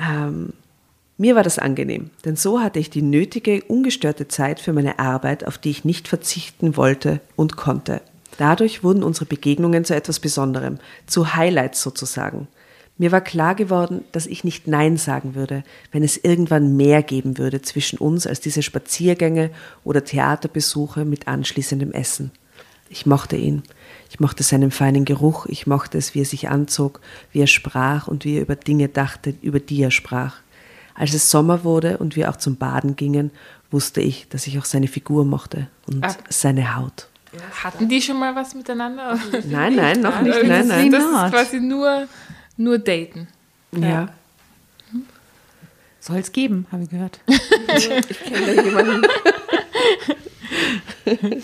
ähm, 0.00 0.52
mir 1.16 1.36
war 1.36 1.44
das 1.44 1.58
angenehm, 1.58 2.10
denn 2.24 2.34
so 2.34 2.60
hatte 2.60 2.80
ich 2.80 2.90
die 2.90 3.02
nötige, 3.02 3.62
ungestörte 3.68 4.26
Zeit 4.26 4.58
für 4.58 4.72
meine 4.72 4.98
Arbeit, 4.98 5.46
auf 5.46 5.58
die 5.58 5.70
ich 5.70 5.84
nicht 5.84 6.08
verzichten 6.08 6.76
wollte 6.76 7.20
und 7.36 7.56
konnte. 7.56 8.00
Dadurch 8.38 8.82
wurden 8.82 9.02
unsere 9.02 9.26
Begegnungen 9.26 9.84
zu 9.84 9.94
etwas 9.94 10.18
Besonderem, 10.18 10.78
zu 11.06 11.34
Highlights 11.34 11.82
sozusagen. 11.82 12.48
Mir 12.96 13.12
war 13.12 13.20
klar 13.20 13.54
geworden, 13.54 14.04
dass 14.12 14.26
ich 14.26 14.44
nicht 14.44 14.66
Nein 14.66 14.96
sagen 14.96 15.34
würde, 15.34 15.62
wenn 15.92 16.02
es 16.02 16.16
irgendwann 16.16 16.76
mehr 16.76 17.02
geben 17.02 17.38
würde 17.38 17.62
zwischen 17.62 17.98
uns 17.98 18.26
als 18.26 18.40
diese 18.40 18.62
Spaziergänge 18.62 19.50
oder 19.84 20.04
Theaterbesuche 20.04 21.04
mit 21.04 21.28
anschließendem 21.28 21.92
Essen. 21.92 22.32
Ich 22.92 23.06
mochte 23.06 23.36
ihn. 23.36 23.62
Ich 24.10 24.18
mochte 24.20 24.42
seinen 24.42 24.72
feinen 24.72 25.04
Geruch, 25.04 25.46
ich 25.46 25.66
mochte 25.68 25.96
es, 25.96 26.14
wie 26.14 26.22
er 26.22 26.24
sich 26.26 26.48
anzog, 26.48 27.00
wie 27.32 27.40
er 27.40 27.46
sprach 27.46 28.08
und 28.08 28.24
wie 28.24 28.36
er 28.36 28.42
über 28.42 28.56
Dinge 28.56 28.88
dachte, 28.88 29.32
über 29.42 29.60
die 29.60 29.80
er 29.82 29.92
sprach. 29.92 30.34
Als 30.96 31.14
es 31.14 31.30
Sommer 31.30 31.62
wurde 31.62 31.98
und 31.98 32.16
wir 32.16 32.28
auch 32.28 32.36
zum 32.36 32.56
Baden 32.56 32.96
gingen, 32.96 33.30
wusste 33.70 34.00
ich, 34.00 34.26
dass 34.28 34.48
ich 34.48 34.58
auch 34.58 34.64
seine 34.64 34.88
Figur 34.88 35.24
mochte 35.24 35.68
und 35.86 36.04
Ah. 36.04 36.16
seine 36.28 36.74
Haut. 36.76 37.06
Hatten 37.62 37.88
die 37.88 38.02
schon 38.02 38.18
mal 38.18 38.34
was 38.34 38.54
miteinander? 38.56 39.16
Nein, 39.48 39.76
nein, 39.76 40.00
noch 40.00 40.20
nicht, 40.20 40.42
nein, 40.42 40.48
das, 40.48 40.66
nein. 40.66 40.90
Das 40.90 41.04
Not. 41.04 41.24
ist 41.26 41.30
quasi 41.32 41.60
nur, 41.60 42.08
nur 42.56 42.78
daten. 42.78 43.28
Ja. 43.70 44.08
Soll 46.00 46.16
es 46.18 46.32
geben, 46.32 46.66
habe 46.72 46.82
ich 46.82 46.90
gehört. 46.90 47.20
Kennt 47.26 48.48
da 48.48 48.62
jemanden? 48.64 49.06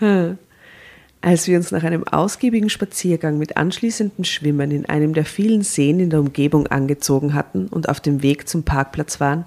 Als 0.00 1.48
wir 1.48 1.56
uns 1.56 1.70
nach 1.70 1.82
einem 1.82 2.06
ausgiebigen 2.06 2.70
Spaziergang 2.70 3.38
mit 3.38 3.56
anschließendem 3.56 4.24
Schwimmen 4.24 4.70
in 4.70 4.86
einem 4.86 5.14
der 5.14 5.24
vielen 5.24 5.62
Seen 5.62 5.98
in 5.98 6.10
der 6.10 6.20
Umgebung 6.20 6.66
angezogen 6.68 7.34
hatten 7.34 7.66
und 7.68 7.88
auf 7.88 8.00
dem 8.00 8.22
Weg 8.22 8.48
zum 8.48 8.62
Parkplatz 8.62 9.18
waren, 9.18 9.44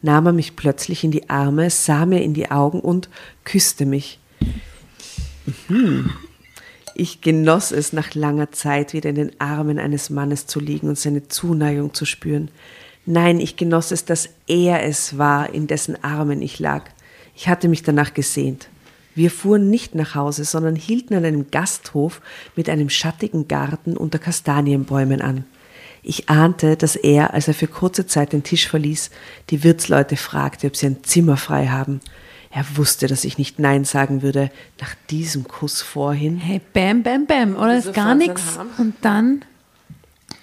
nahm 0.00 0.26
er 0.26 0.32
mich 0.32 0.56
plötzlich 0.56 1.04
in 1.04 1.10
die 1.10 1.28
Arme, 1.28 1.70
sah 1.70 2.06
mir 2.06 2.22
in 2.22 2.34
die 2.34 2.50
Augen 2.50 2.80
und 2.80 3.08
küsste 3.44 3.84
mich. 3.84 4.20
Mhm. 5.68 6.10
Ich 6.94 7.20
genoss 7.20 7.70
es, 7.70 7.92
nach 7.92 8.14
langer 8.14 8.50
Zeit 8.50 8.92
wieder 8.92 9.10
in 9.10 9.16
den 9.16 9.40
Armen 9.40 9.78
eines 9.78 10.10
Mannes 10.10 10.46
zu 10.46 10.58
liegen 10.58 10.88
und 10.88 10.98
seine 10.98 11.28
Zuneigung 11.28 11.94
zu 11.94 12.04
spüren. 12.04 12.50
Nein, 13.06 13.38
ich 13.40 13.56
genoss 13.56 13.90
es, 13.92 14.04
dass 14.04 14.30
er 14.46 14.82
es 14.82 15.16
war, 15.16 15.54
in 15.54 15.66
dessen 15.66 16.02
Armen 16.02 16.42
ich 16.42 16.58
lag. 16.58 16.84
Ich 17.36 17.48
hatte 17.48 17.68
mich 17.68 17.82
danach 17.82 18.14
gesehnt. 18.14 18.68
Wir 19.18 19.32
fuhren 19.32 19.68
nicht 19.68 19.96
nach 19.96 20.14
Hause, 20.14 20.44
sondern 20.44 20.76
hielten 20.76 21.12
an 21.14 21.24
einem 21.24 21.50
Gasthof 21.50 22.20
mit 22.54 22.68
einem 22.70 22.88
schattigen 22.88 23.48
Garten 23.48 23.96
unter 23.96 24.20
Kastanienbäumen 24.20 25.20
an. 25.20 25.44
Ich 26.04 26.28
ahnte, 26.28 26.76
dass 26.76 26.94
er, 26.94 27.34
als 27.34 27.48
er 27.48 27.54
für 27.54 27.66
kurze 27.66 28.06
Zeit 28.06 28.32
den 28.32 28.44
Tisch 28.44 28.68
verließ, 28.68 29.10
die 29.50 29.64
Wirtsleute 29.64 30.16
fragte, 30.16 30.68
ob 30.68 30.76
sie 30.76 30.86
ein 30.86 31.02
Zimmer 31.02 31.36
frei 31.36 31.66
haben. 31.66 32.00
Er 32.50 32.64
wusste, 32.76 33.08
dass 33.08 33.24
ich 33.24 33.38
nicht 33.38 33.58
Nein 33.58 33.84
sagen 33.84 34.22
würde 34.22 34.50
nach 34.80 34.94
diesem 35.10 35.48
Kuss 35.48 35.82
vorhin. 35.82 36.38
Hey, 36.38 36.60
bam, 36.72 37.02
bam, 37.02 37.26
bam. 37.26 37.56
Oder 37.56 37.76
ist 37.76 37.92
gar 37.92 38.14
nichts. 38.14 38.56
Und 38.78 38.94
dann 39.02 39.44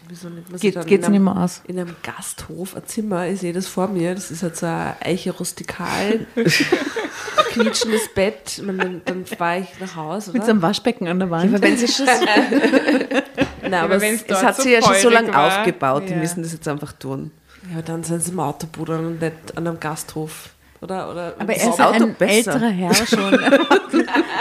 Wieso 0.08 0.28
sich 0.52 0.60
Geht- 0.62 0.76
dann 0.76 0.86
geht's 0.86 1.08
in 1.08 1.14
einem- 1.16 1.24
nicht 1.26 1.34
mehr 1.34 1.44
aus. 1.44 1.62
In 1.66 1.80
einem 1.80 1.96
Gasthof, 2.04 2.76
ein 2.76 2.86
Zimmer, 2.86 3.28
ich 3.28 3.40
sehe 3.40 3.54
das 3.54 3.66
vor 3.68 3.88
mir, 3.88 4.14
das 4.14 4.30
ist 4.30 4.44
halt 4.44 4.56
so 4.56 4.68
ein 4.68 4.94
Eiche 5.04 5.32
rustikal, 5.32 6.28
quietschendes 7.64 8.10
Bett, 8.14 8.60
und 8.60 8.78
dann, 8.78 9.02
dann 9.06 9.26
fahre 9.26 9.60
ich 9.60 9.80
nach 9.80 9.96
Hause, 9.96 10.32
mit 10.34 10.44
so 10.44 10.52
einem 10.52 10.62
Waschbecken 10.62 11.08
an 11.08 11.20
der 11.20 11.30
Wand. 11.30 11.54
Aber 11.54 11.62
wenn 11.64 11.78
sie 11.78 11.88
schon, 11.88 12.06
Nein, 13.62 13.74
aber 13.74 13.96
Aber 13.96 14.04
es, 14.04 14.24
es 14.28 14.44
hat 14.44 14.56
so 14.58 14.64
sie 14.64 14.74
ja 14.74 14.82
schon 14.82 14.96
so 14.96 15.10
lange 15.10 15.34
war. 15.34 15.48
aufgebaut, 15.60 16.04
die 16.08 16.12
Ja. 16.14 16.18
müssen 16.18 16.44
das 16.44 16.54
jetzt 16.54 16.68
einfach 16.68 16.92
tun. 16.94 17.32
ja, 17.74 17.82
dann 17.82 18.04
sind 18.04 18.22
sie 18.22 18.32
im 18.32 18.40
Autobudern 18.40 19.06
und 19.06 19.22
nicht 19.22 19.34
an 19.56 19.68
einem 19.68 19.80
Gasthof, 19.80 20.50
oder? 20.82 21.10
oder 21.10 21.34
Aber 21.40 21.54
er 21.54 21.70
ist. 21.70 21.82
Auto 21.82 22.04
ein 22.04 22.14
besser. 22.16 22.54
älterer 22.54 22.70
Herr 22.70 22.94
schon. 23.08 23.34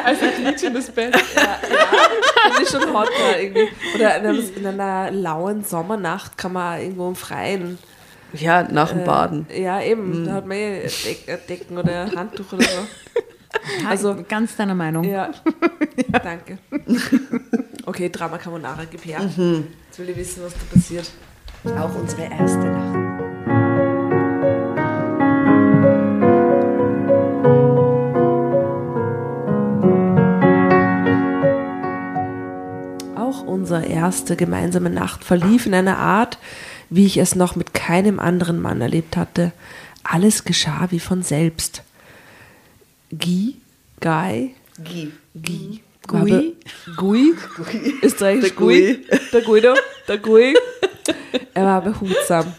Also 0.04 0.26
quietschendes 0.42 0.90
Bett. 0.90 1.14
Das 1.14 2.60
ist 2.60 2.72
schon 2.72 2.92
hot 2.94 3.08
da 3.18 3.38
irgendwie. 3.38 3.68
Oder 3.94 4.16
in, 4.18 4.26
einem, 4.26 4.42
in 4.56 4.66
einer 4.66 5.10
lauen 5.10 5.64
Sommernacht 5.64 6.36
kann 6.36 6.52
man 6.52 6.80
irgendwo 6.80 7.08
im 7.08 7.16
Freien. 7.16 7.78
Ja, 8.36 8.62
nach 8.64 8.90
dem 8.90 9.04
Baden. 9.04 9.46
Ja, 9.54 9.80
eben. 9.80 10.24
Da 10.24 10.34
hat 10.34 10.46
man 10.46 10.56
eh 10.56 10.82
Deck, 10.82 11.28
äh, 11.28 11.38
Decken 11.48 11.78
oder 11.78 12.02
ein 12.02 12.16
Handtuch 12.16 12.52
oder 12.52 12.64
so. 12.64 12.86
also 13.88 14.16
ganz 14.28 14.56
deiner 14.56 14.74
Meinung. 14.74 15.04
Ja. 15.04 15.30
Danke. 16.22 16.58
Okay, 17.86 18.08
Drama 18.10 18.38
Carbonara, 18.38 18.82
gib 18.90 19.04
her. 19.04 19.20
Jetzt 19.20 19.98
will 19.98 20.08
ich 20.08 20.16
wissen, 20.16 20.42
was 20.42 20.54
da 20.54 20.60
passiert. 20.72 21.10
Auch 21.78 21.94
unsere 21.94 22.22
erste 22.22 22.58
Nacht. 22.58 23.14
Auch 33.16 33.42
unsere 33.46 33.86
erste 33.86 34.36
gemeinsame 34.36 34.90
Nacht 34.90 35.24
verlief 35.24 35.66
in 35.66 35.74
einer 35.74 35.98
Art, 35.98 36.38
wie 36.90 37.06
ich 37.06 37.16
es 37.16 37.34
noch 37.34 37.56
mit 37.56 37.74
keinem 37.74 38.18
anderen 38.18 38.60
Mann 38.60 38.80
erlebt 38.80 39.16
hatte. 39.16 39.52
Alles 40.02 40.44
geschah 40.44 40.88
wie 40.90 41.00
von 41.00 41.22
selbst. 41.22 41.82
Guy, 43.10 43.56
Guy, 44.00 44.54
Guy. 45.34 45.80
Guy, 46.06 46.54
Gui? 46.96 47.34
Gui, 47.56 47.94
österreichisch 48.02 48.42
Der 48.42 48.50
Gui, 48.50 48.94
Gui. 48.94 49.06
der 49.32 49.40
Guido, 49.40 49.74
der 50.06 50.18
Gui. 50.18 50.54
Er 51.54 51.64
war 51.64 51.80
behutsam. 51.80 52.52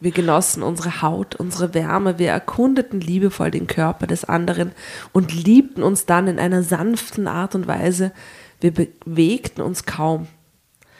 Wir 0.00 0.10
genossen 0.10 0.62
unsere 0.62 1.00
Haut, 1.00 1.36
unsere 1.36 1.74
Wärme, 1.74 2.18
wir 2.18 2.28
erkundeten 2.28 3.00
liebevoll 3.00 3.50
den 3.50 3.66
Körper 3.66 4.06
des 4.06 4.24
anderen 4.24 4.72
und 5.12 5.32
liebten 5.32 5.82
uns 5.82 6.06
dann 6.06 6.26
in 6.26 6.38
einer 6.38 6.62
sanften 6.62 7.28
Art 7.28 7.54
und 7.54 7.66
Weise. 7.66 8.12
Wir 8.60 8.72
bewegten 8.72 9.62
uns 9.62 9.84
kaum. 9.84 10.26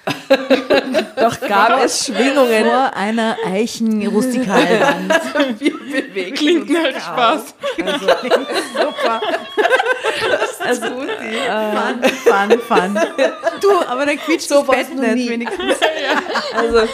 Doch 1.16 1.40
gab 1.40 1.85
es 1.85 2.07
Schwingungen. 2.07 2.66
Vor 2.66 2.95
einer 2.95 3.37
Eichen-Rustikalwand. 3.45 5.12
Klingt 6.35 6.71
nach 6.71 7.01
Spaß. 7.01 7.55
Also, 10.64 10.87
fun, 10.90 12.03
fun, 12.25 12.61
fun. 12.61 13.01
Du, 13.61 13.81
aber 13.87 14.07
dann 14.07 14.19
quietscht 14.19 14.49
So 14.49 14.62
das 14.62 14.88
Bett 14.88 14.95
nicht 14.97 15.29
wenigstens. 15.29 15.77
also 16.55 16.88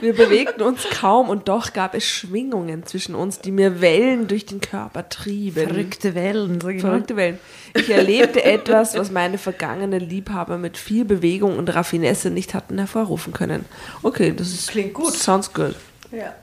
Wir 0.00 0.14
bewegten 0.14 0.62
uns 0.62 0.84
kaum 0.90 1.28
und 1.28 1.48
doch 1.48 1.72
gab 1.72 1.94
es 1.94 2.04
Schwingungen 2.04 2.84
zwischen 2.86 3.14
uns, 3.14 3.40
die 3.40 3.52
mir 3.52 3.80
Wellen 3.80 4.28
durch 4.28 4.46
den 4.46 4.60
Körper 4.60 5.08
trieben. 5.08 5.68
Verrückte 5.68 6.14
Wellen, 6.14 6.60
sag 6.60 6.74
ich 6.74 6.80
Verrückte 6.80 7.16
Wellen. 7.16 7.38
Ich 7.74 7.90
erlebte 7.90 8.44
etwas, 8.44 8.96
was 8.96 9.10
meine 9.10 9.38
vergangenen 9.38 10.00
Liebhaber 10.00 10.58
mit 10.58 10.76
viel 10.76 11.04
Bewegung 11.04 11.58
und 11.58 11.74
Raffinesse 11.74 12.30
nicht 12.30 12.54
hatten 12.54 12.78
hervorrufen 12.78 13.32
können. 13.32 13.64
Okay, 14.02 14.34
das 14.36 14.48
ist, 14.48 14.70
Klingt 14.70 14.94
gut. 14.94 15.12
Sounds 15.14 15.52
good. 15.52 15.74
Ja, 16.12 16.34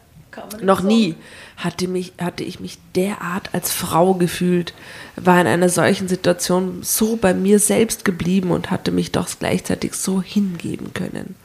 Noch 0.61 0.81
nie 0.81 1.15
hatte, 1.57 1.87
mich, 1.87 2.13
hatte 2.19 2.43
ich 2.43 2.59
mich 2.59 2.79
derart 2.95 3.49
als 3.53 3.71
Frau 3.71 4.15
gefühlt, 4.15 4.73
war 5.15 5.39
in 5.39 5.47
einer 5.47 5.69
solchen 5.69 6.07
Situation 6.07 6.79
so 6.81 7.15
bei 7.15 7.33
mir 7.33 7.59
selbst 7.59 8.03
geblieben 8.05 8.51
und 8.51 8.71
hatte 8.71 8.91
mich 8.91 9.11
doch 9.11 9.27
gleichzeitig 9.39 9.93
so 9.93 10.21
hingeben 10.21 10.93
können. 10.93 11.35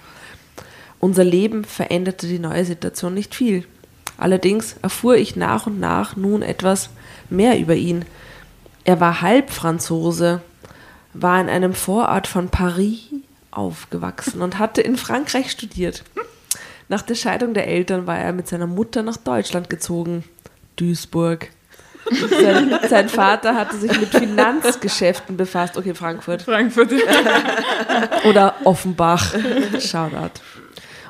Unser 0.98 1.24
Leben 1.24 1.64
veränderte 1.64 2.26
die 2.26 2.38
neue 2.38 2.64
Situation 2.64 3.14
nicht 3.14 3.34
viel. 3.34 3.64
Allerdings 4.18 4.76
erfuhr 4.82 5.16
ich 5.16 5.36
nach 5.36 5.66
und 5.66 5.78
nach 5.78 6.16
nun 6.16 6.42
etwas 6.42 6.90
mehr 7.28 7.58
über 7.58 7.74
ihn. 7.74 8.04
Er 8.84 9.00
war 9.00 9.20
Halbfranzose, 9.20 10.40
war 11.12 11.40
in 11.40 11.48
einem 11.48 11.74
Vorort 11.74 12.26
von 12.26 12.48
Paris 12.48 13.10
aufgewachsen 13.50 14.42
und 14.42 14.58
hatte 14.58 14.80
in 14.80 14.96
Frankreich 14.96 15.50
studiert. 15.50 16.04
Nach 16.88 17.02
der 17.02 17.14
Scheidung 17.14 17.52
der 17.52 17.66
Eltern 17.66 18.06
war 18.06 18.18
er 18.18 18.32
mit 18.32 18.48
seiner 18.48 18.66
Mutter 18.66 19.02
nach 19.02 19.16
Deutschland 19.16 19.68
gezogen. 19.68 20.24
Duisburg. 20.76 21.48
Sein, 22.30 22.78
sein 22.88 23.08
Vater 23.08 23.56
hatte 23.56 23.76
sich 23.76 23.98
mit 23.98 24.10
Finanzgeschäften 24.10 25.36
befasst. 25.36 25.76
Okay, 25.76 25.94
Frankfurt. 25.94 26.42
Frankfurt. 26.42 26.92
Oder 28.24 28.54
Offenbach. 28.62 29.34
Shoutout. 29.80 30.40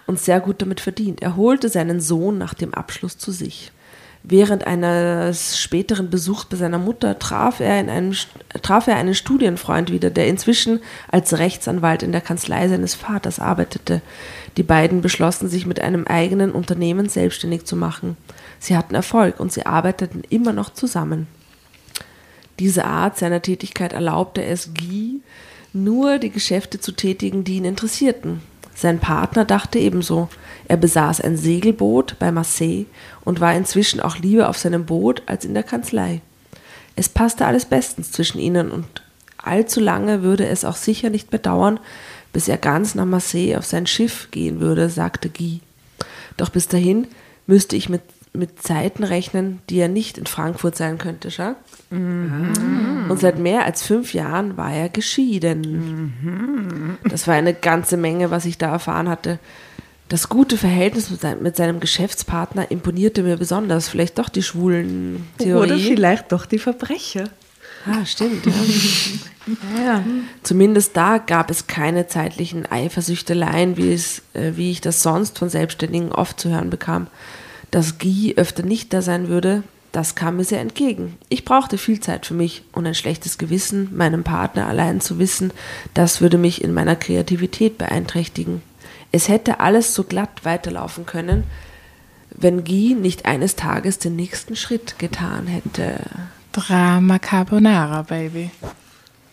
Und 0.07 0.21
sehr 0.21 0.40
gut 0.40 0.62
damit 0.62 0.81
verdient. 0.81 1.21
Er 1.23 1.37
holte 1.37 1.69
seinen 1.69 2.01
Sohn 2.01 2.38
nach 2.38 2.55
dem 2.55 2.75
Abschluss 2.75 3.19
zu 3.19 3.33
sich. 3.33 3.73
Während 4.29 4.66
eines 4.66 5.57
späteren 5.57 6.11
Besuchs 6.11 6.47
bei 6.47 6.57
seiner 6.57 6.79
Mutter 6.79 7.16
traf 7.21 7.61
er, 7.61 7.79
in 7.79 7.88
einem, 7.88 8.12
traf 8.61 8.88
er 8.88 8.97
einen 8.97 9.14
Studienfreund 9.14 9.92
wieder, 9.92 10.11
der 10.11 10.27
inzwischen 10.27 10.81
als 11.09 11.38
Rechtsanwalt 11.38 12.03
in 12.03 12.11
der 12.11 12.21
Kanzlei 12.21 12.66
seines 12.69 12.97
Vaters 12.97 13.38
arbeitete. 13.38 14.03
Die 14.57 14.64
beiden 14.64 15.01
beschlossen, 15.01 15.49
sich 15.49 15.64
mit 15.64 15.81
einem 15.81 16.09
eigenen 16.09 16.51
Unternehmen 16.51 17.09
selbstständig 17.09 17.66
zu 17.66 17.77
machen. 17.77 18.16
Sie 18.59 18.77
hatten 18.77 18.97
Erfolg 18.97 19.38
und 19.38 19.53
sie 19.53 19.64
arbeiteten 19.64 20.23
immer 20.29 20.53
noch 20.53 20.73
zusammen. 20.73 21.29
Diese 22.59 22.85
Art 22.85 23.19
seiner 23.19 23.42
Tätigkeit 23.42 23.92
erlaubte 23.92 24.42
es 24.42 24.75
Guy, 24.75 25.21
nur 25.73 26.19
die 26.19 26.31
Geschäfte 26.31 26.81
zu 26.81 26.90
tätigen, 26.90 27.45
die 27.45 27.59
ihn 27.59 27.64
interessierten. 27.64 28.40
Sein 28.77 28.99
Partner 28.99 29.47
dachte 29.47 29.79
ebenso. 29.79 30.29
Er 30.69 30.77
besaß 30.77 31.23
ein 31.23 31.39
Segelboot 31.39 32.19
bei 32.19 32.31
Marseille 32.31 32.85
und 33.25 33.41
war 33.41 33.55
inzwischen 33.55 34.01
auch 34.01 34.19
lieber 34.19 34.51
auf 34.51 34.59
seinem 34.59 34.85
Boot 34.85 35.23
als 35.25 35.47
in 35.47 35.55
der 35.55 35.62
Kanzlei. 35.62 36.21
Es 36.95 37.09
passte 37.09 37.47
alles 37.47 37.65
bestens 37.65 38.12
zwischen 38.12 38.39
ihnen 38.39 38.71
und 38.71 38.87
allzu 39.39 39.81
lange 39.81 40.23
würde 40.23 40.47
es 40.47 40.65
auch 40.65 40.77
sicher 40.77 41.09
nicht 41.09 41.33
mehr 41.33 41.41
dauern, 41.41 41.81
bis 42.35 42.49
er 42.49 42.59
ganz 42.59 42.95
nach 42.95 43.07
Marseille 43.07 43.57
auf 43.57 43.65
sein 43.65 43.87
Schiff 43.87 44.29
gehen 44.31 44.61
würde, 44.61 44.91
sagte 44.91 45.31
Guy. 45.31 45.61
Doch 46.37 46.51
bis 46.51 46.69
dahin 46.69 47.07
müsste 47.47 47.77
ich 47.77 47.89
mit, 47.89 48.03
mit 48.35 48.62
Zeiten 48.62 49.05
rechnen, 49.05 49.61
die 49.71 49.79
er 49.79 49.89
nicht 49.89 50.19
in 50.19 50.27
Frankfurt 50.27 50.77
sein 50.77 50.99
könnte, 50.99 51.31
schau? 51.90 51.96
Und 53.09 53.20
seit 53.20 53.38
mehr 53.38 53.64
als 53.64 53.83
fünf 53.83 54.14
Jahren 54.14 54.57
war 54.57 54.72
er 54.72 54.88
geschieden. 54.88 56.14
Das 57.09 57.27
war 57.27 57.35
eine 57.35 57.55
ganze 57.55 57.96
Menge, 57.96 58.31
was 58.31 58.44
ich 58.44 58.59
da 58.59 58.70
erfahren 58.72 59.09
hatte. 59.09 59.38
Das 60.09 60.29
gute 60.29 60.57
Verhältnis 60.57 61.11
mit, 61.11 61.20
sein, 61.20 61.42
mit 61.42 61.57
seinem 61.57 61.81
Geschäftspartner 61.81 62.70
imponierte 62.70 63.22
mir 63.22 63.37
besonders. 63.37 63.88
Vielleicht 63.88 64.18
doch 64.18 64.29
die 64.29 64.42
schwulen 64.42 65.27
Theorie. 65.38 65.72
Oder 65.72 65.79
vielleicht 65.79 66.33
doch 66.33 66.46
die 66.46 66.59
Verbrecher. 66.59 67.29
Ah, 67.87 68.05
stimmt. 68.05 68.46
Ja. 69.81 70.03
Zumindest 70.42 70.96
da 70.96 71.18
gab 71.18 71.53
es 71.53 71.68
keine 71.68 72.09
zeitlichen 72.09 72.66
Eifersüchteleien, 72.66 73.77
wie, 73.77 73.92
es, 73.92 74.22
äh, 74.35 74.55
wie 74.57 74.72
ich 74.72 74.81
das 74.81 75.05
sonst 75.05 75.38
von 75.38 75.49
Selbstständigen 75.49 76.11
oft 76.11 76.40
zu 76.40 76.49
hören 76.49 76.68
bekam. 76.68 77.07
Dass 77.70 77.99
Guy 77.99 78.35
öfter 78.37 78.64
nicht 78.64 78.92
da 78.92 79.03
sein 79.03 79.29
würde, 79.29 79.62
das 79.97 80.15
kam 80.15 80.37
mir 80.37 80.45
sehr 80.45 80.61
entgegen. 80.61 81.17
Ich 81.31 81.47
brauchte 81.47 81.79
viel 81.79 82.01
Zeit 82.01 82.27
für 82.27 82.35
mich 82.35 82.63
und 82.73 82.87
ein 82.87 82.95
schlechtes 82.95 83.39
Gewissen, 83.39 83.97
meinem 83.97 84.25
Partner 84.25 84.67
allein 84.67 85.01
zu 85.01 85.19
wissen, 85.19 85.53
das 85.95 86.21
würde 86.21 86.37
mich 86.37 86.63
in 86.63 86.75
meiner 86.75 86.97
Kreativität 86.97 87.79
beeinträchtigen. 87.79 88.61
Es 89.11 89.29
hätte 89.29 89.59
alles 89.61 89.95
so 89.95 90.05
glatt 90.05 90.45
weiterlaufen 90.45 91.07
können, 91.07 91.45
wenn 92.29 92.63
Guy 92.65 92.95
nicht 92.95 93.25
eines 93.25 93.57
Tages 93.57 93.99
den 93.99 94.17
nächsten 94.17 94.55
Schritt 94.55 94.99
getan 94.99 95.47
hätte. 95.47 96.01
Drama 96.53 97.19
Carbonara, 97.19 98.03
Baby. 98.03 98.51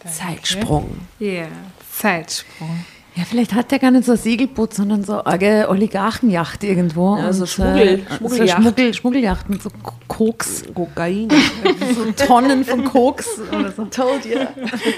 Zeitsprung. 0.10 0.95
Ja, 1.19 1.28
yeah. 1.28 1.47
Zeitsprung. 1.91 2.86
Ja, 3.15 3.23
vielleicht 3.30 3.54
hat 3.54 3.71
er 3.71 3.78
gar 3.78 3.91
nicht 3.91 4.06
so 4.06 4.13
ein 4.13 4.17
Segelboot, 4.17 4.73
sondern 4.73 5.04
so 5.04 5.23
eine 5.23 5.69
Oligarchenjacht 5.69 6.63
irgendwo. 6.63 7.15
Ja, 7.17 7.32
so 7.32 7.43
Und, 7.43 7.47
Schmuggel- 7.49 7.99
äh, 7.99 8.15
Schmuggeljacht. 8.17 8.49
So 8.58 8.62
Schmuggel, 8.63 8.93
Schmuggeljacht 8.95 9.49
mit 9.49 9.62
so 9.62 9.69
Koks, 10.08 10.63
Kokain. 10.73 11.28
so 11.95 12.26
Tonnen 12.26 12.65
von 12.65 12.84
Koks 12.86 13.28
oder 13.52 13.71
so. 13.71 13.86
Told 13.86 14.26
you. 14.26 14.39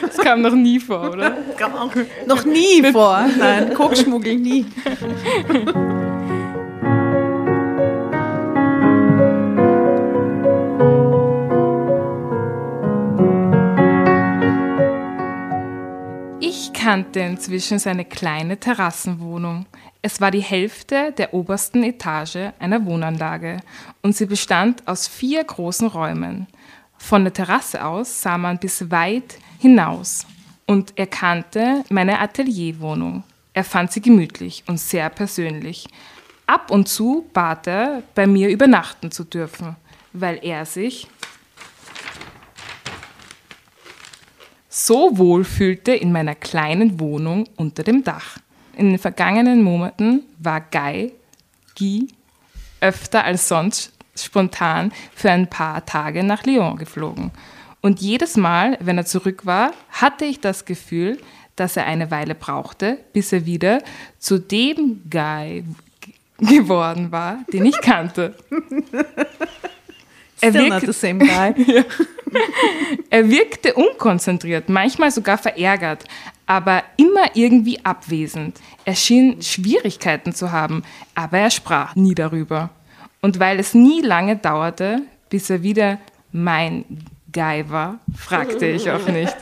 Das 0.02 0.18
kam 0.18 0.42
noch 0.42 0.54
nie 0.56 0.80
vor, 0.80 1.12
oder? 1.12 1.36
Noch 2.26 2.46
nie 2.46 2.84
vor. 2.94 3.26
Nein, 3.38 3.74
Koksschmuggel 3.74 4.36
nie. 4.38 4.66
Kannte 16.86 17.20
inzwischen 17.22 17.80
seine 17.80 18.06
kleine 18.06 18.60
Terrassenwohnung. 18.60 19.66
Es 20.04 20.22
war 20.22 20.30
die 20.30 20.44
Hälfte 20.44 21.14
der 21.18 21.34
obersten 21.34 21.82
Etage 21.82 22.52
einer 22.60 22.86
Wohnanlage 22.86 23.62
und 24.04 24.16
sie 24.16 24.28
bestand 24.28 24.88
aus 24.88 25.08
vier 25.08 25.44
großen 25.44 25.88
Räumen. 25.88 26.46
Von 27.00 27.24
der 27.24 27.34
Terrasse 27.34 27.84
aus 27.84 28.22
sah 28.22 28.38
man 28.38 28.60
bis 28.60 28.92
weit 28.92 29.40
hinaus 29.58 30.28
und 30.68 30.94
er 30.96 31.08
kannte 31.08 31.84
meine 31.90 32.20
Atelierwohnung. 32.20 33.24
Er 33.56 33.64
fand 33.64 33.92
sie 33.92 34.02
gemütlich 34.02 34.64
und 34.68 34.80
sehr 34.80 35.10
persönlich. 35.10 35.88
Ab 36.46 36.70
und 36.70 36.88
zu 36.88 37.26
bat 37.34 37.66
er, 37.66 38.04
bei 38.14 38.28
mir 38.28 38.50
übernachten 38.50 39.10
zu 39.10 39.24
dürfen, 39.24 39.76
weil 40.14 40.38
er 40.44 40.68
sich 40.68 41.08
so 44.76 45.18
wohl 45.18 45.46
fühlte 45.46 45.94
in 45.94 46.12
meiner 46.12 46.36
kleinen 46.36 47.00
Wohnung 47.00 47.48
unter 47.56 47.84
dem 47.84 48.04
Dach. 48.04 48.40
In 48.76 48.90
den 48.90 49.00
vergangenen 49.00 49.64
Monaten 49.64 50.24
war 50.38 50.60
Guy, 50.60 51.14
Guy 51.78 52.10
öfter 52.82 53.24
als 53.24 53.48
sonst 53.48 53.94
spontan 54.18 54.92
für 55.14 55.32
ein 55.32 55.50
paar 55.50 55.86
Tage 55.86 56.26
nach 56.26 56.44
Lyon 56.44 56.76
geflogen. 56.76 57.32
Und 57.82 58.02
jedes 58.02 58.36
Mal, 58.36 58.78
wenn 58.82 58.98
er 58.98 59.06
zurück 59.06 59.46
war, 59.46 59.72
hatte 59.92 60.26
ich 60.26 60.42
das 60.42 60.66
Gefühl, 60.66 61.20
dass 61.56 61.78
er 61.78 61.86
eine 61.86 62.12
Weile 62.12 62.36
brauchte, 62.36 62.98
bis 63.14 63.32
er 63.32 63.46
wieder 63.46 63.82
zu 64.20 64.40
dem 64.40 65.04
Guy 65.10 65.64
geworden 66.38 67.14
war, 67.14 67.46
den 67.54 67.66
ich 67.66 67.80
kannte. 67.80 68.36
Er 70.42 70.50
Still 70.50 70.70
not 70.70 70.82
wirkte- 70.84 70.94
the 70.94 71.00
same 71.00 71.20
guy. 71.26 71.86
Er 73.10 73.30
wirkte 73.30 73.76
unkonzentriert, 73.76 74.68
manchmal 74.68 75.10
sogar 75.10 75.38
verärgert, 75.38 76.04
aber 76.46 76.84
immer 76.98 77.30
irgendwie 77.34 77.80
abwesend. 77.86 78.60
Er 78.84 78.96
schien 78.96 79.42
Schwierigkeiten 79.42 80.34
zu 80.34 80.52
haben, 80.52 80.84
aber 81.14 81.38
er 81.38 81.50
sprach 81.52 81.96
nie 81.96 82.14
darüber. 82.14 82.72
Und 83.22 83.40
weil 83.40 83.58
es 83.60 83.74
nie 83.74 84.02
lange 84.02 84.36
dauerte, 84.36 85.02
bis 85.30 85.50
er 85.50 85.64
wieder 85.64 85.98
mein 86.34 86.84
Guy 87.32 87.70
war, 87.70 88.00
fragte 88.18 88.66
ich 88.66 88.92
auch 88.92 89.08
nicht. 89.08 89.36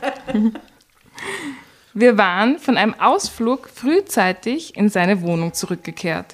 Wir 1.95 2.17
waren 2.17 2.59
von 2.59 2.77
einem 2.77 2.93
Ausflug 2.99 3.69
frühzeitig 3.73 4.75
in 4.77 4.89
seine 4.89 5.21
Wohnung 5.21 5.53
zurückgekehrt, 5.53 6.33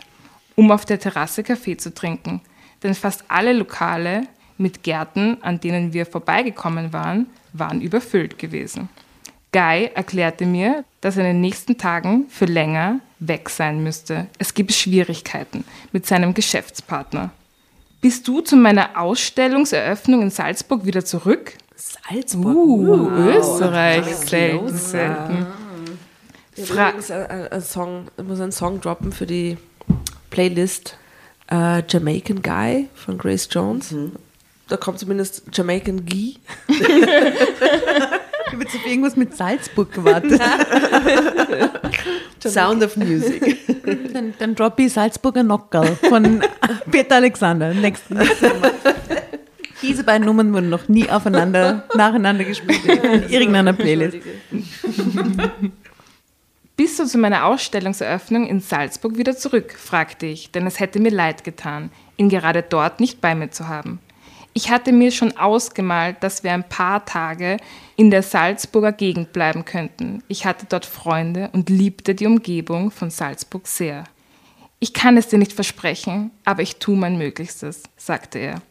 um 0.55 0.71
auf 0.71 0.85
der 0.85 0.99
Terrasse 0.99 1.43
Kaffee 1.43 1.77
zu 1.77 1.93
trinken. 1.93 2.41
Denn 2.83 2.95
fast 2.95 3.23
alle 3.29 3.53
Lokale 3.53 4.23
mit 4.59 4.83
Gärten, 4.83 5.37
an 5.41 5.59
denen 5.59 5.93
wir 5.93 6.05
vorbeigekommen 6.05 6.93
waren, 6.93 7.27
waren 7.53 7.81
überfüllt 7.81 8.37
gewesen. 8.37 8.89
Guy 9.51 9.89
erklärte 9.95 10.45
mir, 10.45 10.83
dass 11.01 11.17
er 11.17 11.23
in 11.25 11.31
den 11.35 11.41
nächsten 11.41 11.77
Tagen 11.77 12.25
für 12.29 12.45
länger 12.45 12.99
weg 13.17 13.49
sein 13.49 13.83
müsste. 13.83 14.27
Es 14.37 14.53
gibt 14.53 14.71
Schwierigkeiten 14.73 15.63
mit 15.91 16.05
seinem 16.05 16.33
Geschäftspartner. 16.35 17.31
Bist 18.01 18.27
du 18.27 18.41
zu 18.41 18.55
meiner 18.55 18.99
Ausstellungseröffnung 18.99 20.21
in 20.21 20.29
Salzburg 20.29 20.85
wieder 20.85 21.03
zurück? 21.03 21.53
Salzburg. 21.75 22.55
Uh, 22.55 23.09
Österreich, 23.09 24.05
selten, 24.05 24.77
selten. 24.77 25.47
Ja, 26.55 26.65
Fra- 26.65 26.93
äh, 27.09 27.45
äh, 27.45 27.49
ein 27.51 27.61
Song, 27.61 28.07
ich 28.17 28.23
muss 28.23 28.39
einen 28.39 28.51
Song 28.51 28.79
droppen 28.81 29.11
für 29.11 29.25
die 29.25 29.57
Playlist 30.29 30.97
äh, 31.49 31.81
Jamaican 31.87 32.41
Guy 32.41 32.87
von 32.93 33.17
Grace 33.17 33.47
Jones. 33.51 33.95
Da 34.69 34.77
kommt 34.77 34.99
zumindest 34.99 35.43
Jamaican 35.51 36.05
Guy. 36.05 36.35
Ich 36.67 38.53
habe 38.53 38.63
jetzt 38.63 38.75
auf 38.75 38.85
irgendwas 38.85 39.15
mit 39.15 39.35
Salzburg 39.35 39.91
gewartet. 39.91 40.39
Sound 42.43 42.83
of 42.83 42.95
Music. 42.95 43.57
dann, 44.13 44.33
dann 44.37 44.55
droppe 44.55 44.83
ich 44.83 44.93
Salzburger 44.93 45.43
Nockerl 45.43 45.95
von 46.07 46.41
Peter 46.91 47.15
Alexander. 47.15 47.73
Nächsten, 47.73 48.15
Mal. 48.15 48.27
Diese 49.81 50.03
beiden 50.03 50.25
Nummern 50.25 50.53
wurden 50.53 50.69
noch 50.69 50.87
nie 50.87 51.09
aufeinander, 51.09 51.83
nacheinander 51.95 52.43
gespielt 52.43 52.85
in 52.85 53.29
irgendeiner 53.29 53.73
Playlist. 53.73 54.17
Bist 56.75 56.99
du 56.99 57.05
zu 57.05 57.17
meiner 57.17 57.45
Ausstellungseröffnung 57.45 58.47
in 58.47 58.61
Salzburg 58.61 59.17
wieder 59.17 59.35
zurück? 59.35 59.75
fragte 59.77 60.25
ich, 60.25 60.51
denn 60.51 60.67
es 60.67 60.79
hätte 60.79 60.99
mir 60.99 61.11
leid 61.11 61.43
getan, 61.43 61.91
ihn 62.17 62.29
gerade 62.29 62.61
dort 62.61 62.99
nicht 62.99 63.19
bei 63.19 63.35
mir 63.35 63.51
zu 63.51 63.67
haben. 63.67 63.99
Ich 64.61 64.69
hatte 64.69 64.91
mir 64.91 65.11
schon 65.11 65.37
ausgemalt, 65.37 66.17
dass 66.19 66.43
wir 66.43 66.51
ein 66.51 66.67
paar 66.67 67.05
Tage 67.05 67.55
in 67.95 68.11
der 68.11 68.23
Salzburger 68.23 68.91
Gegend 68.91 69.31
bleiben 69.31 69.63
könnten. 69.63 70.21
Ich 70.27 70.45
hatte 70.45 70.65
dort 70.67 70.85
Freunde 70.85 71.49
und 71.53 71.69
liebte 71.69 72.13
die 72.13 72.25
Umgebung 72.25 72.91
von 72.91 73.09
Salzburg 73.09 73.67
sehr. 73.67 74.03
Ich 74.81 74.93
kann 74.93 75.15
es 75.15 75.29
dir 75.29 75.39
nicht 75.39 75.53
versprechen, 75.53 76.31
aber 76.43 76.61
ich 76.61 76.75
tue 76.75 76.97
mein 76.97 77.17
Möglichstes, 77.17 77.83
sagte 77.95 78.39
er. 78.39 78.61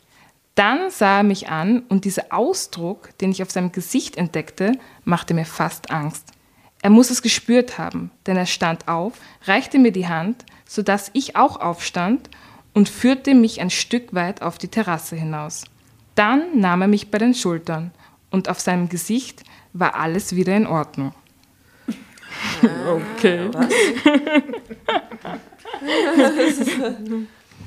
Dann 0.57 0.91
sah 0.91 1.21
er 1.21 1.23
mich 1.23 1.49
an 1.49 1.81
und 1.89 2.05
dieser 2.05 2.35
Ausdruck, 2.35 3.17
den 3.21 3.31
ich 3.31 3.43
auf 3.43 3.51
seinem 3.51 3.73
Gesicht 3.73 4.19
entdeckte, 4.19 4.73
machte 5.05 5.33
mir 5.33 5.47
fast 5.47 5.91
Angst. 5.91 6.33
Er 6.83 6.91
muss 6.91 7.09
es 7.09 7.23
gespürt 7.23 7.79
haben, 7.79 8.11
denn 8.27 8.37
er 8.37 8.45
stand 8.45 8.89
auf, 8.89 9.15
reichte 9.47 9.79
mir 9.79 9.93
die 9.93 10.07
Hand, 10.07 10.45
sodass 10.67 11.11
ich 11.15 11.35
auch 11.35 11.59
aufstand 11.59 12.29
und 12.75 12.91
führte 12.91 13.35
mich 13.35 13.63
ein 13.63 13.71
Stück 13.71 14.13
weit 14.13 14.43
auf 14.43 14.59
die 14.59 14.69
Terrasse 14.69 15.17
hinaus. 15.17 15.65
Dann 16.19 16.59
nahm 16.59 16.83
er 16.83 16.89
mich 16.89 17.13
bei 17.13 17.19
den 17.19 17.33
Schultern 17.33 17.93
und 18.31 18.49
auf 18.49 18.59
seinem 18.59 18.89
Gesicht 18.89 19.45
war 19.73 19.95
alles 19.95 20.35
wieder 20.35 20.57
in 20.57 20.67
Ordnung. 20.67 21.15
Okay. 22.89 23.49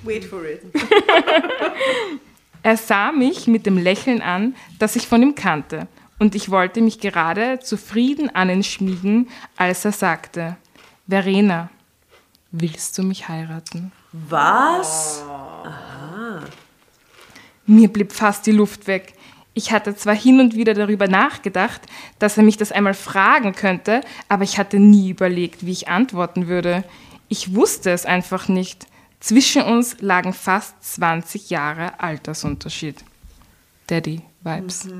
Wait 0.03 0.25
for 0.25 0.43
it. 0.43 0.63
Er 2.61 2.75
sah 2.75 3.13
mich 3.13 3.47
mit 3.47 3.65
dem 3.65 3.77
Lächeln 3.77 4.21
an, 4.21 4.53
das 4.79 4.97
ich 4.97 5.07
von 5.07 5.23
ihm 5.23 5.33
kannte, 5.33 5.87
und 6.19 6.35
ich 6.35 6.51
wollte 6.51 6.81
mich 6.81 6.99
gerade 6.99 7.59
zufrieden 7.59 8.35
an 8.35 8.49
ihn 8.49 8.63
schmiegen, 8.63 9.29
als 9.55 9.85
er 9.85 9.93
sagte, 9.93 10.57
Verena, 11.07 11.69
willst 12.51 12.97
du 12.97 13.03
mich 13.03 13.29
heiraten? 13.29 13.93
Was? 14.11 15.23
Mir 17.65 17.87
blieb 17.87 18.11
fast 18.11 18.45
die 18.45 18.51
Luft 18.51 18.87
weg. 18.87 19.13
Ich 19.53 19.71
hatte 19.71 19.95
zwar 19.95 20.15
hin 20.15 20.39
und 20.39 20.55
wieder 20.55 20.73
darüber 20.73 21.07
nachgedacht, 21.07 21.81
dass 22.19 22.37
er 22.37 22.43
mich 22.43 22.57
das 22.57 22.71
einmal 22.71 22.93
fragen 22.93 23.53
könnte, 23.53 24.01
aber 24.29 24.43
ich 24.43 24.57
hatte 24.57 24.79
nie 24.79 25.09
überlegt, 25.09 25.65
wie 25.65 25.71
ich 25.71 25.89
antworten 25.89 26.47
würde. 26.47 26.83
Ich 27.27 27.53
wusste 27.53 27.91
es 27.91 28.05
einfach 28.05 28.47
nicht. 28.47 28.87
Zwischen 29.19 29.63
uns 29.63 29.97
lagen 29.99 30.33
fast 30.33 30.75
20 30.83 31.49
Jahre 31.49 31.99
Altersunterschied. 31.99 33.03
Daddy 33.87 34.21
Vibes. 34.43 34.87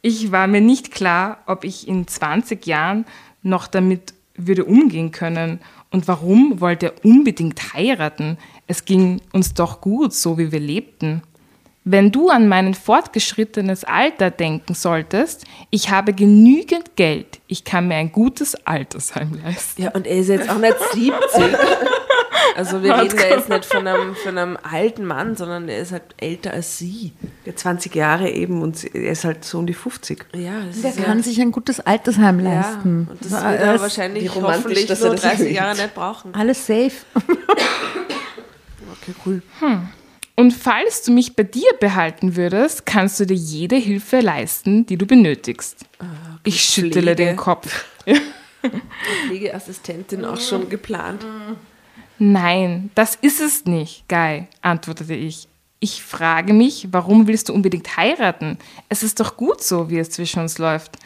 Ich 0.00 0.30
war 0.30 0.46
mir 0.46 0.60
nicht 0.60 0.92
klar, 0.92 1.42
ob 1.46 1.64
ich 1.64 1.88
in 1.88 2.06
20 2.06 2.66
Jahren 2.66 3.04
noch 3.42 3.66
damit 3.66 4.14
würde 4.36 4.64
umgehen 4.64 5.10
können. 5.10 5.60
Und 5.90 6.06
warum 6.06 6.60
wollte 6.60 6.86
er 6.86 7.04
unbedingt 7.04 7.74
heiraten? 7.74 8.38
Es 8.68 8.84
ging 8.84 9.20
uns 9.32 9.54
doch 9.54 9.80
gut, 9.80 10.12
so 10.12 10.38
wie 10.38 10.52
wir 10.52 10.60
lebten. 10.60 11.22
Wenn 11.84 12.12
du 12.12 12.28
an 12.28 12.48
mein 12.48 12.74
fortgeschrittenes 12.74 13.84
Alter 13.84 14.30
denken 14.30 14.74
solltest, 14.74 15.46
ich 15.70 15.90
habe 15.90 16.12
genügend 16.12 16.96
Geld. 16.96 17.40
Ich 17.46 17.64
kann 17.64 17.88
mir 17.88 17.94
ein 17.94 18.12
gutes 18.12 18.54
Altersheim 18.66 19.40
leisten. 19.42 19.82
Ja, 19.82 19.90
und 19.92 20.06
er 20.06 20.16
ist 20.18 20.28
jetzt 20.28 20.50
auch 20.50 20.58
nicht 20.58 20.76
70. 20.92 21.14
Also 22.56 22.82
wir 22.82 22.94
reden 22.98 23.16
ja 23.16 23.36
jetzt 23.36 23.48
nicht 23.48 23.64
von 23.64 23.86
einem, 23.86 24.14
von 24.16 24.36
einem 24.36 24.58
alten 24.70 25.04
Mann, 25.06 25.36
sondern 25.36 25.68
er 25.68 25.78
ist 25.78 25.92
halt 25.92 26.02
älter 26.18 26.52
als 26.52 26.76
sie. 26.76 27.12
Ja, 27.44 27.54
20 27.56 27.94
Jahre 27.94 28.30
eben 28.30 28.62
und 28.62 28.84
er 28.94 29.12
ist 29.12 29.24
halt 29.24 29.44
so 29.44 29.58
um 29.58 29.66
die 29.66 29.74
50. 29.74 30.26
Ja, 30.34 30.64
das 30.66 30.82
Der 30.82 30.90
ist 30.90 31.02
kann 31.02 31.18
ja, 31.18 31.24
sich 31.24 31.40
ein 31.40 31.52
gutes 31.52 31.80
Altersheim 31.80 32.40
ja, 32.40 32.54
leisten. 32.54 33.08
und 33.10 33.24
das 33.24 33.30
wird 33.32 33.60
er 33.60 33.80
wahrscheinlich 33.80 34.34
hoffentlich 34.34 34.86
dass 34.86 35.00
er 35.00 35.06
nur 35.06 35.14
das 35.14 35.22
30 35.22 35.40
erwähnt. 35.40 35.56
Jahre 35.56 35.76
nicht 35.76 35.94
brauchen. 35.94 36.34
Alles 36.34 36.66
safe. 36.66 36.92
Okay, 38.92 39.14
cool. 39.26 39.42
Und 40.36 40.52
falls 40.52 41.02
du 41.02 41.12
mich 41.12 41.34
bei 41.34 41.42
dir 41.42 41.68
behalten 41.80 42.36
würdest, 42.36 42.86
kannst 42.86 43.18
du 43.20 43.26
dir 43.26 43.34
jede 43.34 43.76
Hilfe 43.76 44.20
leisten, 44.20 44.86
die 44.86 44.96
du 44.96 45.04
benötigst. 45.06 45.84
ich 46.44 46.62
schüttele 46.62 47.12
Ah, 47.12 47.14
Pflege. 47.14 47.30
den 47.30 47.36
Kopf. 47.36 47.84
Pflegeassistentin 49.26 50.24
auch 50.24 50.40
schon 50.40 50.68
geplant. 50.68 51.24
Nein, 52.18 52.90
das 52.94 53.14
ist 53.16 53.40
es 53.40 53.64
nicht, 53.66 54.08
Guy, 54.08 54.46
antwortete 54.62 55.14
ich. 55.14 55.48
Ich 55.80 56.02
frage 56.02 56.52
mich, 56.52 56.88
warum 56.90 57.28
willst 57.28 57.48
du 57.48 57.52
unbedingt 57.54 57.96
heiraten? 57.96 58.58
Es 58.88 59.04
ist 59.04 59.20
doch 59.20 59.36
gut 59.36 59.62
so, 59.62 59.90
wie 59.90 59.98
es 59.98 60.10
zwischen 60.10 60.40
uns 60.40 60.58
läuft. 60.58 60.96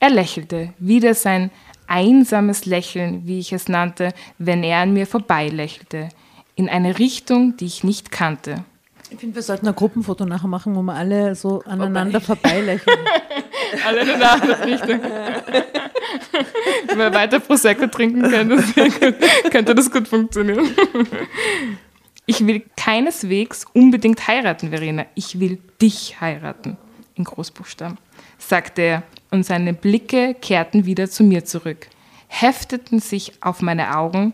Er 0.00 0.08
lächelte, 0.08 0.72
wieder 0.78 1.14
sein 1.14 1.50
einsames 1.86 2.64
Lächeln, 2.64 3.26
wie 3.26 3.38
ich 3.38 3.52
es 3.52 3.68
nannte, 3.68 4.14
wenn 4.38 4.62
er 4.62 4.78
an 4.78 4.94
mir 4.94 5.06
vorbeilächelte, 5.06 6.08
in 6.56 6.68
eine 6.68 6.98
Richtung, 6.98 7.56
die 7.56 7.66
ich 7.66 7.84
nicht 7.84 8.10
kannte. 8.12 8.64
Ich 9.10 9.18
finde, 9.18 9.36
wir 9.36 9.42
sollten 9.42 9.68
ein 9.68 9.74
Gruppenfoto 9.74 10.24
nachher 10.24 10.48
machen, 10.48 10.74
wo 10.74 10.82
wir 10.82 10.94
alle 10.94 11.34
so 11.34 11.62
aneinander 11.66 12.20
vorbeilächeln. 12.20 12.98
Alle 13.86 14.02
in 14.02 14.10
eine 14.10 14.30
andere 14.30 14.66
Richtung. 14.66 15.00
Wenn 16.86 16.98
wir 16.98 17.12
weiter 17.12 17.40
Prosecco 17.40 17.88
trinken 17.88 18.22
können, 18.22 18.62
könnte 19.50 19.74
das 19.74 19.90
gut 19.90 20.06
funktionieren. 20.06 20.68
Ich 22.26 22.46
will 22.46 22.62
keineswegs 22.76 23.66
unbedingt 23.72 24.26
heiraten, 24.28 24.70
Verena. 24.70 25.06
Ich 25.14 25.40
will 25.40 25.58
dich 25.80 26.20
heiraten. 26.20 26.76
In 27.16 27.24
Großbuchstaben. 27.24 27.98
Sagte 28.38 28.82
er, 28.82 29.02
und 29.30 29.44
seine 29.44 29.74
Blicke 29.74 30.34
kehrten 30.40 30.86
wieder 30.86 31.10
zu 31.10 31.24
mir 31.24 31.44
zurück, 31.44 31.88
hefteten 32.28 33.00
sich 33.00 33.32
auf 33.42 33.60
meine 33.60 33.96
Augen. 33.96 34.32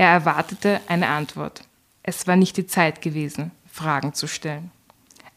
Er 0.00 0.08
erwartete 0.08 0.80
eine 0.86 1.08
Antwort. 1.08 1.60
Es 2.02 2.26
war 2.26 2.34
nicht 2.34 2.56
die 2.56 2.66
Zeit 2.66 3.02
gewesen, 3.02 3.50
Fragen 3.70 4.14
zu 4.14 4.28
stellen. 4.28 4.70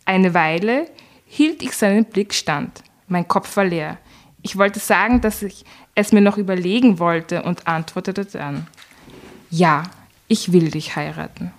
Eine 0.06 0.34
Weile 0.34 0.90
hielt 1.26 1.62
ich 1.62 1.74
seinen 1.74 2.06
Blick 2.06 2.34
stand. 2.34 2.82
Mein 3.10 3.28
Kopf 3.28 3.58
war 3.58 3.66
leer. 3.66 3.98
Ich 4.42 4.58
wollte 4.58 4.80
sagen, 4.80 5.20
dass 5.20 5.42
ich 5.42 5.66
es 5.96 6.14
mir 6.14 6.22
noch 6.22 6.38
überlegen 6.38 6.98
wollte 6.98 7.44
und 7.44 7.68
antwortete 7.68 8.24
dann. 8.24 8.68
Ja, 9.50 9.84
ich 10.30 10.54
will 10.54 10.72
dich 10.72 10.96
heiraten. 10.96 11.52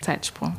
Zeitsprung. 0.00 0.54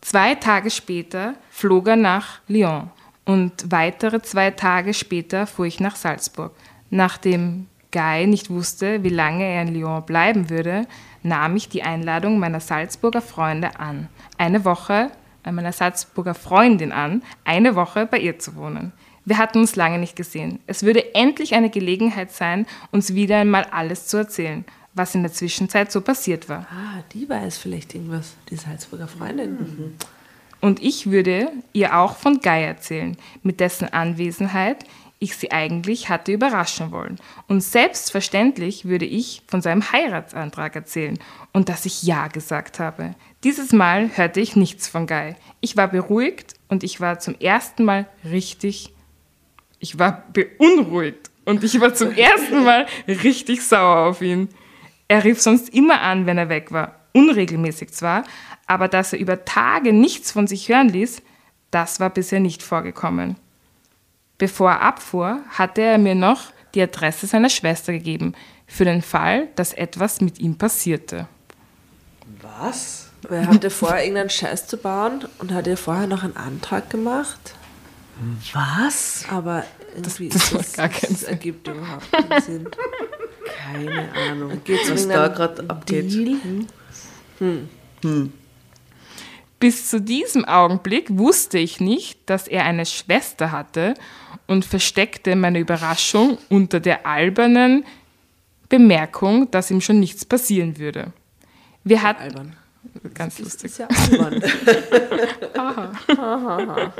Zwei 0.00 0.34
Tage 0.34 0.72
später 0.72 1.34
flog 1.50 1.86
er 1.86 1.94
nach 1.94 2.40
Lyon 2.48 2.90
und 3.24 3.70
weitere 3.70 4.22
zwei 4.22 4.50
Tage 4.50 4.92
später 4.92 5.46
fuhr 5.46 5.66
ich 5.66 5.78
nach 5.78 5.94
Salzburg. 5.94 6.52
Nachdem 6.90 7.68
Guy 7.92 8.26
nicht 8.26 8.50
wusste, 8.50 9.02
wie 9.02 9.08
lange 9.08 9.44
er 9.44 9.62
in 9.62 9.74
Lyon 9.74 10.04
bleiben 10.04 10.50
würde, 10.50 10.86
nahm 11.22 11.56
ich 11.56 11.68
die 11.68 11.82
Einladung 11.82 12.38
meiner 12.38 12.60
Salzburger 12.60 13.22
Freunde 13.22 13.78
an, 13.80 14.08
eine 14.36 14.64
Woche 14.64 15.10
äh, 15.48 15.52
meiner 15.52 15.72
Salzburger 15.72 16.34
Freundin 16.34 16.92
an, 16.92 17.22
eine 17.44 17.74
Woche 17.74 18.06
bei 18.06 18.18
ihr 18.18 18.38
zu 18.38 18.56
wohnen. 18.56 18.92
Wir 19.24 19.38
hatten 19.38 19.58
uns 19.58 19.76
lange 19.76 19.98
nicht 19.98 20.16
gesehen. 20.16 20.58
Es 20.66 20.82
würde 20.82 21.14
endlich 21.14 21.54
eine 21.54 21.70
Gelegenheit 21.70 22.32
sein, 22.32 22.66
uns 22.92 23.14
wieder 23.14 23.38
einmal 23.38 23.64
alles 23.64 24.06
zu 24.06 24.16
erzählen, 24.16 24.64
was 24.94 25.14
in 25.14 25.22
der 25.22 25.32
Zwischenzeit 25.32 25.92
so 25.92 26.00
passiert 26.00 26.48
war. 26.48 26.66
Ah, 26.70 27.02
die 27.12 27.28
weiß 27.28 27.58
vielleicht 27.58 27.94
irgendwas, 27.94 28.34
die 28.50 28.56
Salzburger 28.56 29.06
Freundin. 29.06 29.94
Und 30.60 30.82
ich 30.82 31.10
würde 31.10 31.52
ihr 31.72 31.96
auch 31.96 32.16
von 32.16 32.40
Guy 32.40 32.64
erzählen, 32.64 33.16
mit 33.42 33.60
dessen 33.60 33.92
Anwesenheit 33.92 34.84
ich 35.18 35.36
sie 35.36 35.50
eigentlich 35.50 36.08
hatte 36.08 36.32
überraschen 36.32 36.92
wollen. 36.92 37.18
Und 37.48 37.62
selbstverständlich 37.62 38.84
würde 38.84 39.04
ich 39.04 39.42
von 39.48 39.60
seinem 39.62 39.90
Heiratsantrag 39.92 40.76
erzählen 40.76 41.18
und 41.52 41.68
dass 41.68 41.86
ich 41.86 42.02
Ja 42.02 42.28
gesagt 42.28 42.78
habe. 42.78 43.14
Dieses 43.44 43.72
Mal 43.72 44.16
hörte 44.16 44.40
ich 44.40 44.56
nichts 44.56 44.88
von 44.88 45.06
Guy. 45.06 45.34
Ich 45.60 45.76
war 45.76 45.88
beruhigt 45.88 46.54
und 46.68 46.84
ich 46.84 47.00
war 47.00 47.18
zum 47.18 47.34
ersten 47.40 47.84
Mal 47.84 48.06
richtig, 48.24 48.94
ich 49.80 49.98
war 49.98 50.24
beunruhigt 50.32 51.30
und 51.44 51.64
ich 51.64 51.80
war 51.80 51.94
zum 51.94 52.12
ersten 52.12 52.62
Mal 52.64 52.86
richtig 53.06 53.62
sauer 53.66 54.08
auf 54.08 54.22
ihn. 54.22 54.48
Er 55.08 55.24
rief 55.24 55.40
sonst 55.40 55.70
immer 55.70 56.00
an, 56.02 56.26
wenn 56.26 56.38
er 56.38 56.48
weg 56.48 56.70
war. 56.70 56.94
Unregelmäßig 57.12 57.92
zwar, 57.92 58.24
aber 58.66 58.86
dass 58.86 59.12
er 59.12 59.18
über 59.18 59.44
Tage 59.44 59.92
nichts 59.92 60.30
von 60.30 60.46
sich 60.46 60.68
hören 60.68 60.90
ließ, 60.90 61.22
das 61.70 62.00
war 62.00 62.10
bisher 62.10 62.40
nicht 62.40 62.62
vorgekommen. 62.62 63.36
Bevor 64.38 64.70
er 64.70 64.82
abfuhr, 64.82 65.40
hatte 65.50 65.82
er 65.82 65.98
mir 65.98 66.14
noch 66.14 66.52
die 66.74 66.82
Adresse 66.82 67.26
seiner 67.26 67.50
Schwester 67.50 67.92
gegeben, 67.92 68.34
für 68.66 68.84
den 68.84 69.02
Fall, 69.02 69.48
dass 69.56 69.72
etwas 69.72 70.20
mit 70.20 70.38
ihm 70.38 70.56
passierte. 70.56 71.26
Was? 72.42 73.10
Wer 73.28 73.48
hatte 73.48 73.70
vorher 73.70 74.04
irgendeinen 74.04 74.30
Scheiß 74.30 74.68
zu 74.68 74.76
bauen 74.76 75.26
und 75.38 75.52
hat 75.52 75.66
ihr 75.66 75.76
vorher 75.76 76.06
noch 76.06 76.22
einen 76.22 76.36
Antrag 76.36 76.88
gemacht? 76.90 77.54
Was? 78.52 79.24
Aber 79.30 79.64
irgendwie 79.94 80.28
das 80.28 80.44
ist 80.44 80.52
macht 80.52 80.74
gar 80.74 80.88
keinen 80.88 81.12
das 81.12 81.22
ergibt 81.24 81.66
überhaupt 81.66 82.10
keinen 82.12 82.42
Sinn. 82.42 82.68
Keine 83.64 84.12
Ahnung, 84.12 84.60
Geht's 84.64 84.90
was 84.90 85.08
da 85.08 85.28
gerade 85.28 85.64
abgeht. 85.68 86.12
Deal? 86.12 86.36
Bis 89.60 89.90
zu 89.90 90.00
diesem 90.00 90.44
Augenblick 90.44 91.06
wusste 91.10 91.58
ich 91.58 91.80
nicht, 91.80 92.20
dass 92.26 92.46
er 92.46 92.64
eine 92.64 92.86
Schwester 92.86 93.50
hatte 93.50 93.94
und 94.46 94.64
versteckte 94.64 95.34
meine 95.34 95.58
Überraschung 95.58 96.38
unter 96.48 96.78
der 96.80 97.06
albernen 97.06 97.84
Bemerkung, 98.68 99.50
dass 99.50 99.70
ihm 99.70 99.80
schon 99.80 99.98
nichts 99.98 100.24
passieren 100.24 100.78
würde. 100.78 101.12
Wir 101.84 102.02
hatten 102.02 102.22
Albern. 102.22 102.56
ganz 103.14 103.36
Das 103.36 103.44
lustig. 103.44 103.70
ist 103.72 103.78
ja 103.78 103.88
albern. 103.88 104.42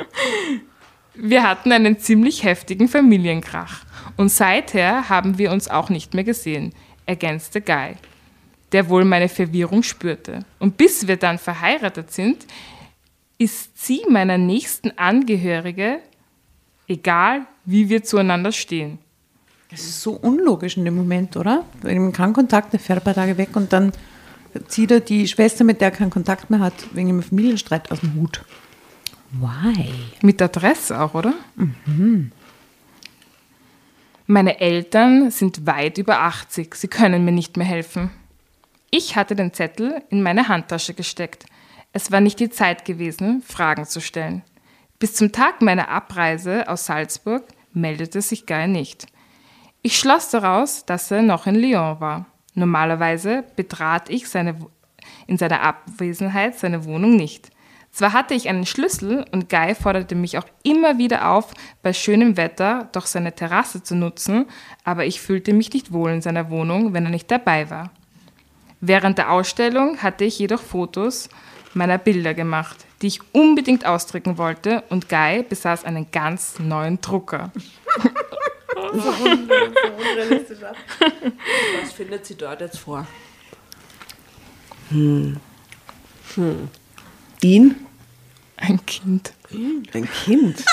Wir 1.21 1.43
hatten 1.43 1.73
einen 1.73 1.99
ziemlich 1.99 2.45
heftigen 2.45 2.87
Familienkrach 2.87 3.85
und 4.17 4.29
seither 4.31 5.09
haben 5.09 5.37
wir 5.37 5.51
uns 5.51 5.67
auch 5.69 5.89
nicht 5.91 6.15
mehr 6.15 6.23
gesehen, 6.23 6.73
ergänzte 7.07 7.61
Guy, 7.61 7.95
der 8.73 8.89
wohl 8.89 9.05
meine 9.05 9.29
Verwirrung 9.29 9.83
spürte. 9.83 10.45
Und 10.59 10.77
bis 10.77 11.07
wir 11.07 11.17
dann 11.17 11.39
verheiratet 11.39 12.13
sind, 12.13 12.47
ist 13.39 13.79
sie 13.79 14.03
meiner 14.09 14.37
nächsten 14.37 14.97
Angehörige, 14.99 16.01
egal 16.89 17.47
wie 17.65 17.89
wir 17.89 18.03
zueinander 18.03 18.53
stehen. 18.53 18.99
Das 19.71 19.81
ist 19.81 20.03
so 20.03 20.13
unlogisch 20.13 20.77
in 20.77 20.85
dem 20.85 20.97
Moment, 20.97 21.37
oder? 21.37 21.65
Wenn 21.83 22.03
man 22.03 22.13
keinen 22.13 22.33
Kontakt, 22.33 22.73
der 22.73 22.81
fährt 22.81 23.01
ein 23.01 23.05
paar 23.05 23.15
Tage 23.15 23.37
weg 23.37 23.55
und 23.55 23.73
dann 23.73 23.93
zieht 24.67 24.91
er 24.91 25.01
die 25.01 25.29
Schwester, 25.29 25.63
mit 25.65 25.81
der 25.81 25.89
er 25.89 25.97
keinen 25.97 26.11
Kontakt 26.11 26.49
mehr 26.51 26.61
hat, 26.61 26.75
wegen 26.93 27.11
einem 27.11 27.23
Familienstreit 27.23 27.91
aus 27.93 28.01
dem 28.01 28.15
Hut. 28.15 28.43
Why? 29.33 29.91
Mit 30.23 30.41
Adresse 30.41 30.99
auch, 30.99 31.15
oder? 31.15 31.35
Meine 34.27 34.59
Eltern 34.59 35.31
sind 35.31 35.67
weit 35.67 35.99
über 35.99 36.21
80. 36.21 36.75
Sie 36.75 36.89
können 36.89 37.25
mir 37.25 37.33
nicht 37.33 37.59
mehr 37.59 37.67
helfen. 37.67 38.11
Ich 38.91 39.17
hatte 39.17 39.37
den 39.37 39.53
Zettel 39.53 40.03
in 40.09 40.23
meine 40.23 40.49
Handtasche 40.49 40.95
gesteckt. 40.95 41.45
Es 41.93 42.11
war 42.11 42.21
nicht 42.21 42.41
die 42.41 42.49
Zeit 42.49 42.87
gewesen, 42.87 43.43
Fragen 43.43 43.85
zu 43.85 44.01
stellen. 44.01 44.43
Bis 44.99 45.15
zum 45.15 45.31
Tag 45.31 45.61
meiner 45.61 45.91
Abreise 45.91 46.67
aus 46.69 46.87
Salzburg 46.87 47.45
meldete 47.75 48.23
sich 48.23 48.47
Guy 48.47 48.67
nicht. 48.67 49.07
Ich 49.83 49.99
schloss 49.99 50.31
daraus, 50.31 50.87
dass 50.87 51.11
er 51.11 51.21
noch 51.21 51.47
in 51.47 51.55
Lyon 51.55 52.01
war. 52.01 52.27
Normalerweise 52.55 53.45
betrat 53.57 54.09
ich 54.09 54.27
seine, 54.27 54.57
in 55.27 55.37
seiner 55.37 55.63
Abwesenheit 55.63 56.59
seine 56.59 56.87
Wohnung 56.87 57.15
nicht. 57.15 57.51
Zwar 57.91 58.15
hatte 58.15 58.35
ich 58.35 58.49
einen 58.49 58.67
Schlüssel 58.67 59.27
und 59.33 59.51
Guy 59.51 59.75
forderte 59.75 60.15
mich 60.15 60.39
auch 60.39 60.47
immer 60.63 60.97
wieder 60.97 61.31
auf, 61.31 61.53
bei 61.83 61.93
schönem 61.93 62.39
Wetter 62.39 62.89
doch 62.93 63.07
seine 63.07 63.35
Terrasse 63.35 63.83
zu 63.83 63.95
nutzen, 63.95 64.47
aber 64.83 65.05
ich 65.05 65.21
fühlte 65.21 65.53
mich 65.53 65.73
nicht 65.75 65.93
wohl 65.93 66.11
in 66.11 66.23
seiner 66.23 66.51
Wohnung, 66.51 66.95
wenn 66.95 67.05
er 67.05 67.11
nicht 67.11 67.31
dabei 67.31 67.69
war. 67.69 67.91
Während 68.81 69.19
der 69.19 69.33
Ausstellung 69.33 70.03
hatte 70.03 70.25
ich 70.25 70.39
jedoch 70.39 70.63
Fotos 70.63 71.29
meiner 71.75 71.99
Bilder 71.99 72.35
gemacht, 72.35 72.87
die 73.03 73.09
ich 73.09 73.21
unbedingt 73.33 73.85
ausdrücken 73.85 74.39
wollte 74.39 74.83
und 74.89 75.09
Guy 75.09 75.43
besaß 75.43 75.85
einen 75.85 76.11
ganz 76.11 76.59
neuen 76.59 77.01
Drucker. 77.01 77.53
Was 81.83 81.93
findet 81.93 82.27
sie 82.27 82.37
dort 82.37 82.61
jetzt 82.61 82.79
vor? 82.79 83.07
Ihn? 87.43 87.77
Ein 88.57 88.85
Kind. 88.87 89.33
Ein 89.93 90.09
Kind? 90.11 90.65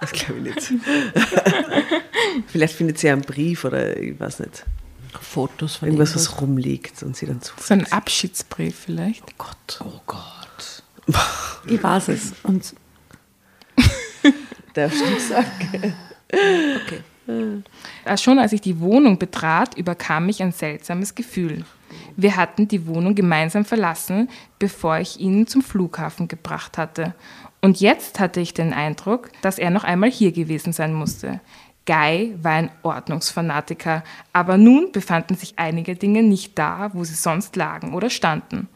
Das 0.00 0.12
glaube 0.12 0.40
ich 0.40 0.54
nicht. 0.54 0.72
Vielleicht 2.48 2.74
findet 2.74 2.98
sie 2.98 3.08
einen 3.10 3.22
Brief 3.22 3.64
oder 3.64 3.96
ich 3.96 4.18
weiß 4.18 4.40
nicht. 4.40 4.64
Fotos 5.22 5.76
von 5.76 5.88
Irgendwas, 5.88 6.14
was 6.14 6.40
rumliegt 6.40 7.02
und 7.02 7.16
sie 7.16 7.26
dann 7.26 7.40
zu. 7.40 7.54
So 7.58 7.74
ein 7.74 7.90
Abschiedsbrief 7.92 8.78
vielleicht. 8.86 9.22
Oh 9.22 9.34
Gott. 9.38 9.80
Oh 9.84 10.00
Gott. 10.06 10.82
Ich 11.66 11.82
weiß 11.82 12.08
es. 12.08 12.34
Und 12.42 12.74
Darfst 14.74 15.00
du 15.00 15.20
sagen? 15.20 15.94
Okay. 16.28 17.62
Äh, 18.04 18.16
Schon 18.18 18.38
als 18.38 18.52
ich 18.52 18.60
die 18.60 18.80
Wohnung 18.80 19.18
betrat, 19.18 19.76
überkam 19.76 20.26
mich 20.26 20.42
ein 20.42 20.52
seltsames 20.52 21.14
Gefühl. 21.14 21.64
Wir 22.16 22.36
hatten 22.36 22.68
die 22.68 22.86
Wohnung 22.86 23.14
gemeinsam 23.14 23.64
verlassen, 23.64 24.28
bevor 24.58 24.98
ich 24.98 25.20
ihn 25.20 25.46
zum 25.46 25.62
Flughafen 25.62 26.28
gebracht 26.28 26.76
hatte. 26.76 27.14
Und 27.60 27.80
jetzt 27.80 28.20
hatte 28.20 28.40
ich 28.40 28.52
den 28.52 28.74
Eindruck, 28.74 29.30
dass 29.40 29.58
er 29.58 29.70
noch 29.70 29.84
einmal 29.84 30.10
hier 30.10 30.32
gewesen 30.32 30.72
sein 30.72 30.92
musste. 30.92 31.40
Guy 31.86 32.34
war 32.42 32.52
ein 32.52 32.70
Ordnungsfanatiker, 32.82 34.02
aber 34.32 34.56
nun 34.56 34.92
befanden 34.92 35.36
sich 35.36 35.54
einige 35.56 35.96
Dinge 35.96 36.22
nicht 36.22 36.58
da, 36.58 36.90
wo 36.94 37.04
sie 37.04 37.14
sonst 37.14 37.56
lagen 37.56 37.94
oder 37.94 38.10
standen. 38.10 38.68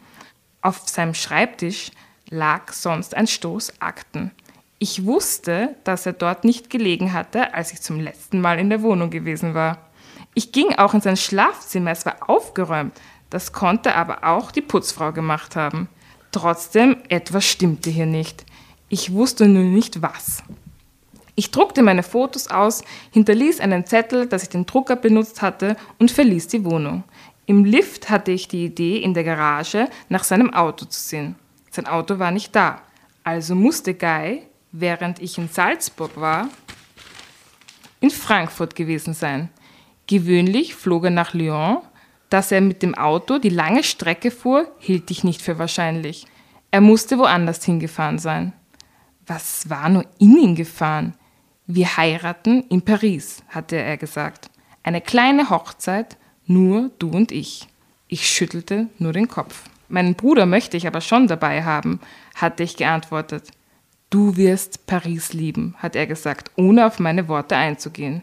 Auf 0.60 0.88
seinem 0.88 1.14
Schreibtisch 1.14 1.90
lag 2.28 2.72
sonst 2.72 3.14
ein 3.14 3.26
Stoß 3.26 3.80
Akten. 3.80 4.32
Ich 4.78 5.04
wusste, 5.06 5.74
dass 5.84 6.06
er 6.06 6.12
dort 6.12 6.44
nicht 6.44 6.70
gelegen 6.70 7.12
hatte, 7.12 7.54
als 7.54 7.72
ich 7.72 7.80
zum 7.80 7.98
letzten 7.98 8.40
Mal 8.40 8.58
in 8.58 8.70
der 8.70 8.82
Wohnung 8.82 9.10
gewesen 9.10 9.54
war. 9.54 9.78
Ich 10.34 10.52
ging 10.52 10.74
auch 10.74 10.94
in 10.94 11.00
sein 11.00 11.16
Schlafzimmer, 11.16 11.90
es 11.90 12.06
war 12.06 12.28
aufgeräumt. 12.28 12.92
Das 13.30 13.52
konnte 13.52 13.94
aber 13.94 14.24
auch 14.24 14.50
die 14.50 14.62
Putzfrau 14.62 15.12
gemacht 15.12 15.56
haben. 15.56 15.88
Trotzdem, 16.30 16.98
etwas 17.08 17.44
stimmte 17.44 17.90
hier 17.90 18.06
nicht. 18.06 18.44
Ich 18.88 19.12
wusste 19.12 19.48
nur 19.48 19.64
nicht 19.64 20.00
was. 20.00 20.42
Ich 21.38 21.52
druckte 21.52 21.84
meine 21.84 22.02
Fotos 22.02 22.48
aus, 22.48 22.82
hinterließ 23.12 23.60
einen 23.60 23.86
Zettel, 23.86 24.26
dass 24.26 24.42
ich 24.42 24.48
den 24.48 24.66
Drucker 24.66 24.96
benutzt 24.96 25.40
hatte 25.40 25.76
und 26.00 26.10
verließ 26.10 26.48
die 26.48 26.64
Wohnung. 26.64 27.04
Im 27.46 27.64
Lift 27.64 28.10
hatte 28.10 28.32
ich 28.32 28.48
die 28.48 28.64
Idee, 28.64 28.96
in 28.96 29.14
der 29.14 29.22
Garage 29.22 29.88
nach 30.08 30.24
seinem 30.24 30.52
Auto 30.52 30.86
zu 30.86 30.98
sehen. 30.98 31.36
Sein 31.70 31.86
Auto 31.86 32.18
war 32.18 32.32
nicht 32.32 32.56
da. 32.56 32.82
Also 33.22 33.54
musste 33.54 33.94
Guy, 33.94 34.42
während 34.72 35.22
ich 35.22 35.38
in 35.38 35.48
Salzburg 35.48 36.10
war, 36.16 36.48
in 38.00 38.10
Frankfurt 38.10 38.74
gewesen 38.74 39.14
sein. 39.14 39.48
Gewöhnlich 40.08 40.74
flog 40.74 41.04
er 41.04 41.10
nach 41.10 41.34
Lyon. 41.34 41.78
Dass 42.30 42.50
er 42.50 42.62
mit 42.62 42.82
dem 42.82 42.96
Auto 42.96 43.38
die 43.38 43.48
lange 43.48 43.84
Strecke 43.84 44.32
fuhr, 44.32 44.72
hielt 44.80 45.08
ich 45.12 45.22
nicht 45.22 45.40
für 45.40 45.56
wahrscheinlich. 45.56 46.26
Er 46.72 46.80
musste 46.80 47.16
woanders 47.16 47.64
hingefahren 47.64 48.18
sein. 48.18 48.54
Was 49.24 49.70
war 49.70 49.88
nur 49.88 50.04
in 50.18 50.36
ihn 50.36 50.56
gefahren? 50.56 51.14
Wir 51.70 51.98
heiraten 51.98 52.64
in 52.70 52.80
Paris, 52.80 53.42
hatte 53.50 53.76
er 53.76 53.98
gesagt. 53.98 54.48
Eine 54.82 55.02
kleine 55.02 55.50
Hochzeit, 55.50 56.16
nur 56.46 56.90
du 56.98 57.10
und 57.10 57.30
ich. 57.30 57.68
Ich 58.06 58.26
schüttelte 58.26 58.88
nur 58.96 59.12
den 59.12 59.28
Kopf. 59.28 59.64
Meinen 59.90 60.14
Bruder 60.14 60.46
möchte 60.46 60.78
ich 60.78 60.86
aber 60.86 61.02
schon 61.02 61.26
dabei 61.26 61.64
haben, 61.64 62.00
hatte 62.34 62.62
ich 62.62 62.78
geantwortet. 62.78 63.50
Du 64.08 64.38
wirst 64.38 64.86
Paris 64.86 65.34
lieben, 65.34 65.74
hat 65.76 65.94
er 65.94 66.06
gesagt, 66.06 66.52
ohne 66.56 66.86
auf 66.86 67.00
meine 67.00 67.28
Worte 67.28 67.54
einzugehen. 67.54 68.22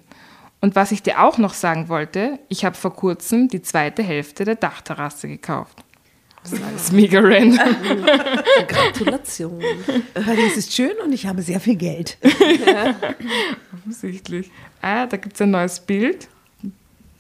Und 0.59 0.75
was 0.75 0.91
ich 0.91 1.03
dir 1.03 1.21
auch 1.21 1.37
noch 1.37 1.53
sagen 1.53 1.87
wollte, 1.87 2.39
ich 2.49 2.65
habe 2.65 2.75
vor 2.75 2.95
kurzem 2.95 3.47
die 3.47 3.61
zweite 3.61 4.01
Hälfte 4.01 4.43
der 4.45 4.55
Dachterrasse 4.55 5.27
gekauft. 5.27 5.84
Das 6.45 6.53
ist 6.53 6.63
alles 6.63 6.91
mega 6.91 7.19
random. 7.19 7.57
Gratulation. 8.67 9.59
Paris 10.13 10.57
ist 10.57 10.73
schön 10.73 10.93
und 11.03 11.11
ich 11.11 11.25
habe 11.25 11.41
sehr 11.41 11.59
viel 11.59 11.75
Geld. 11.75 12.19
Offensichtlich. 13.73 14.51
Ah, 14.79 15.07
da 15.07 15.17
gibt 15.17 15.33
es 15.33 15.41
ein 15.41 15.49
neues 15.49 15.79
Bild. 15.79 16.27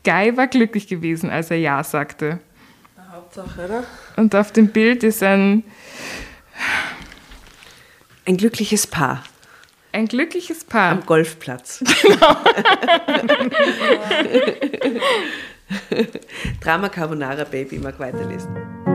Guy 0.03 0.37
war 0.37 0.45
glücklich 0.45 0.87
gewesen, 0.87 1.31
als 1.31 1.49
er 1.49 1.57
Ja 1.57 1.83
sagte. 1.83 2.39
Hauptsache, 3.11 3.65
oder? 3.65 3.83
Und 4.15 4.35
auf 4.35 4.51
dem 4.51 4.67
Bild 4.67 5.03
ist 5.03 5.23
ein, 5.23 5.63
Ein 8.25 8.37
glückliches 8.37 8.85
Paar 8.85 9.23
ein 9.95 10.07
glückliches 10.07 10.63
Paar. 10.65 10.91
am 10.91 11.05
Golfplatz. 11.05 11.81
Drama 16.61 16.89
Carbonara 16.89 17.45
Baby 17.45 17.79
mag 17.79 17.97
weiterlesen. 17.97 18.94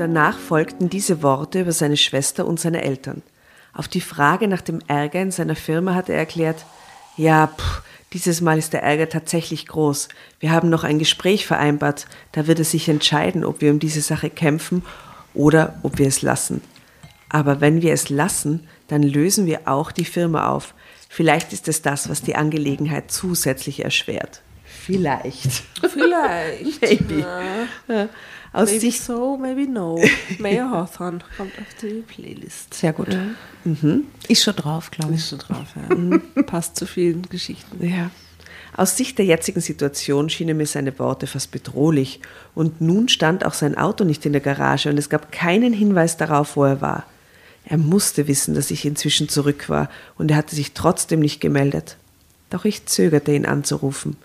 Danach 0.00 0.38
folgten 0.38 0.88
diese 0.88 1.22
Worte 1.22 1.60
über 1.60 1.72
seine 1.72 1.98
Schwester 1.98 2.46
und 2.46 2.58
seine 2.58 2.82
Eltern. 2.82 3.20
Auf 3.74 3.86
die 3.86 4.00
Frage 4.00 4.48
nach 4.48 4.62
dem 4.62 4.80
Ärger 4.86 5.20
in 5.20 5.30
seiner 5.30 5.56
Firma 5.56 5.94
hat 5.94 6.08
er 6.08 6.16
erklärt, 6.16 6.64
ja, 7.18 7.48
pff, 7.48 7.82
dieses 8.14 8.40
Mal 8.40 8.56
ist 8.56 8.72
der 8.72 8.82
Ärger 8.82 9.10
tatsächlich 9.10 9.66
groß. 9.66 10.08
Wir 10.38 10.52
haben 10.52 10.70
noch 10.70 10.84
ein 10.84 10.98
Gespräch 10.98 11.46
vereinbart, 11.46 12.06
da 12.32 12.46
wird 12.46 12.60
es 12.60 12.70
sich 12.70 12.88
entscheiden, 12.88 13.44
ob 13.44 13.60
wir 13.60 13.70
um 13.70 13.78
diese 13.78 14.00
Sache 14.00 14.30
kämpfen 14.30 14.86
oder 15.34 15.78
ob 15.82 15.98
wir 15.98 16.08
es 16.08 16.22
lassen. 16.22 16.62
Aber 17.28 17.60
wenn 17.60 17.82
wir 17.82 17.92
es 17.92 18.08
lassen, 18.08 18.66
dann 18.88 19.02
lösen 19.02 19.44
wir 19.44 19.68
auch 19.68 19.92
die 19.92 20.06
Firma 20.06 20.48
auf. 20.48 20.72
Vielleicht 21.10 21.52
ist 21.52 21.68
es 21.68 21.82
das, 21.82 22.08
was 22.08 22.22
die 22.22 22.36
Angelegenheit 22.36 23.10
zusätzlich 23.10 23.84
erschwert. 23.84 24.40
Vielleicht. 24.64 25.62
Vielleicht. 25.92 26.80
Maybe. 26.80 27.26
Ja. 27.86 28.08
Aus 28.52 28.68
maybe 28.68 28.80
Sicht 28.80 29.02
so, 29.02 29.36
maybe 29.36 29.70
no. 29.70 30.00
Mayor 30.38 30.70
Hawthorne 30.70 31.20
kommt 31.36 31.52
auf 31.58 31.74
die 31.80 32.02
Playlist. 32.02 32.74
Sehr 32.74 32.92
gut. 32.92 33.16
Mhm. 33.64 34.04
Ist 34.28 34.42
schon 34.42 34.56
drauf, 34.56 34.90
glaube 34.90 35.14
ich. 35.14 35.20
Ist 35.20 35.30
schon 35.30 35.38
drauf, 35.38 35.68
ja. 35.76 36.42
Passt 36.42 36.76
zu 36.76 36.86
vielen 36.86 37.22
Geschichten. 37.22 37.86
Ja. 37.86 38.10
Aus 38.76 38.96
Sicht 38.96 39.18
der 39.18 39.26
jetzigen 39.26 39.60
Situation 39.60 40.30
schienen 40.30 40.56
mir 40.56 40.66
seine 40.66 40.98
Worte 40.98 41.26
fast 41.26 41.50
bedrohlich. 41.50 42.20
Und 42.54 42.80
nun 42.80 43.08
stand 43.08 43.44
auch 43.44 43.54
sein 43.54 43.76
Auto 43.76 44.04
nicht 44.04 44.24
in 44.26 44.32
der 44.32 44.40
Garage 44.40 44.88
und 44.88 44.98
es 44.98 45.10
gab 45.10 45.32
keinen 45.32 45.72
Hinweis 45.72 46.16
darauf, 46.16 46.56
wo 46.56 46.64
er 46.64 46.80
war. 46.80 47.04
Er 47.64 47.78
musste 47.78 48.26
wissen, 48.26 48.54
dass 48.54 48.70
ich 48.70 48.84
inzwischen 48.84 49.28
zurück 49.28 49.68
war 49.68 49.90
und 50.18 50.30
er 50.30 50.36
hatte 50.36 50.56
sich 50.56 50.72
trotzdem 50.72 51.20
nicht 51.20 51.40
gemeldet. 51.40 51.96
Doch 52.48 52.64
ich 52.64 52.86
zögerte, 52.86 53.32
ihn 53.32 53.46
anzurufen. 53.46 54.16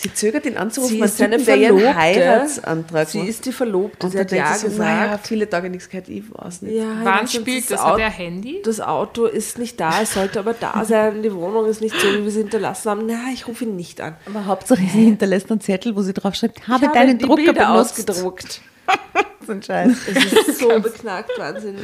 Sie 0.00 0.14
zögert 0.14 0.46
ihn 0.46 0.56
anzurufen, 0.56 0.92
Sie 0.92 0.98
man 1.00 1.08
ist 1.08 1.16
seine 1.18 1.40
Verlobte. 1.40 1.96
Heiratsantrag 1.96 3.08
Sie 3.08 3.18
macht. 3.18 3.28
ist 3.30 3.46
die 3.46 3.52
Verlobte. 3.52 4.06
und 4.06 4.12
Sie 4.12 4.16
da 4.18 4.22
hat 4.22 4.30
ja 4.30 4.44
denkt 4.44 4.58
sie 4.60 4.70
so, 4.70 4.80
naja, 4.80 5.04
gesagt. 5.06 5.26
viele 5.26 5.50
Tage 5.50 5.70
nichts 5.70 5.88
gehört, 5.88 6.08
ich 6.08 6.22
weiß 6.32 6.62
nicht. 6.62 6.76
Ja, 6.76 6.84
Wann 7.02 7.26
spielt 7.26 7.68
das? 7.68 7.80
Auto, 7.80 8.00
Hat 8.02 8.16
Handy? 8.16 8.62
Das 8.64 8.80
Auto 8.80 9.26
ist 9.26 9.58
nicht 9.58 9.80
da, 9.80 10.00
es 10.00 10.14
sollte 10.14 10.38
aber 10.38 10.54
da 10.54 10.84
sein. 10.84 11.24
Die 11.24 11.34
Wohnung 11.34 11.66
ist 11.66 11.80
nicht 11.80 11.98
so, 12.00 12.06
wie 12.14 12.22
wir 12.22 12.30
sie 12.30 12.38
hinterlassen 12.42 12.88
haben. 12.90 13.06
Na, 13.06 13.32
ich 13.34 13.48
rufe 13.48 13.64
ihn 13.64 13.74
nicht 13.74 14.00
an. 14.00 14.14
Aber 14.26 14.46
Hauptsache, 14.46 14.80
sie 14.82 15.04
hinterlässt 15.04 15.50
einen 15.50 15.60
Zettel, 15.60 15.96
wo 15.96 16.02
sie 16.02 16.12
drauf 16.12 16.36
schreibt, 16.36 16.68
habe 16.68 16.86
Ich 16.86 16.92
deinen 16.92 17.18
die 17.18 17.24
Drucker 17.24 17.42
Bilder 17.52 17.66
benutzt. 17.72 17.98
ausgedruckt. 18.08 18.60
So 19.46 19.52
ein 19.52 19.62
Scheiß. 19.62 19.90
Es 20.14 20.32
ist 20.48 20.58
so 20.60 20.68
beknackt, 20.80 21.30
wahnsinnig. 21.38 21.82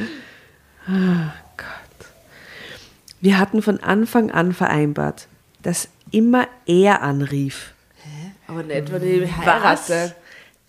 Wir 3.21 3.39
hatten 3.39 3.61
von 3.61 3.79
Anfang 3.81 4.31
an 4.31 4.53
vereinbart, 4.53 5.27
dass 5.63 5.89
immer 6.11 6.47
er 6.65 7.01
anrief. 7.01 7.73
Aber 8.47 8.63
nicht, 8.63 8.91
wenn 8.91 9.23
ich 9.23 9.37
heirate. 9.37 10.15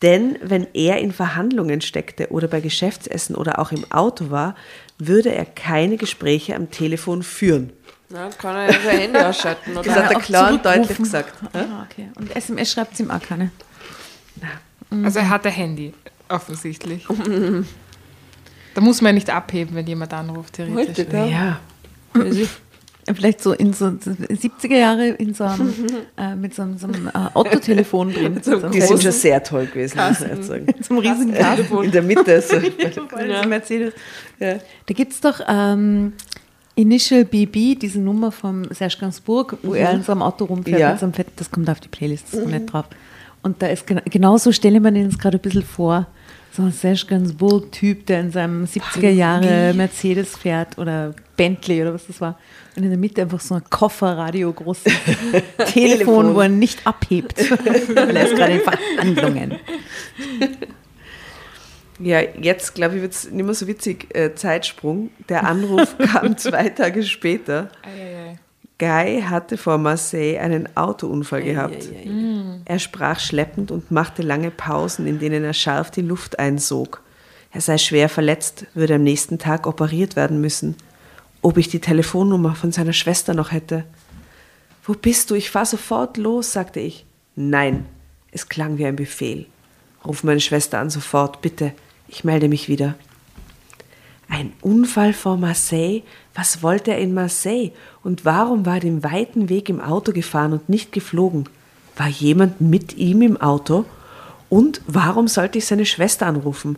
Denn 0.02 0.38
wenn 0.42 0.66
er 0.74 0.98
in 0.98 1.12
Verhandlungen 1.12 1.80
steckte 1.80 2.28
oder 2.30 2.48
bei 2.48 2.60
Geschäftsessen 2.60 3.34
oder 3.34 3.58
auch 3.58 3.72
im 3.72 3.90
Auto 3.90 4.30
war, 4.30 4.54
würde 4.98 5.34
er 5.34 5.46
keine 5.46 5.96
Gespräche 5.96 6.54
am 6.54 6.70
Telefon 6.70 7.22
führen. 7.22 7.72
Na, 8.08 8.28
kann 8.30 8.54
er 8.54 8.72
ja 8.72 8.80
sein 8.80 8.98
Handy 8.98 9.18
ausschalten. 9.18 9.74
Das 9.74 9.86
Oder? 9.86 9.96
hat 9.96 10.12
er 10.12 10.20
klar 10.20 10.52
und 10.52 10.64
deutlich 10.64 10.96
gesagt. 10.96 11.32
Ah, 11.52 11.86
okay. 11.90 12.08
Und 12.14 12.34
SMS 12.36 12.72
schreibt 12.72 12.96
sie 12.96 13.02
ihm 13.02 13.10
auch 13.10 13.20
keine. 13.20 13.50
Also 15.02 15.18
er 15.18 15.28
hat 15.28 15.44
ein 15.46 15.52
Handy, 15.52 15.92
offensichtlich. 16.28 17.04
da 18.74 18.80
muss 18.80 19.00
man 19.00 19.10
ja 19.10 19.14
nicht 19.14 19.30
abheben, 19.30 19.74
wenn 19.74 19.86
jemand 19.86 20.14
anruft, 20.14 20.54
theoretisch. 20.54 20.98
Heute, 20.98 21.04
da. 21.04 21.26
Ja. 21.26 21.60
Vielleicht 23.14 23.40
so 23.40 23.52
in 23.52 23.72
so 23.72 23.86
70er 23.86 24.76
Jahre 24.76 25.08
in 25.08 25.32
so 25.32 25.44
einem, 25.44 25.72
äh, 26.16 26.34
mit 26.34 26.54
so 26.54 26.62
einem, 26.62 26.76
so 26.78 26.88
einem 26.88 27.06
äh, 27.08 27.10
Autotelefon 27.34 28.12
drin. 28.12 28.40
so 28.42 28.56
Die 28.68 28.80
sind 28.80 29.02
schon 29.02 29.12
sehr 29.12 29.42
toll 29.42 29.66
gewesen, 29.66 29.98
muss 29.98 30.20
ich 30.20 30.46
sagen. 30.46 30.66
so 30.80 30.94
einem 30.94 30.98
riesigen 30.98 31.34
Kasten. 31.34 31.82
In 31.84 31.90
der 31.92 32.02
Mitte. 32.02 32.42
So. 32.42 32.56
Ja. 32.56 33.46
Mercedes. 33.46 33.94
Da 34.38 34.58
gibt 34.94 35.12
es 35.12 35.20
doch 35.20 35.40
ähm, 35.48 36.14
Initial 36.74 37.24
BB, 37.24 37.78
diese 37.78 38.00
Nummer 38.00 38.30
vom 38.30 38.64
Serge 38.72 38.96
Gainsbourg, 39.00 39.56
wo 39.62 39.74
er 39.74 39.92
in 39.92 40.02
so 40.02 40.12
einem 40.12 40.22
Auto 40.22 40.44
rumfährt 40.44 40.78
Ja. 40.78 40.90
mit 40.90 41.00
so 41.00 41.06
einem 41.06 41.14
Fett, 41.14 41.28
das 41.36 41.50
kommt 41.50 41.70
auf 41.70 41.80
die 41.80 41.88
Playlist, 41.88 42.26
das 42.32 42.40
kommt 42.40 42.52
nicht 42.52 42.66
drauf. 42.66 42.84
Und 43.42 43.62
da 43.62 43.68
ist 43.68 43.86
gena 43.86 44.02
genauso 44.04 44.52
stelle 44.52 44.76
ich 44.76 44.82
mir 44.82 44.92
den 44.92 45.04
jetzt 45.04 45.18
gerade 45.18 45.38
ein 45.38 45.40
bisschen 45.40 45.62
vor. 45.62 46.06
So 46.56 46.62
ein 46.62 46.72
Serge 46.72 47.04
Gainsbourg-Typ, 47.08 48.06
der 48.06 48.20
in 48.20 48.30
seinem 48.30 48.64
70er 48.64 49.10
Jahre 49.10 49.74
Mercedes 49.74 50.38
fährt 50.38 50.78
oder 50.78 51.14
Bentley 51.36 51.82
oder 51.82 51.92
was 51.92 52.06
das 52.06 52.18
war. 52.22 52.38
Und 52.74 52.82
in 52.82 52.88
der 52.88 52.98
Mitte 52.98 53.20
einfach 53.20 53.40
so 53.40 53.56
ein 53.56 53.64
Kofferradio, 53.68 54.50
großes 54.54 54.90
Telefon, 55.74 56.34
wo 56.34 56.40
er 56.40 56.48
nicht 56.48 56.86
abhebt. 56.86 57.38
Er 57.94 58.24
ist 58.24 58.36
gerade 58.36 58.54
in 58.54 58.60
Verhandlungen. 58.62 59.56
Ja, 61.98 62.20
jetzt 62.20 62.74
glaube 62.74 62.96
ich, 62.96 63.02
wird 63.02 63.12
es 63.12 63.30
nicht 63.30 63.44
mehr 63.44 63.54
so 63.54 63.66
witzig. 63.66 64.14
Äh, 64.14 64.34
Zeitsprung. 64.34 65.10
Der 65.28 65.44
Anruf 65.46 65.94
kam 66.12 66.38
zwei 66.38 66.70
Tage 66.70 67.02
später. 67.02 67.68
Eieiei. 67.82 68.38
Guy 68.78 69.22
hatte 69.22 69.56
vor 69.56 69.78
Marseille 69.78 70.38
einen 70.38 70.76
Autounfall 70.76 71.42
gehabt. 71.42 71.88
Er 72.64 72.78
sprach 72.78 73.20
schleppend 73.20 73.70
und 73.70 73.90
machte 73.90 74.22
lange 74.22 74.50
Pausen, 74.50 75.06
in 75.06 75.18
denen 75.18 75.44
er 75.44 75.54
scharf 75.54 75.90
die 75.90 76.02
Luft 76.02 76.38
einsog. 76.38 77.02
Er 77.52 77.62
sei 77.62 77.78
schwer 77.78 78.10
verletzt, 78.10 78.66
würde 78.74 78.96
am 78.96 79.02
nächsten 79.02 79.38
Tag 79.38 79.66
operiert 79.66 80.14
werden 80.14 80.40
müssen. 80.42 80.76
Ob 81.40 81.56
ich 81.56 81.68
die 81.68 81.80
Telefonnummer 81.80 82.54
von 82.54 82.70
seiner 82.70 82.92
Schwester 82.92 83.32
noch 83.32 83.50
hätte? 83.50 83.84
Wo 84.84 84.92
bist 84.92 85.30
du? 85.30 85.34
Ich 85.34 85.50
fahr 85.50 85.64
sofort 85.64 86.18
los, 86.18 86.52
sagte 86.52 86.80
ich. 86.80 87.06
Nein, 87.34 87.86
es 88.30 88.48
klang 88.48 88.76
wie 88.76 88.84
ein 88.84 88.96
Befehl. 88.96 89.46
Ruf 90.04 90.22
meine 90.22 90.40
Schwester 90.40 90.78
an 90.78 90.90
sofort, 90.90 91.40
bitte. 91.40 91.72
Ich 92.08 92.24
melde 92.24 92.48
mich 92.48 92.68
wieder. 92.68 92.94
Ein 94.36 94.52
Unfall 94.60 95.14
vor 95.14 95.38
Marseille? 95.38 96.02
Was 96.34 96.62
wollte 96.62 96.90
er 96.90 96.98
in 96.98 97.14
Marseille? 97.14 97.70
Und 98.02 98.26
warum 98.26 98.66
war 98.66 98.74
er 98.74 98.80
den 98.80 99.02
weiten 99.02 99.48
Weg 99.48 99.70
im 99.70 99.80
Auto 99.80 100.12
gefahren 100.12 100.52
und 100.52 100.68
nicht 100.68 100.92
geflogen? 100.92 101.48
War 101.96 102.08
jemand 102.08 102.60
mit 102.60 102.98
ihm 102.98 103.22
im 103.22 103.40
Auto? 103.40 103.86
Und 104.50 104.82
warum 104.86 105.26
sollte 105.26 105.56
ich 105.56 105.64
seine 105.64 105.86
Schwester 105.86 106.26
anrufen? 106.26 106.76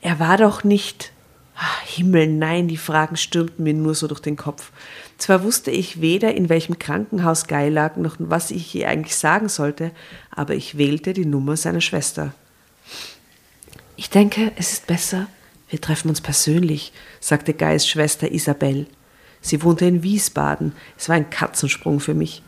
Er 0.00 0.18
war 0.18 0.38
doch 0.38 0.64
nicht. 0.64 1.12
Ah, 1.56 1.84
Himmel, 1.84 2.26
nein, 2.26 2.68
die 2.68 2.78
Fragen 2.78 3.18
stürmten 3.18 3.64
mir 3.64 3.74
nur 3.74 3.94
so 3.94 4.06
durch 4.06 4.20
den 4.20 4.36
Kopf. 4.36 4.72
Zwar 5.18 5.42
wusste 5.42 5.70
ich 5.70 6.00
weder, 6.00 6.34
in 6.34 6.48
welchem 6.48 6.78
Krankenhaus 6.78 7.48
Guy 7.48 7.68
lag, 7.68 7.96
noch 7.96 8.16
was 8.18 8.50
ich 8.50 8.74
ihr 8.74 8.88
eigentlich 8.88 9.16
sagen 9.16 9.50
sollte, 9.50 9.90
aber 10.30 10.54
ich 10.54 10.78
wählte 10.78 11.12
die 11.12 11.26
Nummer 11.26 11.58
seiner 11.58 11.82
Schwester. 11.82 12.32
Ich 13.96 14.08
denke, 14.08 14.52
es 14.56 14.72
ist 14.72 14.86
besser, 14.86 15.26
wir 15.68 15.80
treffen 15.80 16.08
uns 16.08 16.20
persönlich, 16.20 16.92
sagte 17.20 17.54
Guys 17.54 17.86
Schwester 17.86 18.30
Isabel. 18.30 18.86
Sie 19.40 19.62
wohnte 19.62 19.84
in 19.84 20.02
Wiesbaden. 20.02 20.72
Es 20.96 21.08
war 21.08 21.16
ein 21.16 21.30
Katzensprung 21.30 22.00
für 22.00 22.14
mich. 22.14 22.42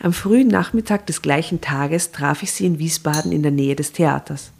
Am 0.00 0.12
frühen 0.12 0.48
Nachmittag 0.48 1.06
des 1.06 1.22
gleichen 1.22 1.60
Tages 1.60 2.10
traf 2.10 2.42
ich 2.42 2.52
sie 2.52 2.66
in 2.66 2.78
Wiesbaden 2.78 3.32
in 3.32 3.42
der 3.42 3.52
Nähe 3.52 3.76
des 3.76 3.92
Theaters. 3.92 4.52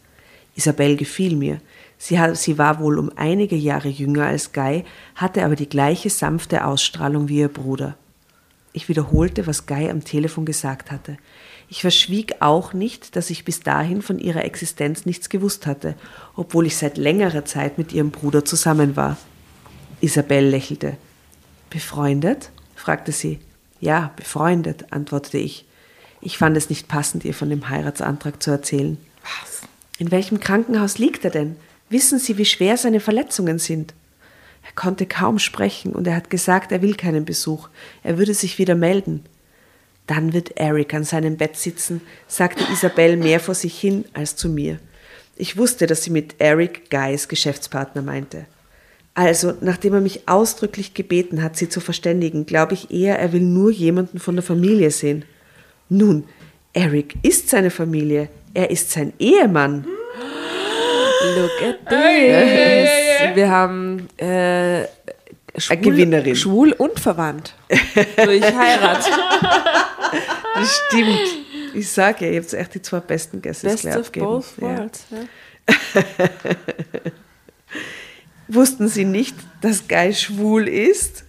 Isabel 0.57 0.97
gefiel 0.97 1.37
mir. 1.37 1.61
Sie 1.99 2.59
war 2.59 2.81
wohl 2.81 2.99
um 2.99 3.11
einige 3.17 3.57
Jahre 3.57 3.89
jünger 3.89 4.27
als 4.27 4.53
Guy, 4.53 4.85
hatte 5.15 5.45
aber 5.45 5.57
die 5.57 5.69
gleiche 5.69 6.11
sanfte 6.11 6.65
Ausstrahlung 6.65 7.29
wie 7.29 7.39
ihr 7.39 7.49
Bruder. 7.49 7.97
Ich 8.73 8.89
wiederholte, 8.89 9.47
was 9.47 9.67
Guy 9.67 9.89
am 9.91 10.05
Telefon 10.05 10.45
gesagt 10.45 10.91
hatte. 10.91 11.17
Ich 11.69 11.81
verschwieg 11.81 12.37
auch 12.41 12.73
nicht, 12.73 13.17
dass 13.17 13.31
ich 13.31 13.45
bis 13.45 13.61
dahin 13.61 14.03
von 14.03 14.19
ihrer 14.19 14.45
Existenz 14.45 15.07
nichts 15.07 15.29
gewusst 15.29 15.67
hatte, 15.67 15.95
obwohl 16.37 16.67
ich 16.67 16.77
seit 16.77 16.99
längerer 16.99 17.45
Zeit 17.45 17.79
mit 17.79 17.93
ihrem 17.93 18.11
Bruder 18.11 18.45
zusammen 18.45 18.97
war. 18.97 19.17
Isabel 20.01 20.47
lächelte. 20.49 20.97
Befreundet? 21.71 22.51
fragte 22.77 23.13
sie. 23.13 23.41
Ja, 23.81 24.13
befreundet, 24.17 24.93
antwortete 24.93 25.39
ich. 25.39 25.65
Ich 26.21 26.39
fand 26.39 26.57
es 26.57 26.71
nicht 26.71 26.89
passend, 26.89 27.25
ihr 27.25 27.35
von 27.35 27.51
dem 27.51 27.69
Heiratsantrag 27.69 28.43
zu 28.43 28.51
erzählen. 28.51 28.99
Was? 29.23 29.63
In 29.99 30.11
welchem 30.11 30.41
Krankenhaus 30.41 30.99
liegt 30.99 31.25
er 31.25 31.31
denn? 31.31 31.57
Wissen 31.89 32.19
Sie, 32.19 32.39
wie 32.39 32.45
schwer 32.45 32.77
seine 32.77 33.01
Verletzungen 33.01 33.59
sind? 33.59 33.95
Er 34.63 34.73
konnte 34.75 35.07
kaum 35.07 35.39
sprechen 35.39 35.93
und 35.93 36.07
er 36.07 36.17
hat 36.17 36.31
gesagt, 36.31 36.73
er 36.73 36.83
will 36.83 36.95
keinen 36.95 37.25
Besuch. 37.25 37.69
Er 38.03 38.19
würde 38.19 38.35
sich 38.35 38.59
wieder 38.59 38.75
melden. 38.75 39.25
Dann 40.07 40.33
wird 40.33 40.57
Eric 40.59 40.93
an 40.93 41.05
seinem 41.05 41.37
Bett 41.37 41.57
sitzen, 41.57 42.03
sagte 42.29 42.65
Isabel 42.73 43.17
mehr 43.17 43.41
vor 43.41 43.55
sich 43.55 43.79
hin 43.79 44.05
als 44.13 44.37
zu 44.37 44.49
mir. 44.49 44.79
Ich 45.37 45.57
wusste, 45.57 45.87
dass 45.87 46.05
sie 46.05 46.11
mit 46.11 46.37
Eric 46.39 46.91
Guys 46.91 47.29
Geschäftspartner 47.29 48.03
meinte. 48.03 48.47
Also, 49.15 49.55
nachdem 49.61 49.95
er 49.95 50.01
mich 50.01 50.29
ausdrücklich 50.29 50.93
gebeten 50.93 51.43
hat, 51.43 51.57
sie 51.57 51.69
zu 51.69 51.81
verständigen, 51.81 52.47
glaube 52.47 52.75
ich 52.75 52.91
eher, 52.91 53.19
er 53.19 53.33
will 53.33 53.41
nur 53.41 53.71
jemanden 53.71 54.19
von 54.19 54.35
der 54.35 54.43
Familie 54.43 54.91
sehen. 54.91 55.25
Nun, 55.89 56.25
Eric 56.73 57.15
ist 57.23 57.49
seine 57.49 57.71
Familie. 57.71 58.29
Er 58.53 58.71
ist 58.71 58.91
sein 58.91 59.13
Ehemann. 59.19 59.87
Look 61.37 61.63
at 61.63 61.89
this. 61.89 63.37
Wir 63.37 63.51
haben 63.51 64.09
äh, 64.19 64.85
schwul, 65.57 65.77
Gewinnerin. 65.79 66.37
schwul 66.37 66.73
und 66.73 66.99
verwandt. 67.01 67.55
Durch 68.17 68.43
Heirat. 68.43 69.09
Das 70.55 70.81
stimmt. 70.89 71.19
Ich 71.75 71.91
sage 71.91 72.27
ja, 72.27 72.33
ihr 72.33 72.41
habt 72.41 72.53
echt 72.53 72.75
die 72.75 72.83
zwei 72.83 73.01
besten 73.01 73.43
Gäste 73.43 73.67
Best 73.67 73.85
of 73.87 74.13
both 74.13 74.61
worlds. 74.61 75.05
Ja. 75.11 76.03
Wussten 78.49 78.89
Sie 78.89 79.05
nicht, 79.05 79.35
dass 79.63 79.89
Guy 79.89 80.13
schwul 80.15 80.69
ist? 80.69 81.25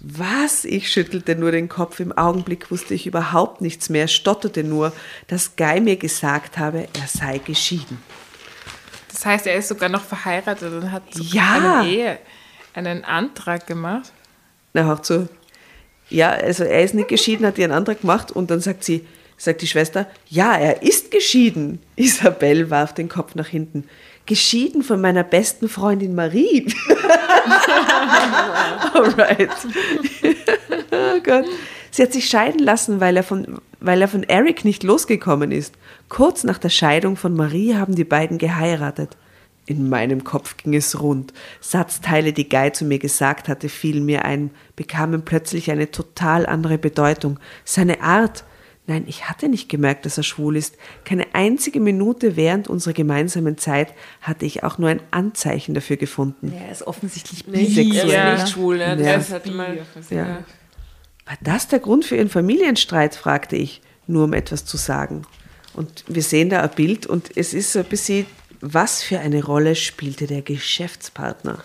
Was? 0.00 0.64
Ich 0.64 0.90
schüttelte 0.90 1.36
nur 1.36 1.52
den 1.52 1.68
Kopf. 1.68 2.00
Im 2.00 2.12
Augenblick 2.12 2.70
wusste 2.70 2.94
ich 2.94 3.06
überhaupt 3.06 3.60
nichts 3.60 3.88
mehr, 3.88 4.08
stotterte 4.08 4.64
nur, 4.64 4.92
dass 5.28 5.56
Guy 5.56 5.80
mir 5.80 5.96
gesagt 5.96 6.58
habe, 6.58 6.88
er 6.92 7.06
sei 7.06 7.38
geschieden. 7.38 7.98
Das 9.10 9.24
heißt, 9.24 9.46
er 9.46 9.54
ist 9.56 9.68
sogar 9.68 9.88
noch 9.88 10.02
verheiratet 10.02 10.72
und 10.72 10.90
hat 10.90 11.02
sogar 11.14 11.32
Ja. 11.32 11.80
eine 11.80 11.88
Ehe, 11.88 12.18
einen 12.74 13.04
Antrag 13.04 13.66
gemacht. 13.66 14.12
Na, 14.72 14.84
hör 14.84 15.02
zu. 15.02 15.28
Ja, 16.10 16.30
also 16.30 16.64
er 16.64 16.82
ist 16.82 16.94
nicht 16.94 17.08
geschieden, 17.08 17.46
hat 17.46 17.58
ihren 17.58 17.72
Antrag 17.72 18.02
gemacht 18.02 18.30
und 18.30 18.50
dann 18.50 18.60
sagt 18.60 18.84
sie, 18.84 19.06
sagt 19.36 19.62
die 19.62 19.66
Schwester, 19.66 20.06
ja, 20.28 20.54
er 20.54 20.82
ist 20.82 21.10
geschieden. 21.10 21.80
Isabel 21.96 22.70
warf 22.70 22.94
den 22.94 23.08
Kopf 23.08 23.34
nach 23.34 23.48
hinten. 23.48 23.84
Geschieden 24.26 24.82
von 24.82 25.00
meiner 25.00 25.22
besten 25.22 25.68
Freundin 25.68 26.14
Marie. 26.14 26.72
Alright. 28.94 29.50
oh 30.90 31.20
Gott. 31.22 31.44
Sie 31.90 32.02
hat 32.02 32.12
sich 32.12 32.28
scheiden 32.28 32.60
lassen, 32.60 33.00
weil 33.00 33.16
er, 33.16 33.22
von, 33.22 33.60
weil 33.80 34.00
er 34.00 34.08
von 34.08 34.22
Eric 34.22 34.64
nicht 34.64 34.82
losgekommen 34.82 35.52
ist. 35.52 35.74
Kurz 36.08 36.42
nach 36.42 36.58
der 36.58 36.70
Scheidung 36.70 37.16
von 37.16 37.34
Marie 37.34 37.74
haben 37.74 37.94
die 37.94 38.04
beiden 38.04 38.38
geheiratet. 38.38 39.16
In 39.66 39.88
meinem 39.88 40.24
Kopf 40.24 40.56
ging 40.58 40.74
es 40.74 41.00
rund. 41.00 41.32
Satzteile, 41.60 42.32
die 42.32 42.48
Guy 42.48 42.72
zu 42.72 42.84
mir 42.84 42.98
gesagt 42.98 43.48
hatte, 43.48 43.68
fielen 43.68 44.04
mir 44.04 44.24
ein, 44.24 44.50
bekamen 44.76 45.24
plötzlich 45.24 45.70
eine 45.70 45.90
total 45.90 46.46
andere 46.46 46.76
Bedeutung. 46.78 47.38
Seine 47.64 48.02
Art. 48.02 48.44
Nein, 48.86 49.04
ich 49.06 49.30
hatte 49.30 49.48
nicht 49.48 49.70
gemerkt, 49.70 50.04
dass 50.04 50.18
er 50.18 50.24
schwul 50.24 50.58
ist. 50.58 50.76
Keine 51.06 51.34
einzige 51.34 51.80
Minute 51.80 52.36
während 52.36 52.68
unserer 52.68 52.92
gemeinsamen 52.92 53.56
Zeit 53.56 53.94
hatte 54.20 54.44
ich 54.44 54.62
auch 54.62 54.76
nur 54.76 54.90
ein 54.90 55.00
Anzeichen 55.10 55.72
dafür 55.72 55.96
gefunden. 55.96 56.52
Er 56.52 56.70
ist 56.70 56.86
offensichtlich 56.86 57.46
bisexuell. 57.46 58.10
er 58.10 58.34
ist 58.34 58.42
nicht 58.42 58.52
schwul. 58.52 58.76
Ne? 58.76 59.02
Ja. 59.02 59.16
Das 59.16 59.32
hat 59.32 59.46
mal, 59.46 59.78
Ja. 60.10 60.44
War 61.26 61.38
das 61.40 61.68
der 61.68 61.78
Grund 61.78 62.04
für 62.04 62.16
Ihren 62.16 62.28
Familienstreit? 62.28 63.14
fragte 63.14 63.56
ich, 63.56 63.80
nur 64.06 64.24
um 64.24 64.34
etwas 64.34 64.66
zu 64.66 64.76
sagen. 64.76 65.22
Und 65.72 66.04
wir 66.06 66.22
sehen 66.22 66.50
da 66.50 66.60
ein 66.60 66.70
Bild 66.70 67.06
und 67.06 67.36
es 67.36 67.54
ist 67.54 67.72
so 67.72 67.78
ein 67.78 67.86
bisschen, 67.86 68.26
was 68.66 69.02
für 69.02 69.18
eine 69.18 69.44
Rolle 69.44 69.76
spielte 69.76 70.26
der 70.26 70.42
Geschäftspartner? 70.42 71.58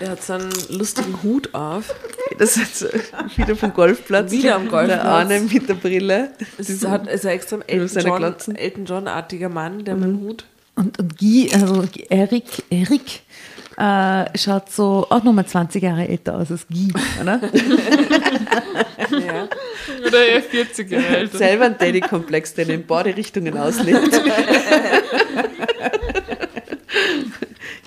der 0.00 0.10
hat 0.10 0.22
so 0.22 0.34
einen 0.34 0.52
lustigen 0.70 1.22
Hut 1.22 1.54
auf. 1.54 1.94
Das 2.38 2.56
ist 2.56 2.86
wieder 3.36 3.56
vom 3.56 3.72
Golfplatz. 3.72 4.30
Wieder 4.30 4.56
am 4.56 4.68
Golfplatz. 4.68 5.02
Der 5.02 5.14
eine 5.14 5.40
mit 5.40 5.68
der 5.68 5.74
Brille. 5.74 6.30
Es 6.58 6.68
ist, 6.68 6.86
hat, 6.86 7.06
ist 7.06 7.24
ein 7.24 7.32
extrem 7.32 7.62
Elton 7.62 8.02
John. 8.04 8.56
Elton 8.56 8.84
John-artiger 8.86 9.48
Mann, 9.48 9.84
der 9.84 9.94
mit 9.94 10.08
dem 10.08 10.20
Hut. 10.20 10.44
Und, 10.74 10.98
und 10.98 11.18
Guy, 11.18 11.50
also 11.52 11.84
Erik, 12.08 12.64
Erik 12.70 13.22
äh, 13.76 14.38
schaut 14.38 14.70
so 14.70 15.06
auch 15.10 15.22
nochmal 15.22 15.46
20 15.46 15.82
Jahre 15.82 16.08
älter 16.08 16.36
aus 16.36 16.50
als 16.50 16.66
Guy, 16.68 16.92
oder? 17.20 17.40
Ja. 19.10 19.48
Oder 20.06 20.26
er 20.26 20.42
40 20.42 20.90
Jahre 20.90 21.06
alt. 21.08 21.32
Selber 21.32 21.64
ein 21.64 21.78
Daddy-Komplex, 21.78 22.52
der 22.54 22.68
in 22.68 22.86
beide 22.86 23.16
Richtungen 23.16 23.56
auslebt. 23.56 24.10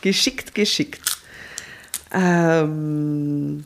geschickt, 0.01 0.55
geschickt. 0.55 1.01
Ähm, 2.13 3.65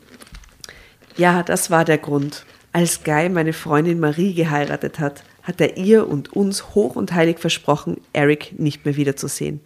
ja, 1.17 1.43
das 1.43 1.71
war 1.71 1.85
der 1.85 1.97
Grund. 1.97 2.45
Als 2.71 3.03
Guy 3.03 3.29
meine 3.29 3.53
Freundin 3.53 3.99
Marie 3.99 4.33
geheiratet 4.33 4.99
hat, 4.99 5.23
hat 5.43 5.61
er 5.61 5.77
ihr 5.77 6.07
und 6.07 6.33
uns 6.33 6.75
hoch 6.75 6.95
und 6.95 7.13
heilig 7.13 7.39
versprochen, 7.39 8.01
Eric 8.13 8.59
nicht 8.59 8.83
mehr 8.85 8.95
wiederzusehen. 8.95 9.61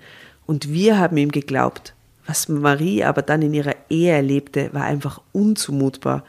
Und 0.46 0.72
wir 0.72 0.98
haben 0.98 1.18
ihm 1.18 1.32
geglaubt. 1.32 1.94
Was 2.28 2.48
Marie 2.48 3.04
aber 3.04 3.24
dann 3.24 3.42
in 3.42 3.54
ihrer 3.54 3.76
Ehe 3.90 4.12
erlebte, 4.12 4.70
war 4.74 4.84
einfach 4.84 5.22
unzumutbar. 5.32 6.24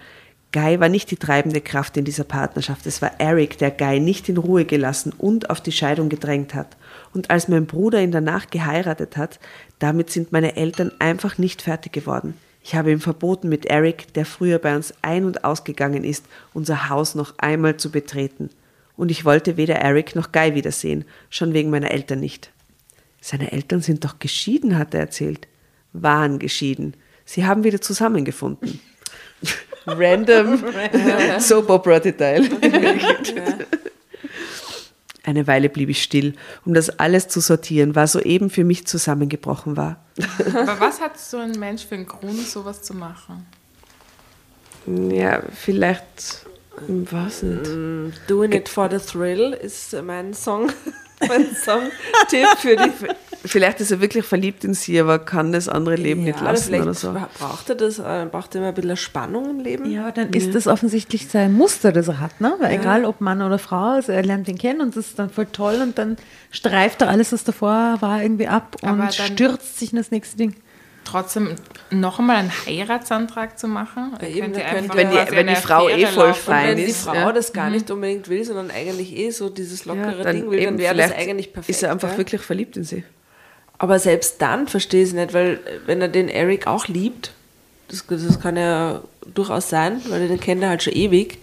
Guy 0.53 0.81
war 0.81 0.89
nicht 0.89 1.11
die 1.13 1.17
treibende 1.17 1.61
Kraft 1.61 1.97
in 1.97 2.05
dieser 2.05 2.25
Partnerschaft. 2.25 2.85
Es 2.87 3.01
war 3.01 3.13
Eric, 3.21 3.59
der 3.59 3.71
Guy 3.71 4.01
nicht 4.01 4.29
in 4.29 4.37
Ruhe 4.37 4.65
gelassen 4.65 5.13
und 5.17 5.49
auf 5.49 5.61
die 5.61 5.71
Scheidung 5.71 6.09
gedrängt 6.09 6.55
hat. 6.55 6.77
Und 7.15 7.31
als 7.31 7.47
mein 7.47 7.67
Bruder 7.67 8.03
ihn 8.03 8.11
danach 8.11 8.51
geheiratet 8.51 9.17
hat, 9.17 9.39
damit 9.79 10.11
sind 10.11 10.33
meine 10.33 10.57
Eltern 10.57 10.91
einfach 10.99 11.39
nicht 11.39 11.63
fertig 11.63 11.93
geworden. 11.93 12.35
Ich 12.65 12.75
habe 12.75 12.91
ihm 12.91 13.01
verboten, 13.01 13.49
mit 13.49 13.67
Eric, 13.67 14.13
der 14.15 14.27
früher 14.27 14.59
bei 14.59 14.75
uns 14.75 14.93
ein- 15.03 15.25
und 15.25 15.45
ausgegangen 15.45 16.03
ist, 16.03 16.27
unser 16.53 16.89
Haus 16.89 17.15
noch 17.15 17.35
einmal 17.39 17.77
zu 17.77 17.91
betreten. 17.91 18.51
Und 18.97 19.11
ich 19.11 19.25
wollte 19.25 19.57
weder 19.57 19.77
Eric 19.77 20.17
noch 20.17 20.33
Guy 20.33 20.55
wiedersehen, 20.57 21.05
schon 21.31 21.55
wegen 21.55 21.71
meiner 21.71 21.93
Eltern 21.93 22.21
nicht. 22.21 22.51
Seine 23.21 23.53
Eltern 23.53 23.83
sind 23.83 24.05
doch 24.05 24.19
geschieden, 24.19 24.77
hat 24.77 24.95
er 24.95 25.01
erzählt. 25.01 25.47
Waren 25.93 26.39
geschieden. 26.39 26.95
Sie 27.25 27.47
haben 27.47 27.65
wieder 27.65 27.81
zusammengefunden. 27.81 28.81
Random 29.87 30.63
Soap 31.39 31.71
Opera 31.71 32.01
Detail. 32.01 32.49
Eine 35.23 35.47
Weile 35.47 35.69
blieb 35.69 35.91
ich 35.91 36.03
still, 36.03 36.35
um 36.65 36.75
das 36.75 36.99
alles 36.99 37.29
zu 37.29 37.41
sortieren, 37.41 37.95
was 37.95 38.13
soeben 38.13 38.51
für 38.51 38.65
mich 38.65 38.87
zusammengebrochen 38.87 39.77
war. 39.77 40.05
Aber 40.55 40.81
was 40.81 41.01
hat 41.01 41.19
so 41.19 41.37
ein 41.37 41.53
Mensch 41.53 41.85
für 41.87 41.95
einen 41.95 42.07
Grund, 42.07 42.49
sowas 42.49 42.83
zu 42.83 42.95
machen? 42.95 43.47
Ja, 44.87 45.43
vielleicht, 45.55 46.47
was 46.89 47.43
nicht. 47.43 47.71
Doing 48.29 48.53
it 48.53 48.69
for 48.69 48.91
the 48.91 48.99
thrill 48.99 49.53
ist 49.53 49.95
mein 50.03 50.33
Song. 50.33 50.73
Mein 51.29 51.47
Song-Tipp 51.55 52.47
für 52.59 52.77
die. 52.77 52.91
Vielleicht 53.43 53.81
ist 53.81 53.91
er 53.91 54.01
wirklich 54.03 54.27
verliebt 54.27 54.65
in 54.65 54.75
sie, 54.75 55.01
aber 55.01 55.19
kann 55.19 55.51
das 55.53 55.67
andere 55.67 55.95
Leben 55.97 56.25
nicht 56.25 56.43
oder 56.43 56.53
lassen 56.53 56.75
oder 56.83 56.93
so. 56.93 57.17
braucht 57.39 57.71
er 57.71 57.75
das, 57.75 57.99
äh, 57.99 58.27
braucht 58.31 58.55
er 58.55 58.61
immer 58.61 58.69
ein 58.69 58.75
bisschen 58.75 58.97
Spannung 58.99 59.49
im 59.49 59.61
Leben. 59.61 59.91
Ja, 59.91 60.03
aber 60.03 60.13
dann 60.13 60.31
ist 60.35 60.55
das 60.55 60.67
offensichtlich 60.67 61.27
sein 61.29 61.55
Muster, 61.55 61.91
das 61.93 62.09
er 62.09 62.21
hat, 62.21 62.39
ne? 62.41 62.55
Weil 62.59 62.75
egal 62.75 63.07
ob 63.07 63.23
Mann 63.23 63.41
oder 63.41 63.59
Frau, 63.59 63.93
also 63.95 64.13
er 64.13 64.23
lernt 64.23 64.47
ihn 64.49 64.59
kennen 64.59 64.83
und 64.83 64.95
das 64.95 65.07
ist 65.09 65.19
dann 65.19 65.31
voll 65.31 65.47
toll 65.47 65.79
und 65.83 65.97
dann 65.97 66.17
streift 66.51 67.01
er 67.01 67.09
alles, 67.09 67.33
was 67.33 67.43
davor 67.45 67.97
war, 68.01 68.23
irgendwie 68.23 68.47
ab 68.49 68.77
und 68.83 68.89
Aber 68.89 69.03
dann- 69.05 69.11
stürzt 69.13 69.79
sich 69.79 69.93
in 69.93 69.97
das 69.97 70.11
nächste 70.11 70.37
Ding. 70.37 70.55
Trotzdem 71.05 71.57
noch 71.91 72.19
einmal 72.21 72.37
einen 72.37 72.53
Heiratsantrag 72.67 73.59
zu 73.59 73.67
machen? 73.67 74.13
Er 74.21 74.29
eben, 74.29 74.53
könnte- 74.53 74.63
Wenn 74.95 75.11
die- 75.11 75.17
wenn 75.33 75.47
die 75.49 75.57
Frau 75.57 75.89
eh 75.89 76.07
voll 76.07 76.29
laufen. 76.29 76.43
fein 76.45 76.69
Wenn 76.69 76.77
die 76.77 76.83
ist, 76.85 77.03
Frau 77.05 77.15
ja. 77.15 77.33
das 77.33 77.53
gar 77.53 77.71
nicht 77.71 77.91
unbedingt 77.91 78.29
will, 78.29 78.45
sondern 78.45 78.71
eigentlich 78.71 79.17
eh 79.17 79.31
so 79.31 79.49
dieses 79.49 79.87
lockere 79.87 80.23
dann 80.23 80.37
Ding 80.37 80.51
will, 80.51 80.65
dann 80.65 80.79
wäre 80.79 80.95
das 80.95 81.13
eigentlich 81.13 81.53
perfekt. 81.53 81.71
Ist 81.71 81.83
er 81.83 81.91
einfach 81.91 82.17
wirklich 82.17 82.41
verliebt 82.43 82.77
in 82.77 82.85
sie? 82.85 83.03
Aber 83.79 83.99
selbst 83.99 84.41
dann 84.43 84.69
verstehe 84.69 85.03
ich 85.03 85.09
es 85.09 85.15
nicht, 85.15 85.33
weil 85.33 85.55
äh, 85.55 85.59
wenn 85.87 86.01
er 86.03 86.09
den 86.09 86.29
Eric 86.29 86.67
auch 86.67 86.87
liebt, 86.87 87.33
das, 87.89 88.05
das 88.07 88.39
kann 88.39 88.57
ja 88.57 89.01
durchaus 89.35 89.69
sein, 89.71 90.01
weil 90.11 90.23
er 90.23 90.29
den 90.29 90.39
kennt 90.39 90.63
er 90.63 90.69
halt 90.69 90.83
schon 90.83 90.93
ewig. 90.93 91.39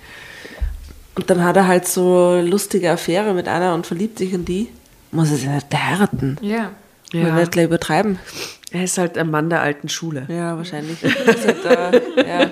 Und 1.15 1.29
dann 1.31 1.43
hat 1.43 1.57
er 1.57 1.67
halt 1.67 1.87
so 1.87 2.35
eine 2.37 2.43
lustige 2.47 2.91
Affäre 2.91 3.33
mit 3.33 3.47
einer 3.47 3.73
und 3.73 3.87
verliebt 3.87 4.19
sich 4.19 4.33
in 4.33 4.45
die. 4.45 4.69
Muss 5.11 5.31
er 5.31 5.37
sie 5.37 5.47
nicht 5.47 5.67
heiraten. 5.73 6.37
Ja. 6.41 6.71
Ja. 7.11 7.23
Mal 7.23 7.39
nicht 7.39 7.51
gleich 7.53 7.65
übertreiben. 7.65 8.19
Er 8.77 8.83
ist 8.83 8.99
halt 8.99 9.17
ein 9.17 9.31
Mann 9.31 9.49
der 9.49 9.61
alten 9.61 9.89
Schule. 9.89 10.27
Ja, 10.29 10.55
wahrscheinlich. 10.55 10.99
Ja. 12.27 12.51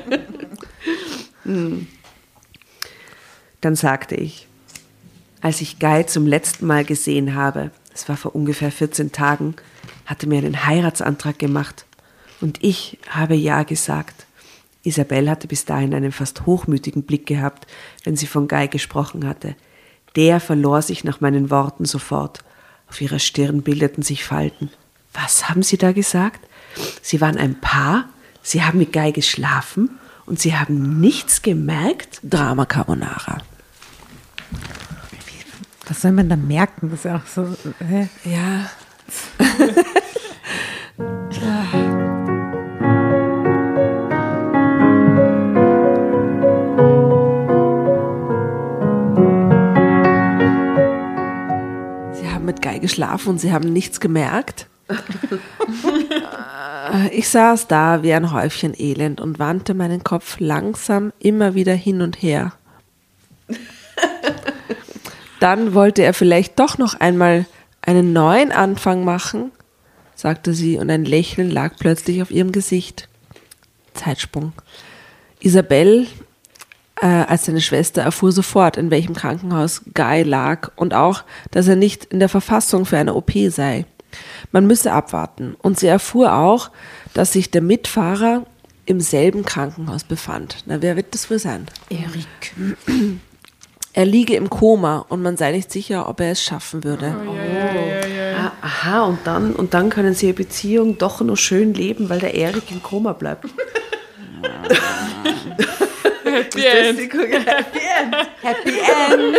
Dann 3.62 3.76
sagte 3.76 4.16
ich, 4.16 4.48
Als 5.42 5.62
ich 5.62 5.78
Guy 5.78 6.08
zum 6.08 6.26
letzten 6.26 6.66
Mal 6.66 6.84
gesehen 6.84 7.36
habe, 7.36 7.70
es 7.94 8.10
war 8.10 8.18
vor 8.18 8.34
ungefähr 8.34 8.72
14 8.72 9.12
Tagen, 9.12 9.56
hatte 10.08 10.28
mir 10.28 10.40
einen 10.40 10.66
Heiratsantrag 10.66 11.38
gemacht. 11.38 11.86
Und 12.42 12.64
ich 12.64 12.98
habe 13.08 13.36
Ja 13.36 13.62
gesagt. 13.62 14.26
Isabel 14.82 15.30
hatte 15.30 15.48
bis 15.48 15.66
dahin 15.66 15.94
einen 15.94 16.12
fast 16.12 16.48
hochmütigen 16.48 17.04
Blick 17.04 17.28
gehabt, 17.28 17.68
wenn 18.04 18.16
sie 18.16 18.28
von 18.28 18.48
Guy 18.48 18.68
gesprochen 18.68 19.28
hatte. 19.28 19.56
Der 20.16 20.40
verlor 20.40 20.82
sich 20.82 21.04
nach 21.04 21.22
meinen 21.22 21.52
Worten 21.52 21.86
sofort. 21.86 22.44
Auf 22.90 23.00
ihrer 23.02 23.20
Stirn 23.20 23.62
bildeten 23.62 24.02
sich 24.02 24.24
Falten. 24.24 24.72
Was 25.22 25.50
haben 25.50 25.64
Sie 25.64 25.78
da 25.78 25.92
gesagt? 25.92 26.46
Sie 27.02 27.22
waren 27.22 27.38
ein 27.38 27.60
Paar? 27.62 28.10
Sie 28.42 28.64
haben 28.64 28.80
mit 28.80 28.94
Guy 28.94 29.12
geschlafen? 29.12 30.00
Und 30.26 30.40
Sie 30.40 30.56
haben 30.56 31.00
nichts 31.00 31.42
gemerkt? 31.42 32.20
Drama 32.24 32.66
Carbonara. 32.66 33.38
Was 35.88 36.02
soll 36.02 36.12
man 36.12 36.30
da 36.30 36.36
merken? 36.36 36.90
Das 36.90 37.00
ist 37.00 37.06
ja 37.06 37.18
auch 37.18 37.28
so. 37.28 37.56
Hä? 37.80 38.10
Ja. 38.24 38.70
Sie 52.14 52.30
haben 52.30 52.46
mit 52.46 52.62
Guy 52.64 52.80
geschlafen 52.80 53.30
und 53.30 53.40
sie 53.40 53.54
haben 53.54 53.72
nichts 53.72 54.00
gemerkt. 54.00 54.68
Äh, 56.94 57.10
ich 57.10 57.30
saß 57.30 57.68
da 57.68 58.04
wie 58.04 58.14
ein 58.14 58.32
Häufchen 58.32 58.74
Elend 58.78 59.20
und 59.20 59.40
wandte 59.40 59.74
meinen 59.74 60.04
Kopf 60.04 60.40
langsam 60.40 61.12
immer 61.20 61.56
wieder 61.56 61.74
hin 61.74 62.02
und 62.02 62.22
her. 62.22 62.54
Dann 65.40 65.74
wollte 65.74 66.04
er 66.04 66.14
vielleicht 66.14 66.60
doch 66.60 66.78
noch 66.78 67.00
einmal 67.00 67.46
einen 67.82 68.14
neuen 68.14 68.52
Anfang 68.52 69.04
machen, 69.04 69.52
sagte 70.16 70.54
sie, 70.54 70.78
und 70.78 70.90
ein 70.90 71.06
Lächeln 71.06 71.50
lag 71.50 71.74
plötzlich 71.78 72.22
auf 72.22 72.32
ihrem 72.32 72.52
Gesicht. 72.52 73.10
Zeitsprung. 73.94 74.54
Isabel, 75.40 76.08
äh, 77.02 77.06
als 77.06 77.46
seine 77.46 77.62
Schwester, 77.62 78.02
erfuhr 78.02 78.32
sofort, 78.32 78.78
in 78.78 78.90
welchem 78.90 79.14
Krankenhaus 79.14 79.82
Guy 79.94 80.24
lag 80.24 80.72
und 80.76 80.94
auch, 80.94 81.24
dass 81.52 81.68
er 81.68 81.76
nicht 81.76 82.06
in 82.06 82.20
der 82.20 82.30
Verfassung 82.30 82.86
für 82.86 82.98
eine 82.98 83.14
OP 83.14 83.32
sei. 83.50 83.86
Man 84.52 84.68
müsse 84.68 84.92
abwarten. 84.92 85.56
Und 85.62 85.80
sie 85.80 85.88
erfuhr 85.88 86.34
auch, 86.34 86.72
dass 87.14 87.34
sich 87.34 87.52
der 87.52 87.62
Mitfahrer 87.62 88.46
im 88.86 89.00
selben 89.00 89.46
Krankenhaus 89.46 90.04
befand. 90.04 90.64
Na, 90.66 90.82
wer 90.82 90.96
wird 90.96 91.14
das 91.14 91.30
wohl 91.30 91.40
sein? 91.40 91.68
Erik. 91.90 92.54
Er 93.94 94.06
liege 94.06 94.36
im 94.36 94.50
Koma 94.50 95.06
und 95.10 95.22
man 95.22 95.38
sei 95.38 95.52
nicht 95.52 95.72
sicher, 95.72 96.10
ob 96.10 96.20
er 96.20 96.32
es 96.32 96.44
schaffen 96.44 96.84
würde. 96.84 97.16
Ah, 98.38 98.52
aha, 98.62 99.04
und 99.06 99.20
dann, 99.26 99.54
und 99.54 99.74
dann 99.74 99.90
können 99.90 100.14
sie 100.14 100.28
ihre 100.28 100.36
Beziehung 100.36 100.98
doch 100.98 101.22
noch 101.22 101.38
schön 101.38 101.74
leben, 101.74 102.10
weil 102.10 102.20
der 102.20 102.34
Erik 102.36 102.70
im 102.72 102.84
Koma 102.84 103.14
bleibt. 103.14 103.46
Happy 106.26 106.66
End. 106.66 107.00
Happy 107.00 107.20
End. 107.34 108.16
Happy 108.42 108.80
End! 109.10 109.38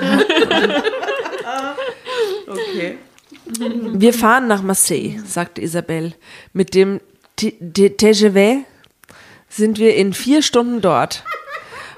Okay. 2.50 2.98
Wir 3.44 4.12
fahren 4.12 4.48
nach 4.48 4.62
Marseille, 4.62 5.18
sagte 5.24 5.60
Isabel. 5.60 6.14
Mit 6.52 6.74
dem 6.74 7.00
TGV 7.36 8.64
sind 9.48 9.78
wir 9.78 9.96
in 9.96 10.12
vier 10.12 10.42
Stunden 10.42 10.80
dort. 10.80 11.24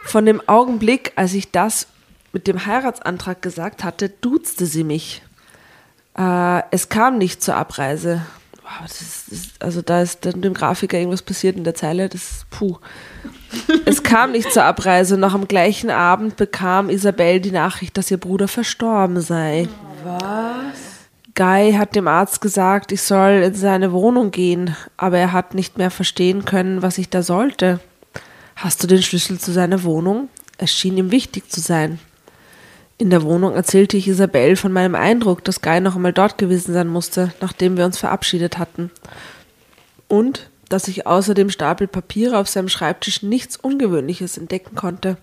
Von 0.04 0.26
dem 0.26 0.46
Augenblick, 0.48 1.12
als 1.16 1.34
ich 1.34 1.50
das 1.50 1.86
mit 2.32 2.46
dem 2.46 2.66
Heiratsantrag 2.66 3.42
gesagt 3.42 3.84
hatte, 3.84 4.08
duzte 4.08 4.66
sie 4.66 4.84
mich. 4.84 5.22
Äh, 6.16 6.62
es 6.70 6.88
kam 6.88 7.18
nicht 7.18 7.42
zur 7.42 7.56
Abreise. 7.56 8.22
Wow, 8.62 8.86
ist, 8.86 9.62
also 9.62 9.82
da 9.82 10.02
ist 10.02 10.24
dem 10.24 10.54
Grafiker 10.54 10.96
irgendwas 10.96 11.22
passiert 11.22 11.56
in 11.56 11.64
der 11.64 11.74
Zeile. 11.74 12.08
Das 12.08 12.22
ist 12.22 12.50
puh. 12.50 12.78
Es 13.84 14.02
kam 14.02 14.32
nicht 14.32 14.52
zur 14.52 14.64
Abreise. 14.64 15.18
Noch 15.18 15.34
am 15.34 15.46
gleichen 15.46 15.90
Abend 15.90 16.36
bekam 16.36 16.88
Isabel 16.88 17.40
die 17.40 17.50
Nachricht, 17.50 17.96
dass 17.98 18.10
ihr 18.10 18.18
Bruder 18.18 18.48
verstorben 18.48 19.20
sei. 19.20 19.68
Guy 21.34 21.72
hat 21.72 21.94
dem 21.96 22.08
Arzt 22.08 22.40
gesagt, 22.40 22.92
ich 22.92 23.02
soll 23.02 23.42
in 23.44 23.54
seine 23.54 23.92
Wohnung 23.92 24.30
gehen, 24.30 24.76
aber 24.96 25.18
er 25.18 25.32
hat 25.32 25.54
nicht 25.54 25.78
mehr 25.78 25.90
verstehen 25.90 26.44
können, 26.44 26.82
was 26.82 26.98
ich 26.98 27.08
da 27.08 27.22
sollte. 27.22 27.80
Hast 28.56 28.82
du 28.82 28.86
den 28.86 29.02
Schlüssel 29.02 29.40
zu 29.40 29.50
seiner 29.52 29.82
Wohnung? 29.82 30.28
Es 30.58 30.72
schien 30.72 30.98
ihm 30.98 31.10
wichtig 31.10 31.50
zu 31.50 31.60
sein. 31.60 31.98
In 32.98 33.10
der 33.10 33.22
Wohnung 33.22 33.54
erzählte 33.54 33.96
ich 33.96 34.06
Isabel 34.06 34.56
von 34.56 34.72
meinem 34.72 34.94
Eindruck, 34.94 35.42
dass 35.44 35.62
Guy 35.62 35.80
noch 35.80 35.96
einmal 35.96 36.12
dort 36.12 36.38
gewesen 36.38 36.72
sein 36.72 36.88
musste, 36.88 37.32
nachdem 37.40 37.76
wir 37.76 37.84
uns 37.84 37.98
verabschiedet 37.98 38.58
hatten. 38.58 38.90
Und 40.06 40.50
dass 40.68 40.88
ich 40.88 41.06
außer 41.06 41.34
dem 41.34 41.50
Stapel 41.50 41.86
Papiere 41.86 42.38
auf 42.38 42.48
seinem 42.48 42.68
Schreibtisch 42.68 43.22
nichts 43.22 43.56
Ungewöhnliches 43.56 44.38
entdecken 44.38 44.76
konnte. 44.76 45.16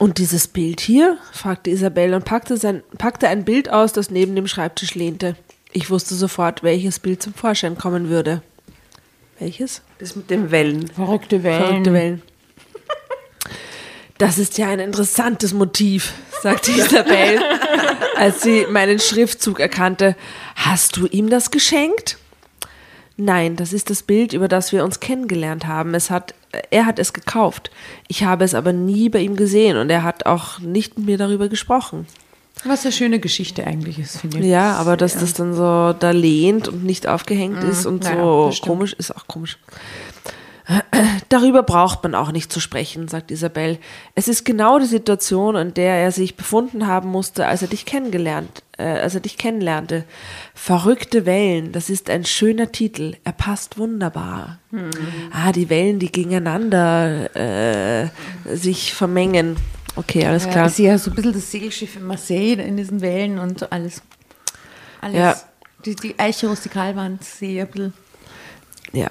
Und 0.00 0.16
dieses 0.16 0.48
Bild 0.48 0.80
hier? 0.80 1.18
fragte 1.30 1.68
Isabel 1.68 2.14
und 2.14 2.24
packte, 2.24 2.56
sein, 2.56 2.82
packte 2.96 3.28
ein 3.28 3.44
Bild 3.44 3.68
aus, 3.68 3.92
das 3.92 4.10
neben 4.10 4.34
dem 4.34 4.46
Schreibtisch 4.46 4.94
lehnte. 4.94 5.36
Ich 5.72 5.90
wusste 5.90 6.14
sofort, 6.14 6.62
welches 6.62 6.98
Bild 6.98 7.22
zum 7.22 7.34
Vorschein 7.34 7.76
kommen 7.76 8.08
würde. 8.08 8.40
Welches? 9.38 9.82
Das 9.98 10.16
mit 10.16 10.30
den 10.30 10.50
Wellen. 10.50 10.88
Verrückte 10.88 11.42
Wellen. 11.42 11.62
Verrückte 11.62 11.92
Wellen. 11.92 12.22
Das 14.16 14.38
ist 14.38 14.56
ja 14.56 14.70
ein 14.70 14.78
interessantes 14.80 15.52
Motiv, 15.52 16.14
sagte 16.42 16.70
Isabel, 16.70 17.38
als 18.16 18.40
sie 18.40 18.66
meinen 18.70 19.00
Schriftzug 19.00 19.60
erkannte. 19.60 20.16
Hast 20.56 20.96
du 20.96 21.08
ihm 21.08 21.28
das 21.28 21.50
geschenkt? 21.50 22.16
Nein, 23.20 23.56
das 23.56 23.74
ist 23.74 23.90
das 23.90 24.02
Bild, 24.02 24.32
über 24.32 24.48
das 24.48 24.72
wir 24.72 24.82
uns 24.82 24.98
kennengelernt 24.98 25.66
haben. 25.66 25.94
Es 25.94 26.08
hat, 26.08 26.34
er 26.70 26.86
hat 26.86 26.98
es 26.98 27.12
gekauft. 27.12 27.70
Ich 28.08 28.24
habe 28.24 28.44
es 28.44 28.54
aber 28.54 28.72
nie 28.72 29.10
bei 29.10 29.18
ihm 29.20 29.36
gesehen 29.36 29.76
und 29.76 29.90
er 29.90 30.04
hat 30.04 30.24
auch 30.24 30.58
nicht 30.58 30.96
mit 30.96 31.06
mir 31.06 31.18
darüber 31.18 31.48
gesprochen. 31.48 32.06
Was 32.64 32.84
eine 32.84 32.92
schöne 32.92 33.20
Geschichte 33.20 33.66
eigentlich 33.66 33.98
ist, 33.98 34.18
finde 34.18 34.38
ich. 34.38 34.46
Ja, 34.46 34.72
aber 34.76 34.96
dass 34.96 35.18
das 35.18 35.34
dann 35.34 35.54
so 35.54 35.94
da 35.98 36.10
lehnt 36.12 36.68
und 36.68 36.84
nicht 36.84 37.06
aufgehängt 37.06 37.62
ist 37.62 37.84
und 37.84 38.04
naja, 38.04 38.16
so 38.16 38.52
komisch 38.62 38.94
ist 38.94 39.14
auch 39.14 39.26
komisch. 39.26 39.58
Darüber 41.28 41.62
braucht 41.62 42.02
man 42.02 42.14
auch 42.14 42.32
nicht 42.32 42.52
zu 42.52 42.60
sprechen, 42.60 43.08
sagt 43.08 43.30
Isabel. 43.30 43.78
Es 44.14 44.28
ist 44.28 44.44
genau 44.44 44.78
die 44.78 44.86
Situation, 44.86 45.56
in 45.56 45.74
der 45.74 45.94
er 45.96 46.12
sich 46.12 46.36
befunden 46.36 46.86
haben 46.86 47.08
musste, 47.08 47.46
als 47.46 47.62
er 47.62 47.68
dich 47.68 47.86
kennengelernt, 47.86 48.62
äh, 48.78 48.84
als 48.84 49.14
er 49.14 49.20
dich 49.20 49.36
kennenlernte. 49.38 50.04
Verrückte 50.54 51.26
Wellen, 51.26 51.72
das 51.72 51.90
ist 51.90 52.10
ein 52.10 52.24
schöner 52.24 52.70
Titel. 52.72 53.16
Er 53.24 53.32
passt 53.32 53.78
wunderbar. 53.78 54.58
Ah, 55.32 55.52
die 55.52 55.70
Wellen, 55.70 55.98
die 55.98 56.12
gegeneinander 56.12 57.34
äh, 57.36 58.08
sich 58.54 58.94
vermengen. 58.94 59.56
Okay, 59.96 60.26
alles 60.26 60.44
Ja, 60.44 60.50
klar. 60.52 60.66
ist 60.66 60.78
ja 60.78 60.98
so 60.98 61.10
ein 61.10 61.16
bisschen 61.16 61.32
das 61.32 61.50
Segelschiff 61.50 61.96
in 61.96 62.04
Marseille 62.06 62.54
in 62.62 62.76
diesen 62.76 63.00
Wellen 63.00 63.38
und 63.38 63.72
alles. 63.72 64.02
Alles. 65.00 65.16
Ja. 65.16 65.36
Die, 65.84 65.96
die 65.96 66.18
Eiche 66.18 66.46
Rustikalwand 66.48 67.24
sehe 67.24 67.62
ein 67.62 67.68
bisschen. 67.68 67.94
Ja. 68.92 69.08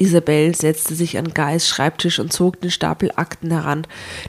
Isabel 0.00 0.54
setzte 0.54 0.94
sich 0.94 1.18
an 1.18 1.34
Guys 1.34 1.68
Schreibtisch 1.68 2.18
und 2.18 2.32
zog 2.32 2.60
den 2.60 2.70
Stapel 2.70 3.12
Akten 3.16 3.50
heran. 3.50 3.86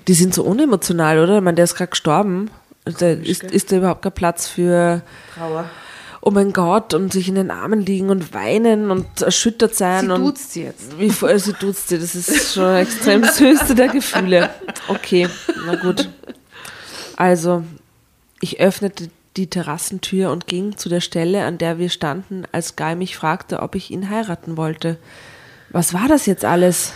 Die 0.08 0.14
sind 0.14 0.34
so 0.34 0.44
unemotional, 0.44 1.20
oder? 1.20 1.38
Ich 1.38 1.44
meine, 1.44 1.56
der 1.56 1.64
ist 1.64 1.76
gerade 1.76 1.92
gestorben. 1.92 2.52
Da 2.84 3.12
ist, 3.12 3.44
ist 3.44 3.72
da 3.72 3.78
überhaupt 3.78 4.02
kein 4.02 4.12
Platz 4.12 4.48
für 4.48 5.02
Trauer. 5.36 5.70
oh 6.22 6.32
mein 6.32 6.52
Gott 6.52 6.94
und 6.94 7.14
sich 7.14 7.30
in 7.30 7.36
den 7.36 7.52
Armen 7.52 7.86
liegen 7.86 8.10
und 8.10 8.34
weinen 8.34 8.92
und 8.92 9.22
erschüttert 9.22 9.76
sein. 9.76 10.08
Sie 10.08 10.12
und 10.12 10.26
duzt 10.26 10.54
sie 10.54 10.64
jetzt. 10.64 11.00
Wie 11.00 11.10
voll 11.10 11.40
sie 11.40 11.54
duzt 11.54 11.88
sie. 11.88 12.00
Das 12.00 12.16
ist 12.16 12.54
schon 12.54 12.76
extrem 12.76 13.22
das 13.22 13.40
höchste 13.40 13.74
der 13.74 13.88
Gefühle. 13.88 14.50
Okay, 14.88 15.30
na 15.66 15.76
gut. 15.76 16.10
Also, 17.16 17.64
ich 18.42 18.60
öffnete 18.60 19.10
die 19.38 19.48
Terrassentür 19.48 20.32
und 20.32 20.48
ging 20.48 20.76
zu 20.76 20.90
der 20.90 21.02
Stelle, 21.02 21.46
an 21.46 21.58
der 21.58 21.78
wir 21.78 21.90
standen, 21.90 22.44
als 22.52 22.76
Guy 22.76 22.96
mich 22.96 23.16
fragte, 23.16 23.62
ob 23.62 23.76
ich 23.76 23.92
ihn 23.92 24.10
heiraten 24.10 24.58
wollte. 24.58 24.98
Was 25.72 25.94
war 25.94 26.08
das 26.08 26.26
jetzt 26.26 26.44
alles? 26.44 26.92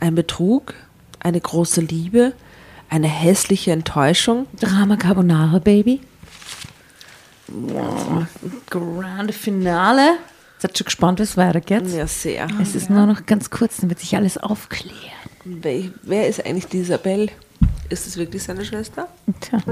Ein 0.00 0.14
Betrug? 0.14 0.74
Eine 1.20 1.40
große 1.40 1.80
Liebe? 1.80 2.34
Eine 2.90 3.08
hässliche 3.08 3.72
Enttäuschung? 3.72 4.46
Drama 4.60 4.96
Carbonara, 4.96 5.58
Baby. 5.58 6.00
Grande 8.68 9.32
Finale. 9.32 10.18
Seid 10.58 10.76
schon 10.76 10.84
gespannt, 10.84 11.18
wie 11.20 11.22
es 11.22 11.36
weitergeht? 11.36 11.86
Ja, 11.88 12.06
sehr. 12.06 12.48
Es 12.60 12.74
ist 12.74 12.90
nur 12.90 13.06
noch 13.06 13.24
ganz 13.26 13.48
kurz, 13.50 13.78
dann 13.78 13.88
wird 13.88 14.00
sich 14.00 14.16
alles 14.16 14.36
aufklären. 14.36 14.92
Wer, 15.44 16.28
ist 16.28 16.44
eigentlich 16.44 16.66
die 16.66 16.78
Isabel? 16.78 17.30
Ist 17.88 18.06
es 18.06 18.16
wirklich 18.18 18.42
seine 18.42 18.64
Schwester? 18.64 19.08
Tja. 19.40 19.62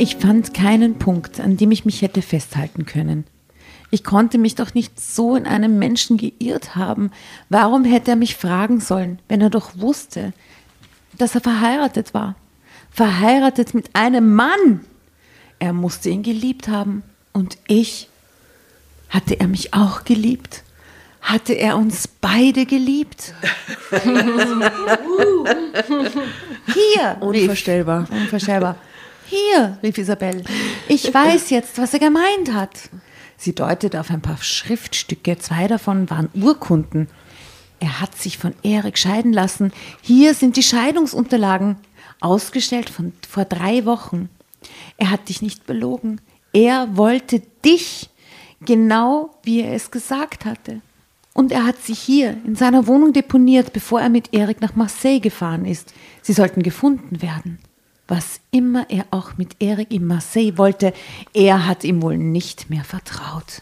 Ich 0.00 0.14
fand 0.14 0.54
keinen 0.54 1.00
Punkt, 1.00 1.40
an 1.40 1.56
dem 1.56 1.72
ich 1.72 1.84
mich 1.84 2.02
hätte 2.02 2.22
festhalten 2.22 2.86
können. 2.86 3.24
Ich 3.90 4.04
konnte 4.04 4.38
mich 4.38 4.54
doch 4.54 4.72
nicht 4.72 5.00
so 5.00 5.34
in 5.34 5.44
einem 5.44 5.80
Menschen 5.80 6.18
geirrt 6.18 6.76
haben. 6.76 7.10
Warum 7.48 7.84
hätte 7.84 8.12
er 8.12 8.16
mich 8.16 8.36
fragen 8.36 8.78
sollen, 8.78 9.18
wenn 9.26 9.40
er 9.40 9.50
doch 9.50 9.72
wusste, 9.76 10.32
dass 11.18 11.34
er 11.34 11.40
verheiratet 11.40 12.14
war? 12.14 12.36
Verheiratet 12.92 13.74
mit 13.74 13.96
einem 13.96 14.36
Mann! 14.36 14.84
Er 15.58 15.72
musste 15.72 16.10
ihn 16.10 16.22
geliebt 16.22 16.68
haben. 16.68 17.02
Und 17.32 17.58
ich? 17.66 18.08
Hatte 19.08 19.40
er 19.40 19.48
mich 19.48 19.74
auch 19.74 20.04
geliebt? 20.04 20.62
Hatte 21.20 21.54
er 21.54 21.76
uns 21.76 22.06
beide 22.06 22.66
geliebt? 22.66 23.34
Hier! 26.66 27.16
Unvorstellbar. 27.18 28.06
Unvorstellbar. 28.12 28.76
Hier, 29.28 29.78
rief 29.82 29.98
Isabel. 29.98 30.42
Ich 30.88 31.12
weiß 31.14 31.50
jetzt, 31.50 31.76
was 31.78 31.92
er 31.92 32.00
gemeint 32.00 32.52
hat. 32.52 32.88
Sie 33.36 33.54
deutete 33.54 34.00
auf 34.00 34.10
ein 34.10 34.22
paar 34.22 34.38
Schriftstücke. 34.38 35.38
Zwei 35.38 35.68
davon 35.68 36.08
waren 36.08 36.30
Urkunden. 36.34 37.08
Er 37.78 38.00
hat 38.00 38.16
sich 38.16 38.38
von 38.38 38.54
Erik 38.62 38.96
scheiden 38.96 39.32
lassen. 39.32 39.72
Hier 40.00 40.32
sind 40.34 40.56
die 40.56 40.62
Scheidungsunterlagen, 40.62 41.76
ausgestellt 42.20 42.88
von 42.88 43.12
vor 43.28 43.44
drei 43.44 43.84
Wochen. 43.84 44.30
Er 44.96 45.10
hat 45.10 45.28
dich 45.28 45.42
nicht 45.42 45.66
belogen. 45.66 46.20
Er 46.54 46.96
wollte 46.96 47.42
dich, 47.64 48.08
genau 48.64 49.30
wie 49.42 49.60
er 49.60 49.74
es 49.74 49.90
gesagt 49.90 50.46
hatte. 50.46 50.80
Und 51.34 51.52
er 51.52 51.66
hat 51.66 51.76
sie 51.82 51.94
hier 51.94 52.36
in 52.46 52.56
seiner 52.56 52.86
Wohnung 52.86 53.12
deponiert, 53.12 53.74
bevor 53.74 54.00
er 54.00 54.08
mit 54.08 54.34
Erik 54.34 54.62
nach 54.62 54.74
Marseille 54.74 55.20
gefahren 55.20 55.66
ist. 55.66 55.92
Sie 56.22 56.32
sollten 56.32 56.62
gefunden 56.62 57.20
werden. 57.22 57.58
Was 58.08 58.40
immer 58.50 58.86
er 58.88 59.04
auch 59.10 59.36
mit 59.36 59.56
Erik 59.60 59.92
in 59.92 60.06
Marseille 60.06 60.56
wollte, 60.56 60.94
er 61.34 61.66
hat 61.66 61.84
ihm 61.84 62.00
wohl 62.00 62.16
nicht 62.16 62.70
mehr 62.70 62.82
vertraut. 62.82 63.60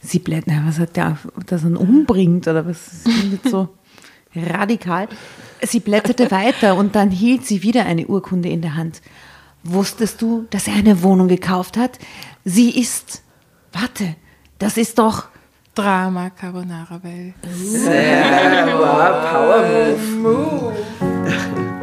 Sie 0.00 0.18
blättern, 0.18 0.64
was 0.66 0.78
hat 0.78 0.96
der, 0.96 1.18
dass 1.46 1.62
er 1.62 1.70
ihn 1.70 1.76
umbringt 1.76 2.48
oder 2.48 2.66
was 2.66 3.04
ist 3.04 3.48
so 3.50 3.68
radikal? 4.34 5.08
Sie 5.62 5.80
blätterte 5.80 6.30
weiter 6.30 6.74
und 6.76 6.96
dann 6.96 7.10
hielt 7.10 7.46
sie 7.46 7.62
wieder 7.62 7.84
eine 7.84 8.06
Urkunde 8.06 8.48
in 8.48 8.62
der 8.62 8.74
Hand. 8.74 9.02
Wusstest 9.62 10.22
du, 10.22 10.46
dass 10.50 10.66
er 10.66 10.74
eine 10.74 11.02
Wohnung 11.02 11.28
gekauft 11.28 11.76
hat? 11.76 11.98
Sie 12.44 12.70
ist, 12.70 13.22
warte, 13.72 14.16
das 14.58 14.76
ist 14.78 14.98
doch 14.98 15.26
Drama 15.74 16.30
Carbonara 16.30 16.98
Bell. 16.98 17.34
Power 19.30 19.96
Move. 20.20 21.81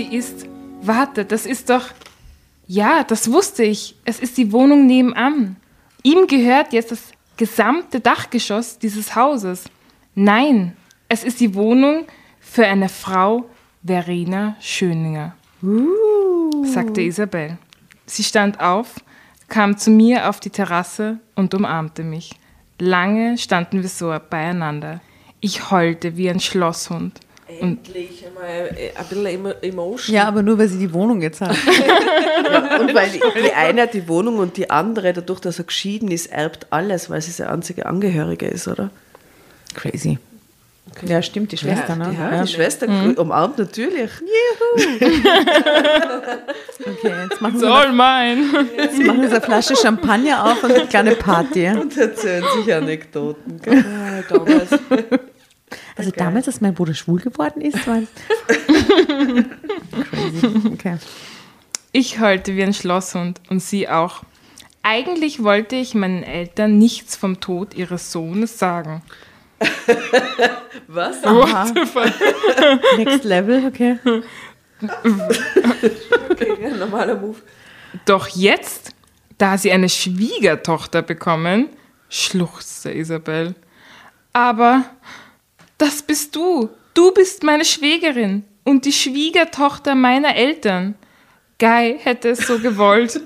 Sie 0.00 0.16
ist, 0.16 0.46
warte, 0.80 1.26
das 1.26 1.44
ist 1.44 1.68
doch, 1.68 1.88
ja, 2.66 3.04
das 3.04 3.30
wusste 3.30 3.64
ich. 3.64 3.96
Es 4.06 4.18
ist 4.18 4.38
die 4.38 4.50
Wohnung 4.50 4.86
nebenan. 4.86 5.56
Ihm 6.02 6.26
gehört 6.26 6.72
jetzt 6.72 6.90
das 6.90 7.12
gesamte 7.36 8.00
Dachgeschoss 8.00 8.78
dieses 8.78 9.14
Hauses. 9.14 9.64
Nein, 10.14 10.74
es 11.10 11.22
ist 11.22 11.38
die 11.38 11.54
Wohnung 11.54 12.06
für 12.40 12.64
eine 12.64 12.88
Frau, 12.88 13.44
Verena 13.84 14.56
Schöninger, 14.58 15.34
sagte 16.64 17.02
Isabel. 17.02 17.58
Sie 18.06 18.24
stand 18.24 18.58
auf, 18.58 19.04
kam 19.48 19.76
zu 19.76 19.90
mir 19.90 20.30
auf 20.30 20.40
die 20.40 20.48
Terrasse 20.48 21.18
und 21.34 21.52
umarmte 21.52 22.04
mich. 22.04 22.30
Lange 22.78 23.36
standen 23.36 23.82
wir 23.82 23.90
so 23.90 24.16
beieinander. 24.30 25.02
Ich 25.40 25.70
heulte 25.70 26.16
wie 26.16 26.30
ein 26.30 26.40
Schlosshund. 26.40 27.20
Endlich 27.60 28.24
einmal 28.26 28.70
äh, 28.76 28.90
ein 28.96 29.06
bisschen 29.08 29.26
Emo- 29.26 29.54
Emotion. 29.62 30.14
Ja, 30.14 30.28
aber 30.28 30.42
nur 30.42 30.58
weil 30.58 30.68
sie 30.68 30.78
die 30.78 30.92
Wohnung 30.92 31.20
jetzt 31.22 31.40
hat. 31.40 31.50
Und 32.80 32.94
weil 32.94 33.10
die, 33.10 33.20
die 33.44 33.52
eine 33.52 33.82
hat 33.82 33.94
die 33.94 34.08
Wohnung 34.08 34.38
und 34.38 34.56
die 34.56 34.70
andere, 34.70 35.12
dadurch, 35.12 35.40
dass 35.40 35.58
er 35.58 35.64
geschieden 35.64 36.10
ist, 36.10 36.26
erbt 36.32 36.66
alles, 36.70 37.08
weil 37.10 37.20
sie 37.20 37.30
seine 37.30 37.50
einzige 37.50 37.86
Angehörige 37.86 38.46
ist, 38.48 38.66
oder? 38.66 38.90
Crazy. 39.74 40.18
Ja, 41.06 41.22
stimmt, 41.22 41.52
die 41.52 41.56
Schwester, 41.56 41.94
ne? 41.94 42.16
Ja, 42.18 42.42
die 42.42 42.48
Schwester 42.52 42.88
umarmt 43.16 43.58
natürlich. 43.58 44.10
Okay, 46.80 47.12
jetzt 47.28 47.40
machen 47.40 47.54
it's 47.56 47.62
wir, 47.62 47.70
all 47.74 47.92
mine. 47.92 48.68
jetzt 48.76 48.98
machen 49.02 49.20
wir 49.20 49.28
so 49.28 49.34
eine 49.36 49.44
Flasche 49.44 49.76
Champagner 49.76 50.46
auf 50.50 50.62
und 50.64 50.72
eine 50.72 50.86
kleine 50.86 51.14
Party. 51.14 51.68
Und 51.68 51.96
erzählen 51.96 52.42
sich 52.56 52.74
Anekdoten. 52.74 53.60
gell? 53.60 53.84
Ah, 53.86 54.22
damals. 54.28 54.70
Also 55.96 56.10
damals, 56.10 56.46
als 56.46 56.60
mein 56.60 56.74
Bruder 56.74 56.94
schwul 56.94 57.20
geworden 57.20 57.60
ist, 57.60 57.86
war 57.86 58.02
Crazy. 60.10 60.46
Okay. 60.72 60.96
Ich 61.92 62.20
heulte 62.20 62.54
wie 62.56 62.62
ein 62.62 62.74
Schlosshund 62.74 63.40
und 63.48 63.60
sie 63.60 63.88
auch. 63.88 64.22
Eigentlich 64.82 65.42
wollte 65.42 65.76
ich 65.76 65.94
meinen 65.94 66.22
Eltern 66.22 66.78
nichts 66.78 67.16
vom 67.16 67.40
Tod 67.40 67.74
ihres 67.74 68.12
Sohnes 68.12 68.58
sagen. 68.58 69.02
Was? 70.86 71.22
What 71.22 71.74
the 71.74 71.84
fuck? 71.84 72.10
Next 72.96 73.24
Level, 73.24 73.66
okay. 73.66 73.98
Okay, 76.30 76.56
ja, 76.62 76.70
normaler 76.70 77.16
Move. 77.16 77.36
Doch 78.06 78.28
jetzt, 78.28 78.94
da 79.36 79.58
sie 79.58 79.70
eine 79.70 79.90
Schwiegertochter 79.90 81.02
bekommen, 81.02 81.68
schluchzte 82.08 82.92
Isabel. 82.92 83.54
Aber 84.32 84.84
das 85.80 86.02
bist 86.02 86.36
du. 86.36 86.68
Du 86.94 87.12
bist 87.12 87.42
meine 87.42 87.64
Schwägerin 87.64 88.44
und 88.64 88.84
die 88.84 88.92
Schwiegertochter 88.92 89.94
meiner 89.94 90.36
Eltern. 90.36 90.94
Guy 91.58 91.98
hätte 91.98 92.30
es 92.30 92.46
so 92.46 92.58
gewollt. 92.58 93.20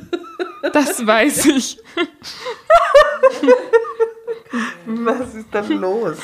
Das 0.72 1.06
weiß 1.06 1.46
ich. 1.46 1.78
Was 4.86 5.34
ist 5.34 5.46
da 5.52 5.60
los? 5.60 6.16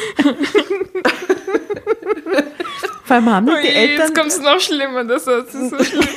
Vor 3.04 3.16
allem 3.16 3.30
haben 3.30 3.48
Oh 3.48 3.56
die 3.60 3.66
je, 3.68 3.74
Eltern. 3.74 3.98
jetzt 3.98 4.14
kommt 4.14 4.28
es 4.28 4.40
noch 4.40 4.60
schlimmer. 4.60 5.04
Das 5.04 5.26
ist 5.26 5.52
so 5.52 5.84
schlimm. 5.84 6.08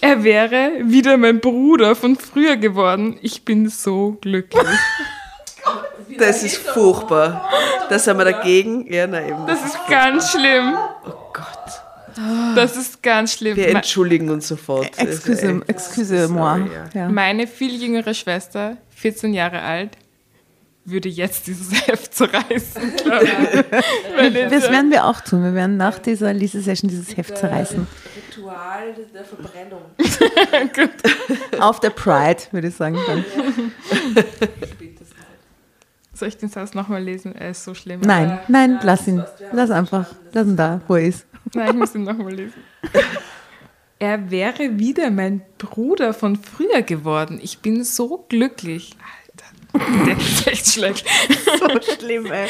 Er 0.00 0.24
wäre 0.24 0.72
wieder 0.82 1.16
mein 1.16 1.40
Bruder 1.40 1.94
von 1.94 2.16
früher 2.16 2.56
geworden. 2.56 3.18
Ich 3.22 3.44
bin 3.44 3.68
so 3.68 4.16
glücklich. 4.20 4.66
Das 6.18 6.42
ist 6.42 6.58
furchtbar. 6.58 7.48
Da 7.88 7.98
sind 7.98 8.18
wir 8.18 8.24
dagegen. 8.24 8.92
Ja, 8.92 9.06
nein, 9.06 9.28
eben. 9.28 9.46
Das 9.46 9.64
ist 9.64 9.76
ganz 9.88 10.30
schlimm. 10.32 10.76
oh 11.06 11.12
Gott. 11.32 12.54
Das 12.54 12.76
ist 12.76 13.02
ganz 13.02 13.34
schlimm. 13.34 13.56
Wir 13.56 13.68
entschuldigen 13.68 14.30
uns 14.30 14.48
sofort. 14.48 14.90
Das 14.96 15.08
ist 15.08 15.28
Excuse, 15.28 15.62
excuse 15.66 16.28
moi. 16.28 16.58
Sorry, 16.58 16.70
ja. 16.94 17.08
Meine 17.08 17.46
viel 17.46 17.80
jüngere 17.80 18.12
Schwester, 18.14 18.76
14 18.90 19.32
Jahre 19.32 19.62
alt, 19.62 19.96
würde 20.84 21.08
jetzt 21.08 21.46
dieses 21.46 21.70
Heft 21.86 22.14
zerreißen. 22.14 22.92
Das 24.50 24.66
äh, 24.66 24.72
werden 24.72 24.90
wir 24.90 25.04
auch 25.06 25.20
tun. 25.20 25.42
Wir 25.42 25.54
werden 25.54 25.76
nach 25.76 25.98
dieser 25.98 26.32
Lese-Session 26.32 26.90
dieses 26.90 27.16
Heft 27.16 27.38
zerreißen. 27.38 27.86
Ritual 28.16 28.94
der 29.14 29.24
Verbrennung. 29.24 29.82
Auf 31.60 31.80
der 31.80 31.90
Pride, 31.90 32.42
würde 32.50 32.68
ich 32.68 32.76
sagen. 32.76 32.98
Dann. 33.06 33.24
Soll 36.20 36.28
ich 36.28 36.36
den 36.36 36.50
Satz 36.50 36.74
nochmal 36.74 37.02
lesen? 37.02 37.34
Er 37.34 37.52
ist 37.52 37.64
so 37.64 37.72
schlimm. 37.72 38.02
Nein, 38.02 38.40
nein, 38.46 38.78
lass 38.82 39.08
ihn. 39.08 39.24
Lass 39.52 39.70
einfach. 39.70 40.06
Lass 40.32 40.46
ihn 40.46 40.54
da, 40.54 40.82
wo 40.86 40.96
er 40.96 41.06
ist. 41.06 41.26
Nein, 41.54 41.68
ich 41.70 41.76
muss 41.76 41.94
ihn 41.94 42.04
nochmal 42.04 42.34
lesen. 42.34 42.62
Er 43.98 44.30
wäre 44.30 44.78
wieder 44.78 45.10
mein 45.10 45.42
Bruder 45.58 46.14
von 46.14 46.36
früher 46.36 46.80
geworden. 46.82 47.38
Ich 47.42 47.60
bin 47.60 47.84
so 47.84 48.24
glücklich. 48.28 48.96
Alter, 49.74 50.06
der 50.06 50.16
ist 50.16 50.46
echt 50.46 50.66
schlecht. 50.68 51.06
So 51.58 51.94
schlimm, 51.98 52.26
ey. 52.26 52.48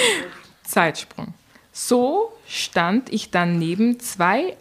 Zeitsprung. 0.64 1.34
So 1.72 2.32
stand 2.46 3.12
ich 3.12 3.30
dann 3.30 3.58
neben 3.58 3.98
zwei 4.00 4.56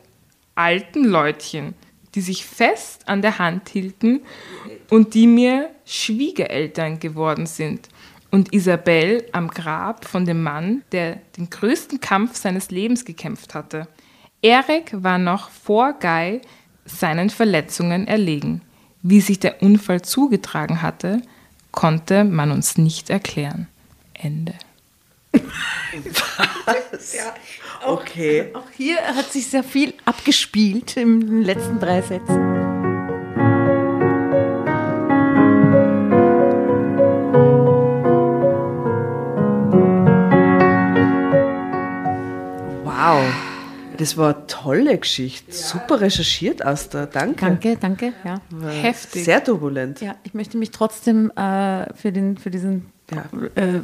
alten 0.56 1.04
Leutchen, 1.04 1.74
die 2.14 2.22
sich 2.22 2.46
fest 2.46 3.08
an 3.08 3.22
der 3.24 3.40
Hand 3.40 3.70
hielten 3.70 4.22
und 4.90 5.14
die 5.16 5.28
mir 5.28 5.70
Schwiegereltern 5.86 7.00
geworden 7.00 7.46
sind. 7.46 7.90
Und 8.32 8.54
Isabel 8.54 9.26
am 9.32 9.50
Grab 9.50 10.06
von 10.06 10.26
dem 10.26 10.44
Mann, 10.44 10.84
der 10.92 11.18
den 11.38 11.50
größten 11.50 12.00
Kampf 12.00 12.36
seines 12.36 12.70
Lebens 12.70 13.06
gekämpft 13.06 13.56
hatte. 13.56 13.88
Erik 14.42 14.92
war 14.94 15.18
noch 15.18 15.50
vor 15.50 15.94
Guy 15.94 16.42
seinen 16.86 17.30
Verletzungen 17.30 18.08
erlegen. 18.08 18.62
Wie 19.02 19.22
sich 19.22 19.40
der 19.40 19.62
Unfall 19.62 20.02
zugetragen 20.02 20.82
hatte, 20.82 21.22
konnte 21.72 22.24
man 22.24 22.52
uns 22.52 22.78
nicht 22.78 23.10
erklären. 23.10 23.68
Ende. 24.14 24.54
Okay. 27.86 28.50
Auch 28.54 28.70
hier 28.76 28.98
hat 28.98 29.32
sich 29.32 29.48
sehr 29.48 29.64
viel 29.64 29.94
abgespielt 30.06 30.98
in 30.98 31.22
den 31.22 31.42
letzten 31.44 31.80
drei 31.80 32.02
Sätzen. 32.02 32.59
Das 43.98 44.16
war 44.18 44.36
eine 44.36 44.48
tolle 44.48 44.98
Geschichte. 44.98 45.52
Super 45.52 46.00
recherchiert, 46.02 46.66
Asta. 46.66 47.06
Danke. 47.06 47.46
Danke, 47.46 47.78
danke. 47.80 48.14
Ja. 48.24 48.40
Heftig. 48.82 49.26
Sehr 49.26 49.44
turbulent. 49.44 50.00
ja, 50.02 50.16
ich 50.24 50.34
möchte 50.34 50.58
mich 50.58 50.72
trotzdem 50.72 51.32
äh, 51.32 51.94
für, 51.94 52.12
den, 52.12 52.38
für 52.38 52.50
diesen, 52.50 52.92
Ja. 53.12 53.26
äh, 53.56 53.82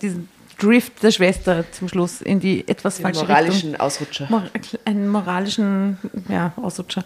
diesen 0.00 0.28
Drift 0.58 1.02
der 1.02 1.10
Schwester 1.10 1.64
zum 1.72 1.88
Schluss 1.88 2.20
in 2.20 2.38
die 2.40 2.66
etwas 2.68 2.96
Den 2.96 3.02
falsche 3.04 3.22
moralischen 3.22 3.70
Richtung. 3.70 3.80
Ausrutscher. 3.80 4.26
Mor 4.28 4.42
einen 4.84 5.08
moralischen 5.08 5.98
ja, 6.28 6.52
Ausrutscher 6.56 7.02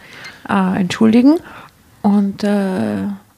äh, 0.48 0.80
entschuldigen. 0.80 1.38
Und 2.02 2.44
äh, 2.44 2.48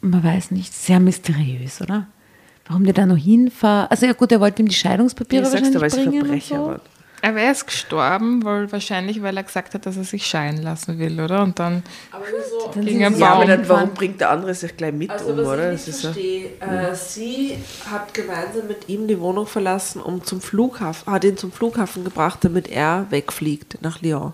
man 0.01 0.25
weiß 0.25 0.51
nicht, 0.51 0.75
sehr 0.75 1.01
mysteriös, 1.01 1.81
oder? 1.81 2.07
Warum 2.67 2.85
der 2.85 2.95
da 2.95 3.07
noch 3.07 3.17
hinfahrt. 3.17 3.91
Also 3.91 4.07
ja 4.07 4.13
gut, 4.13 4.33
er 4.33 4.41
wollte 4.41 4.63
ihm 4.63 4.69
die 4.69 4.75
Scheidungspapiere 4.75 5.45
weil 5.45 5.53
wahrscheinlich 5.53 5.93
sie 5.93 6.01
bringen 6.01 6.21
und 6.23 6.27
Verbrecher 6.27 6.57
so. 6.57 6.96
Aber 7.23 7.41
er 7.41 7.51
ist 7.51 7.67
gestorben, 7.67 8.45
weil 8.45 8.71
wahrscheinlich, 8.71 9.23
weil 9.23 9.37
er 9.37 9.43
gesagt 9.43 9.75
hat, 9.75 9.87
dass 9.87 9.97
er 9.97 10.05
sich 10.05 10.27
scheiden 10.27 10.63
lassen 10.63 10.99
will, 10.99 11.19
oder? 11.21 11.43
Und 11.43 11.59
dann 11.59 11.83
Dann 12.75 12.85
Gegen 12.85 12.99
sind 12.99 13.05
einen 13.07 13.15
sie 13.17 13.21
Ja, 13.23 13.31
Baum. 13.31 13.37
aber 13.43 13.47
dann, 13.57 13.69
warum 13.69 13.95
bringt 13.95 14.21
der 14.21 14.31
andere 14.31 14.55
sich 14.55 14.77
gleich 14.77 14.93
mit 14.93 15.11
Also, 15.11 15.27
um, 15.33 15.39
was 15.39 15.47
oder? 15.47 15.73
ich 15.73 15.79
Das 15.85 15.87
nicht 15.87 15.97
ist 15.97 16.03
ja, 16.05 16.11
verstehe, 16.13 16.47
äh, 16.61 16.95
sie 16.95 17.57
hat 17.91 18.15
gemeinsam 18.15 18.67
mit 18.69 18.89
ihm 18.89 19.09
die 19.09 19.19
Wohnung 19.19 19.47
verlassen, 19.47 20.01
um 20.03 20.23
zum 20.25 20.41
Flughafen, 20.41 21.11
hat 21.13 21.25
ihn 21.25 21.37
zum 21.37 21.51
Flughafen 21.53 22.05
gebracht, 22.05 22.41
damit 22.43 22.69
er 22.69 23.07
wegfliegt 23.11 23.79
nach 23.83 24.03
Lyon. 24.03 24.33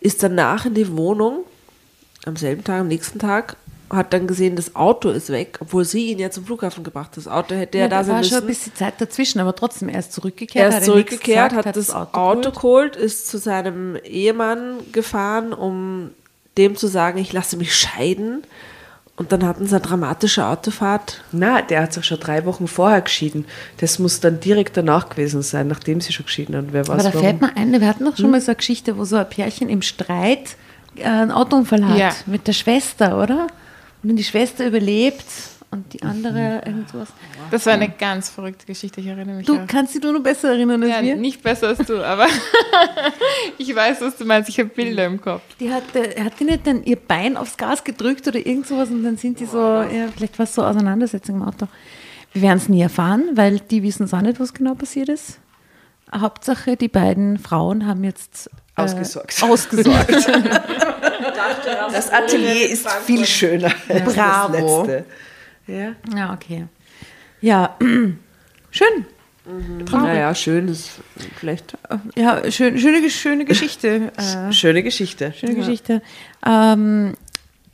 Ist 0.00 0.22
danach 0.22 0.66
in 0.66 0.74
die 0.74 0.96
Wohnung, 0.96 1.44
am 2.24 2.36
selben 2.36 2.64
Tag, 2.64 2.80
am 2.80 2.88
nächsten 2.88 3.18
Tag, 3.18 3.56
hat 3.90 4.12
dann 4.12 4.26
gesehen, 4.26 4.54
das 4.56 4.76
Auto 4.76 5.08
ist 5.10 5.30
weg, 5.30 5.58
obwohl 5.60 5.84
sie 5.84 6.10
ihn 6.12 6.18
ja 6.18 6.30
zum 6.30 6.44
Flughafen 6.44 6.84
gebracht 6.84 7.08
hat. 7.12 7.16
Das 7.16 7.28
Auto 7.28 7.54
hätte 7.54 7.78
ja, 7.78 7.84
Ja, 7.84 7.88
da 7.88 7.98
da 7.98 8.04
sein 8.04 8.12
war 8.14 8.18
müssen. 8.20 8.30
schon 8.34 8.40
ein 8.42 8.46
bisschen 8.46 8.74
Zeit 8.74 8.94
dazwischen, 9.00 9.40
aber 9.40 9.54
trotzdem, 9.54 9.88
er 9.88 9.98
ist 10.00 10.12
zurückgekehrt. 10.12 10.62
Er 10.64 10.66
hat 10.76 10.82
ist 10.82 10.88
nichts 10.88 11.10
zurückgekehrt, 11.10 11.50
gesagt, 11.50 11.66
hat 11.66 11.76
das 11.76 11.90
Auto, 11.94 12.50
geholt, 12.50 12.96
ist 12.96 13.28
zu 13.28 13.38
seinem 13.38 13.96
Ehemann 14.04 14.78
gefahren, 14.92 15.52
um 15.52 16.10
dem 16.56 16.76
zu 16.76 16.86
sagen, 16.86 17.18
ich 17.18 17.32
lasse 17.32 17.56
mich 17.56 17.74
scheiden. 17.74 18.42
Und 19.16 19.32
dann 19.32 19.44
hatten 19.44 19.66
sie 19.66 19.74
eine 19.74 19.84
dramatische 19.84 20.46
Autofahrt. 20.46 21.24
na, 21.32 21.60
der 21.60 21.82
hat 21.82 21.92
sich 21.92 22.04
schon 22.04 22.20
drei 22.20 22.44
Wochen 22.44 22.68
vorher 22.68 23.00
geschieden. 23.00 23.46
Das 23.78 23.98
muss 23.98 24.20
dann 24.20 24.38
direkt 24.38 24.76
danach 24.76 25.08
gewesen 25.08 25.42
sein, 25.42 25.66
nachdem 25.66 26.00
sie 26.00 26.12
schon 26.12 26.26
geschieden 26.26 26.54
haben. 26.54 26.68
Wer 26.70 26.86
weiß 26.86 26.90
Aber 26.94 27.02
da 27.02 27.08
warum. 27.14 27.22
fällt 27.22 27.40
mir 27.40 27.56
ein, 27.56 27.72
wir 27.80 27.88
hatten 27.88 28.04
doch 28.04 28.16
schon 28.16 28.30
mal 28.30 28.40
so 28.40 28.48
eine 28.52 28.56
Geschichte, 28.56 28.96
wo 28.96 29.04
so 29.04 29.16
ein 29.16 29.28
Pärchen 29.28 29.68
im 29.68 29.82
Streit 29.82 30.56
äh, 30.94 31.02
einen 31.04 31.32
Autounfall 31.32 31.84
hat 31.88 31.98
Ja. 31.98 32.10
mit 32.26 32.46
der 32.46 32.52
Schwester, 32.52 33.20
oder? 33.20 33.48
Und 34.02 34.10
dann 34.10 34.16
die 34.16 34.24
Schwester 34.24 34.66
überlebt 34.66 35.24
und 35.70 35.92
die 35.92 36.02
andere 36.02 36.62
irgendwas. 36.64 37.08
Das 37.50 37.66
war 37.66 37.74
eine 37.74 37.90
ganz 37.90 38.30
verrückte 38.30 38.64
Geschichte, 38.64 39.00
ich 39.00 39.06
erinnere 39.06 39.36
mich. 39.36 39.46
Du 39.46 39.58
auch. 39.58 39.66
kannst 39.66 39.94
dich 39.94 40.02
nur 40.02 40.14
noch 40.14 40.22
besser 40.22 40.50
erinnern 40.50 40.82
als 40.82 40.92
ja, 40.92 41.02
wir. 41.02 41.16
nicht 41.16 41.42
besser 41.42 41.68
als 41.68 41.78
du, 41.78 42.02
aber 42.02 42.26
ich 43.58 43.74
weiß, 43.74 44.00
was 44.00 44.16
du 44.16 44.24
meinst. 44.24 44.48
Ich 44.48 44.58
habe 44.58 44.70
Bilder 44.70 45.04
im 45.04 45.20
Kopf. 45.20 45.42
Die 45.60 45.70
hat, 45.70 45.94
äh, 45.94 46.22
hat 46.22 46.40
die 46.40 46.44
nicht 46.44 46.66
dann 46.66 46.84
ihr 46.84 46.96
Bein 46.96 47.36
aufs 47.36 47.56
Gas 47.56 47.84
gedrückt 47.84 48.26
oder 48.26 48.38
irgend 48.38 48.66
sowas 48.66 48.88
und 48.88 49.02
dann 49.02 49.18
sind 49.18 49.40
die 49.40 49.46
so, 49.46 49.58
ja, 49.58 50.08
vielleicht 50.14 50.38
war 50.38 50.44
es 50.44 50.54
so 50.54 50.64
Auseinandersetzung 50.64 51.36
im 51.36 51.42
Auto. 51.42 51.68
Wir 52.32 52.42
werden 52.42 52.58
es 52.58 52.68
nie 52.68 52.80
erfahren, 52.80 53.30
weil 53.34 53.60
die 53.60 53.82
wissen 53.82 54.04
es 54.04 54.14
auch 54.14 54.22
nicht, 54.22 54.40
was 54.40 54.54
genau 54.54 54.74
passiert 54.74 55.08
ist. 55.08 55.38
Hauptsache, 56.14 56.76
die 56.76 56.88
beiden 56.88 57.38
Frauen 57.38 57.86
haben 57.86 58.04
jetzt 58.04 58.50
äh, 58.78 58.82
Ausgesorgt. 58.82 59.42
ausgesorgt. 59.42 60.10
Das 61.92 62.10
Atelier 62.10 62.68
ist 62.68 62.88
viel 63.06 63.24
schöner 63.24 63.72
als 63.88 64.14
Bravo. 64.14 64.52
das 64.52 64.86
letzte. 64.88 65.04
Ja. 65.66 65.92
ja, 66.16 66.32
okay. 66.32 66.66
Ja, 67.40 67.76
schön. 68.70 69.06
Naja, 69.90 70.34
schön 70.34 70.68
ist 70.68 70.90
vielleicht 71.36 71.76
Ja, 72.14 72.50
schön, 72.50 72.78
schöne, 72.78 73.08
schöne 73.10 73.44
Geschichte. 73.44 74.12
Äh, 74.16 74.52
schöne 74.52 74.82
Geschichte. 74.82 75.32
schöne 75.38 75.54
Geschichte. 75.54 76.02
Ähm, 76.46 77.14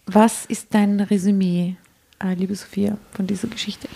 was 0.06 0.44
ist 0.46 0.68
dein 0.74 1.00
Resümee, 1.00 1.76
äh, 2.22 2.34
liebe 2.34 2.54
Sophia, 2.54 2.96
von 3.12 3.26
dieser 3.26 3.48
Geschichte? 3.48 3.88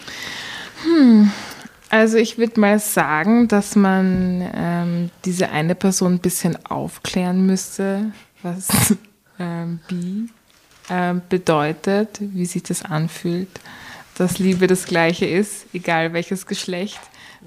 Also 1.90 2.18
ich 2.18 2.36
würde 2.36 2.60
mal 2.60 2.78
sagen, 2.78 3.48
dass 3.48 3.74
man 3.74 4.48
ähm, 4.54 5.10
diese 5.24 5.48
eine 5.50 5.74
Person 5.74 6.14
ein 6.14 6.18
bisschen 6.18 6.58
aufklären 6.66 7.46
müsste, 7.46 8.12
was 8.42 8.94
ähm, 9.38 9.80
bi 9.88 10.28
ähm, 10.90 11.22
bedeutet, 11.28 12.18
wie 12.20 12.46
sich 12.46 12.62
das 12.62 12.84
anfühlt, 12.84 13.48
dass 14.16 14.38
Liebe 14.38 14.66
das 14.66 14.86
gleiche 14.86 15.26
ist, 15.26 15.66
egal 15.72 16.12
welches 16.12 16.46
Geschlecht, 16.46 17.00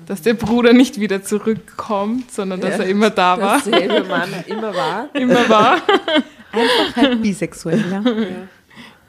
dass 0.05 0.21
der 0.21 0.33
Bruder 0.33 0.73
nicht 0.73 0.99
wieder 0.99 1.23
zurückkommt, 1.23 2.31
sondern 2.31 2.61
dass 2.61 2.79
er 2.79 2.85
immer 2.85 3.09
da 3.09 3.39
war, 3.39 3.57
Dasselbe 3.57 4.03
Mann 4.09 4.33
immer 4.47 4.73
war. 4.73 5.09
immer 5.15 5.49
war. 5.49 5.75
Einfach 6.51 6.95
halt 6.95 7.21
bisexuell, 7.21 7.83
ja. 7.91 8.03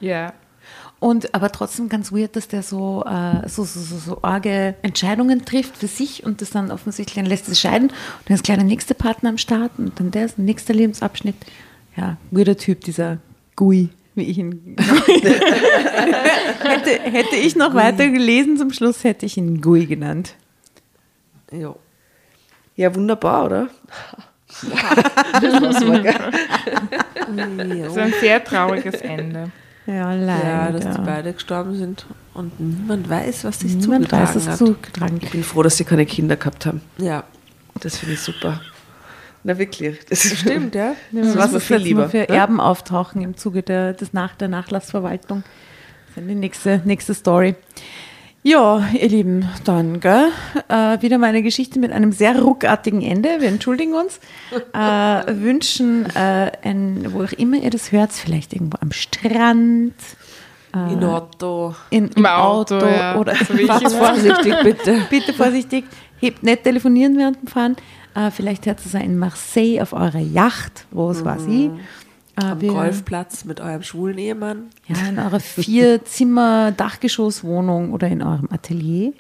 Ja. 0.01 0.33
Und 1.03 1.35
aber 1.35 1.51
trotzdem 1.51 1.89
ganz 1.89 2.13
weird, 2.13 2.37
dass 2.37 2.47
der 2.47 2.63
so, 2.63 3.05
äh, 3.05 3.49
so, 3.49 3.65
so, 3.65 3.81
so, 3.81 3.99
so 3.99 4.23
arge 4.23 4.77
Entscheidungen 4.83 5.45
trifft 5.45 5.77
für 5.77 5.89
sich 5.89 6.23
und 6.23 6.41
das 6.41 6.51
dann 6.51 6.71
offensichtlich 6.71 7.17
dann 7.17 7.27
lässt 7.27 7.49
es 7.49 7.59
scheiden. 7.61 7.89
Und 7.89 7.95
dann 8.27 8.37
ist 8.37 8.45
gleich 8.45 8.57
der 8.57 8.65
nächste 8.65 8.95
Partner 8.95 9.31
am 9.31 9.37
Start 9.37 9.73
und 9.79 9.99
dann 9.99 10.13
der 10.13 10.27
ist 10.27 10.39
der 10.39 10.45
nächste 10.45 10.73
Lebensabschnitt. 10.73 11.35
Ja, 11.97 12.19
weirder 12.31 12.57
Typ, 12.57 12.83
dieser 12.83 13.19
Gui, 13.57 13.89
wie 14.15 14.23
ich 14.23 14.39
ihn. 14.39 14.77
hätte, 16.63 16.91
hätte 17.03 17.35
ich 17.35 17.57
noch 17.57 17.75
weiter 17.75 18.09
gelesen 18.09 18.57
zum 18.57 18.73
Schluss, 18.73 19.03
hätte 19.03 19.27
ich 19.27 19.37
ihn 19.37 19.61
Gui 19.61 19.87
genannt. 19.87 20.37
Ja. 21.51 21.75
Ja, 22.77 22.95
wunderbar, 22.95 23.47
oder? 23.47 23.69
das 25.41 25.85
war 25.85 25.99
geil. 25.99 26.31
So 27.93 27.99
ein 28.01 28.13
sehr 28.21 28.45
trauriges 28.45 29.01
Ende. 29.01 29.51
Ja, 29.87 30.15
leider. 30.15 30.49
Ja, 30.49 30.73
dass 30.73 30.97
die 30.97 31.03
beide 31.03 31.33
gestorben 31.33 31.77
sind 31.77 32.07
und 32.35 32.59
niemand 32.61 33.09
weiß, 33.09 33.45
was 33.45 33.61
sich 33.61 33.75
Niemand 33.75 34.05
zugetragen 34.05 34.35
weiß, 34.35 34.49
hat. 34.49 34.59
zugetragen 34.59 35.19
Ich 35.21 35.31
bin 35.31 35.43
froh, 35.43 35.63
dass 35.63 35.77
sie 35.77 35.85
keine 35.85 36.07
Kinder 36.07 36.37
gehabt 36.37 36.67
haben. 36.67 36.81
Ja, 36.99 37.25
Das 37.81 37.99
finde 37.99 38.15
ich 38.15 38.21
super. 38.21 38.61
Na 39.45 39.59
wirklich. 39.59 39.99
Das 40.09 40.23
stimmt, 40.23 40.75
ja. 40.77 40.95
Das 41.11 41.35
mir 41.35 41.57
ist 41.57 41.65
viel 41.65 41.77
lieber. 41.79 42.09
für 42.09 42.19
ne? 42.19 42.29
Erben 42.29 42.61
auftauchen 42.61 43.23
im 43.23 43.37
Zuge 43.37 43.63
der, 43.63 43.93
des 43.93 44.13
Nach 44.13 44.37
der 44.37 44.49
Nachlassverwaltung? 44.49 45.43
Das 46.15 46.23
ist 46.23 46.29
die 46.29 46.35
nächste, 46.35 46.81
nächste 46.85 47.15
Story. 47.15 47.57
Ja, 48.45 48.85
ihr 48.93 49.09
Lieben, 49.09 49.49
dann, 49.63 50.01
gell? 50.01 50.31
Äh, 50.69 51.01
wieder 51.01 51.17
mal 51.19 51.29
eine 51.29 51.45
Geschichte 51.45 51.79
mit 51.79 51.93
einem 51.93 52.11
sehr 52.11 52.41
ruckartigen 52.43 53.01
Ende. 53.01 53.41
Wir 53.41 53.49
entschuldigen 53.49 53.95
uns. 53.95 54.19
Äh, 54.75 55.41
wünschen, 55.43 56.07
äh, 56.17 56.51
ein, 56.63 57.13
wo 57.13 57.23
auch 57.25 57.33
immer 57.33 57.57
ihr 57.57 57.71
das 57.71 57.93
hört, 57.93 58.13
vielleicht 58.13 58.53
irgendwo 58.55 58.79
am 58.81 58.91
Strand, 58.91 59.95
In 60.73 61.05
Otto. 61.05 61.75
in, 61.91 62.09
im, 62.09 62.11
Im 62.17 62.27
Auto, 62.27 62.77
Auto, 62.77 62.87
ja. 62.87 63.17
oder 63.17 63.35
Fahrt 63.35 63.93
vorsichtig, 63.93 64.55
bitte. 64.63 65.03
bitte 65.11 65.33
vorsichtig. 65.35 65.85
Hebt 66.19 66.43
nicht 66.43 66.65
telefonieren 66.65 67.19
während 67.19 67.43
dem 67.43 67.49
Fahren. 67.49 67.77
Äh, 68.15 68.31
vielleicht 68.31 68.67
hört 68.67 68.81
es 68.85 68.95
in 68.95 69.19
Marseille 69.19 69.83
auf 69.83 69.93
eurer 69.93 70.21
Yacht. 70.21 70.87
Wo 70.91 71.11
es 71.11 71.25
war 71.25 71.39
sie? 71.39 71.71
Äh, 72.37 72.45
Am 72.45 72.61
wir- 72.61 72.73
Golfplatz 72.73 73.45
mit 73.45 73.61
eurem 73.61 73.83
schwulen 73.83 74.19
Ehemann. 74.19 74.67
Ja, 74.89 75.09
in 75.09 75.19
eurer 75.19 75.41
Vier-Zimmer-Dachgeschosswohnung 75.41 77.93
oder 77.93 78.09
in 78.09 78.23
eurem 78.23 78.49
Atelier. 78.51 79.13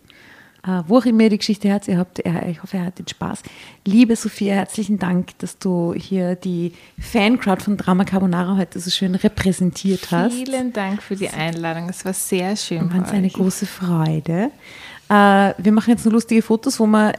Äh, 0.64 0.82
wo 0.86 0.98
auch 0.98 1.04
immer 1.04 1.24
ihr 1.24 1.30
die 1.30 1.38
Geschichte 1.38 1.68
hört, 1.68 1.88
ihr 1.88 1.98
habt, 1.98 2.20
ich 2.20 2.62
hoffe, 2.62 2.76
ihr 2.76 2.84
hattet 2.84 3.10
Spaß. 3.10 3.42
Liebe 3.84 4.14
Sophia, 4.14 4.54
herzlichen 4.54 4.96
Dank, 5.00 5.36
dass 5.38 5.58
du 5.58 5.92
hier 5.92 6.36
die 6.36 6.72
Fancrowd 7.00 7.60
von 7.62 7.76
Drama 7.76 8.04
Carbonara 8.04 8.56
heute 8.56 8.78
so 8.78 8.88
schön 8.88 9.16
repräsentiert 9.16 10.12
hast. 10.12 10.34
Vielen 10.34 10.72
Dank 10.72 11.02
für 11.02 11.16
die 11.16 11.28
Einladung. 11.30 11.88
Es 11.88 12.04
war 12.04 12.12
sehr 12.12 12.54
schön. 12.54 12.88
War 12.92 13.00
uns 13.00 13.10
eine 13.10 13.28
große 13.28 13.66
Freude. 13.66 14.52
Äh, 15.08 15.52
wir 15.58 15.72
machen 15.72 15.90
jetzt 15.90 16.04
nur 16.04 16.12
lustige 16.12 16.42
Fotos, 16.42 16.78
wo 16.78 16.86
wir, 16.86 17.14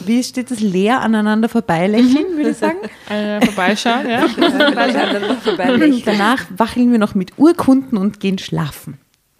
wie 0.00 0.22
steht 0.22 0.50
das, 0.50 0.60
leer 0.60 1.00
aneinander 1.00 1.48
vorbeilächeln, 1.48 2.36
würde 2.36 2.50
ich 2.50 2.56
sagen. 2.56 2.78
Äh, 3.10 3.44
vorbeischauen, 3.44 4.08
ja. 4.08 4.24
Danach 6.04 6.46
wacheln 6.56 6.92
wir 6.92 6.98
noch 7.00 7.16
mit 7.16 7.38
Urkunden 7.38 7.98
und 7.98 8.20
gehen 8.20 8.38
schlafen. 8.38 8.98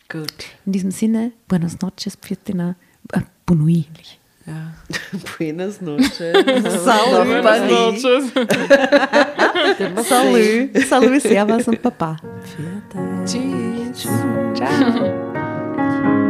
Gut. 0.09 0.27
In 0.67 0.73
diesem 0.73 0.91
Sinne, 0.91 1.31
buenas 1.47 1.81
noches, 1.81 2.17
pfiatina, 2.17 2.75
äh, 3.13 3.21
bonui. 3.47 3.87
Ja. 4.45 4.73
Buenas 5.39 5.81
noches. 5.81 6.19
Salut, 6.19 7.43
Paris. 7.43 8.03
Tschüss. 8.03 8.33
Salut, 10.09 10.89
salut, 10.89 11.23
servus 11.23 11.69
und 11.69 11.81
Papa. 11.81 12.17
Tschüss. 13.25 14.09
Herein 14.59 16.30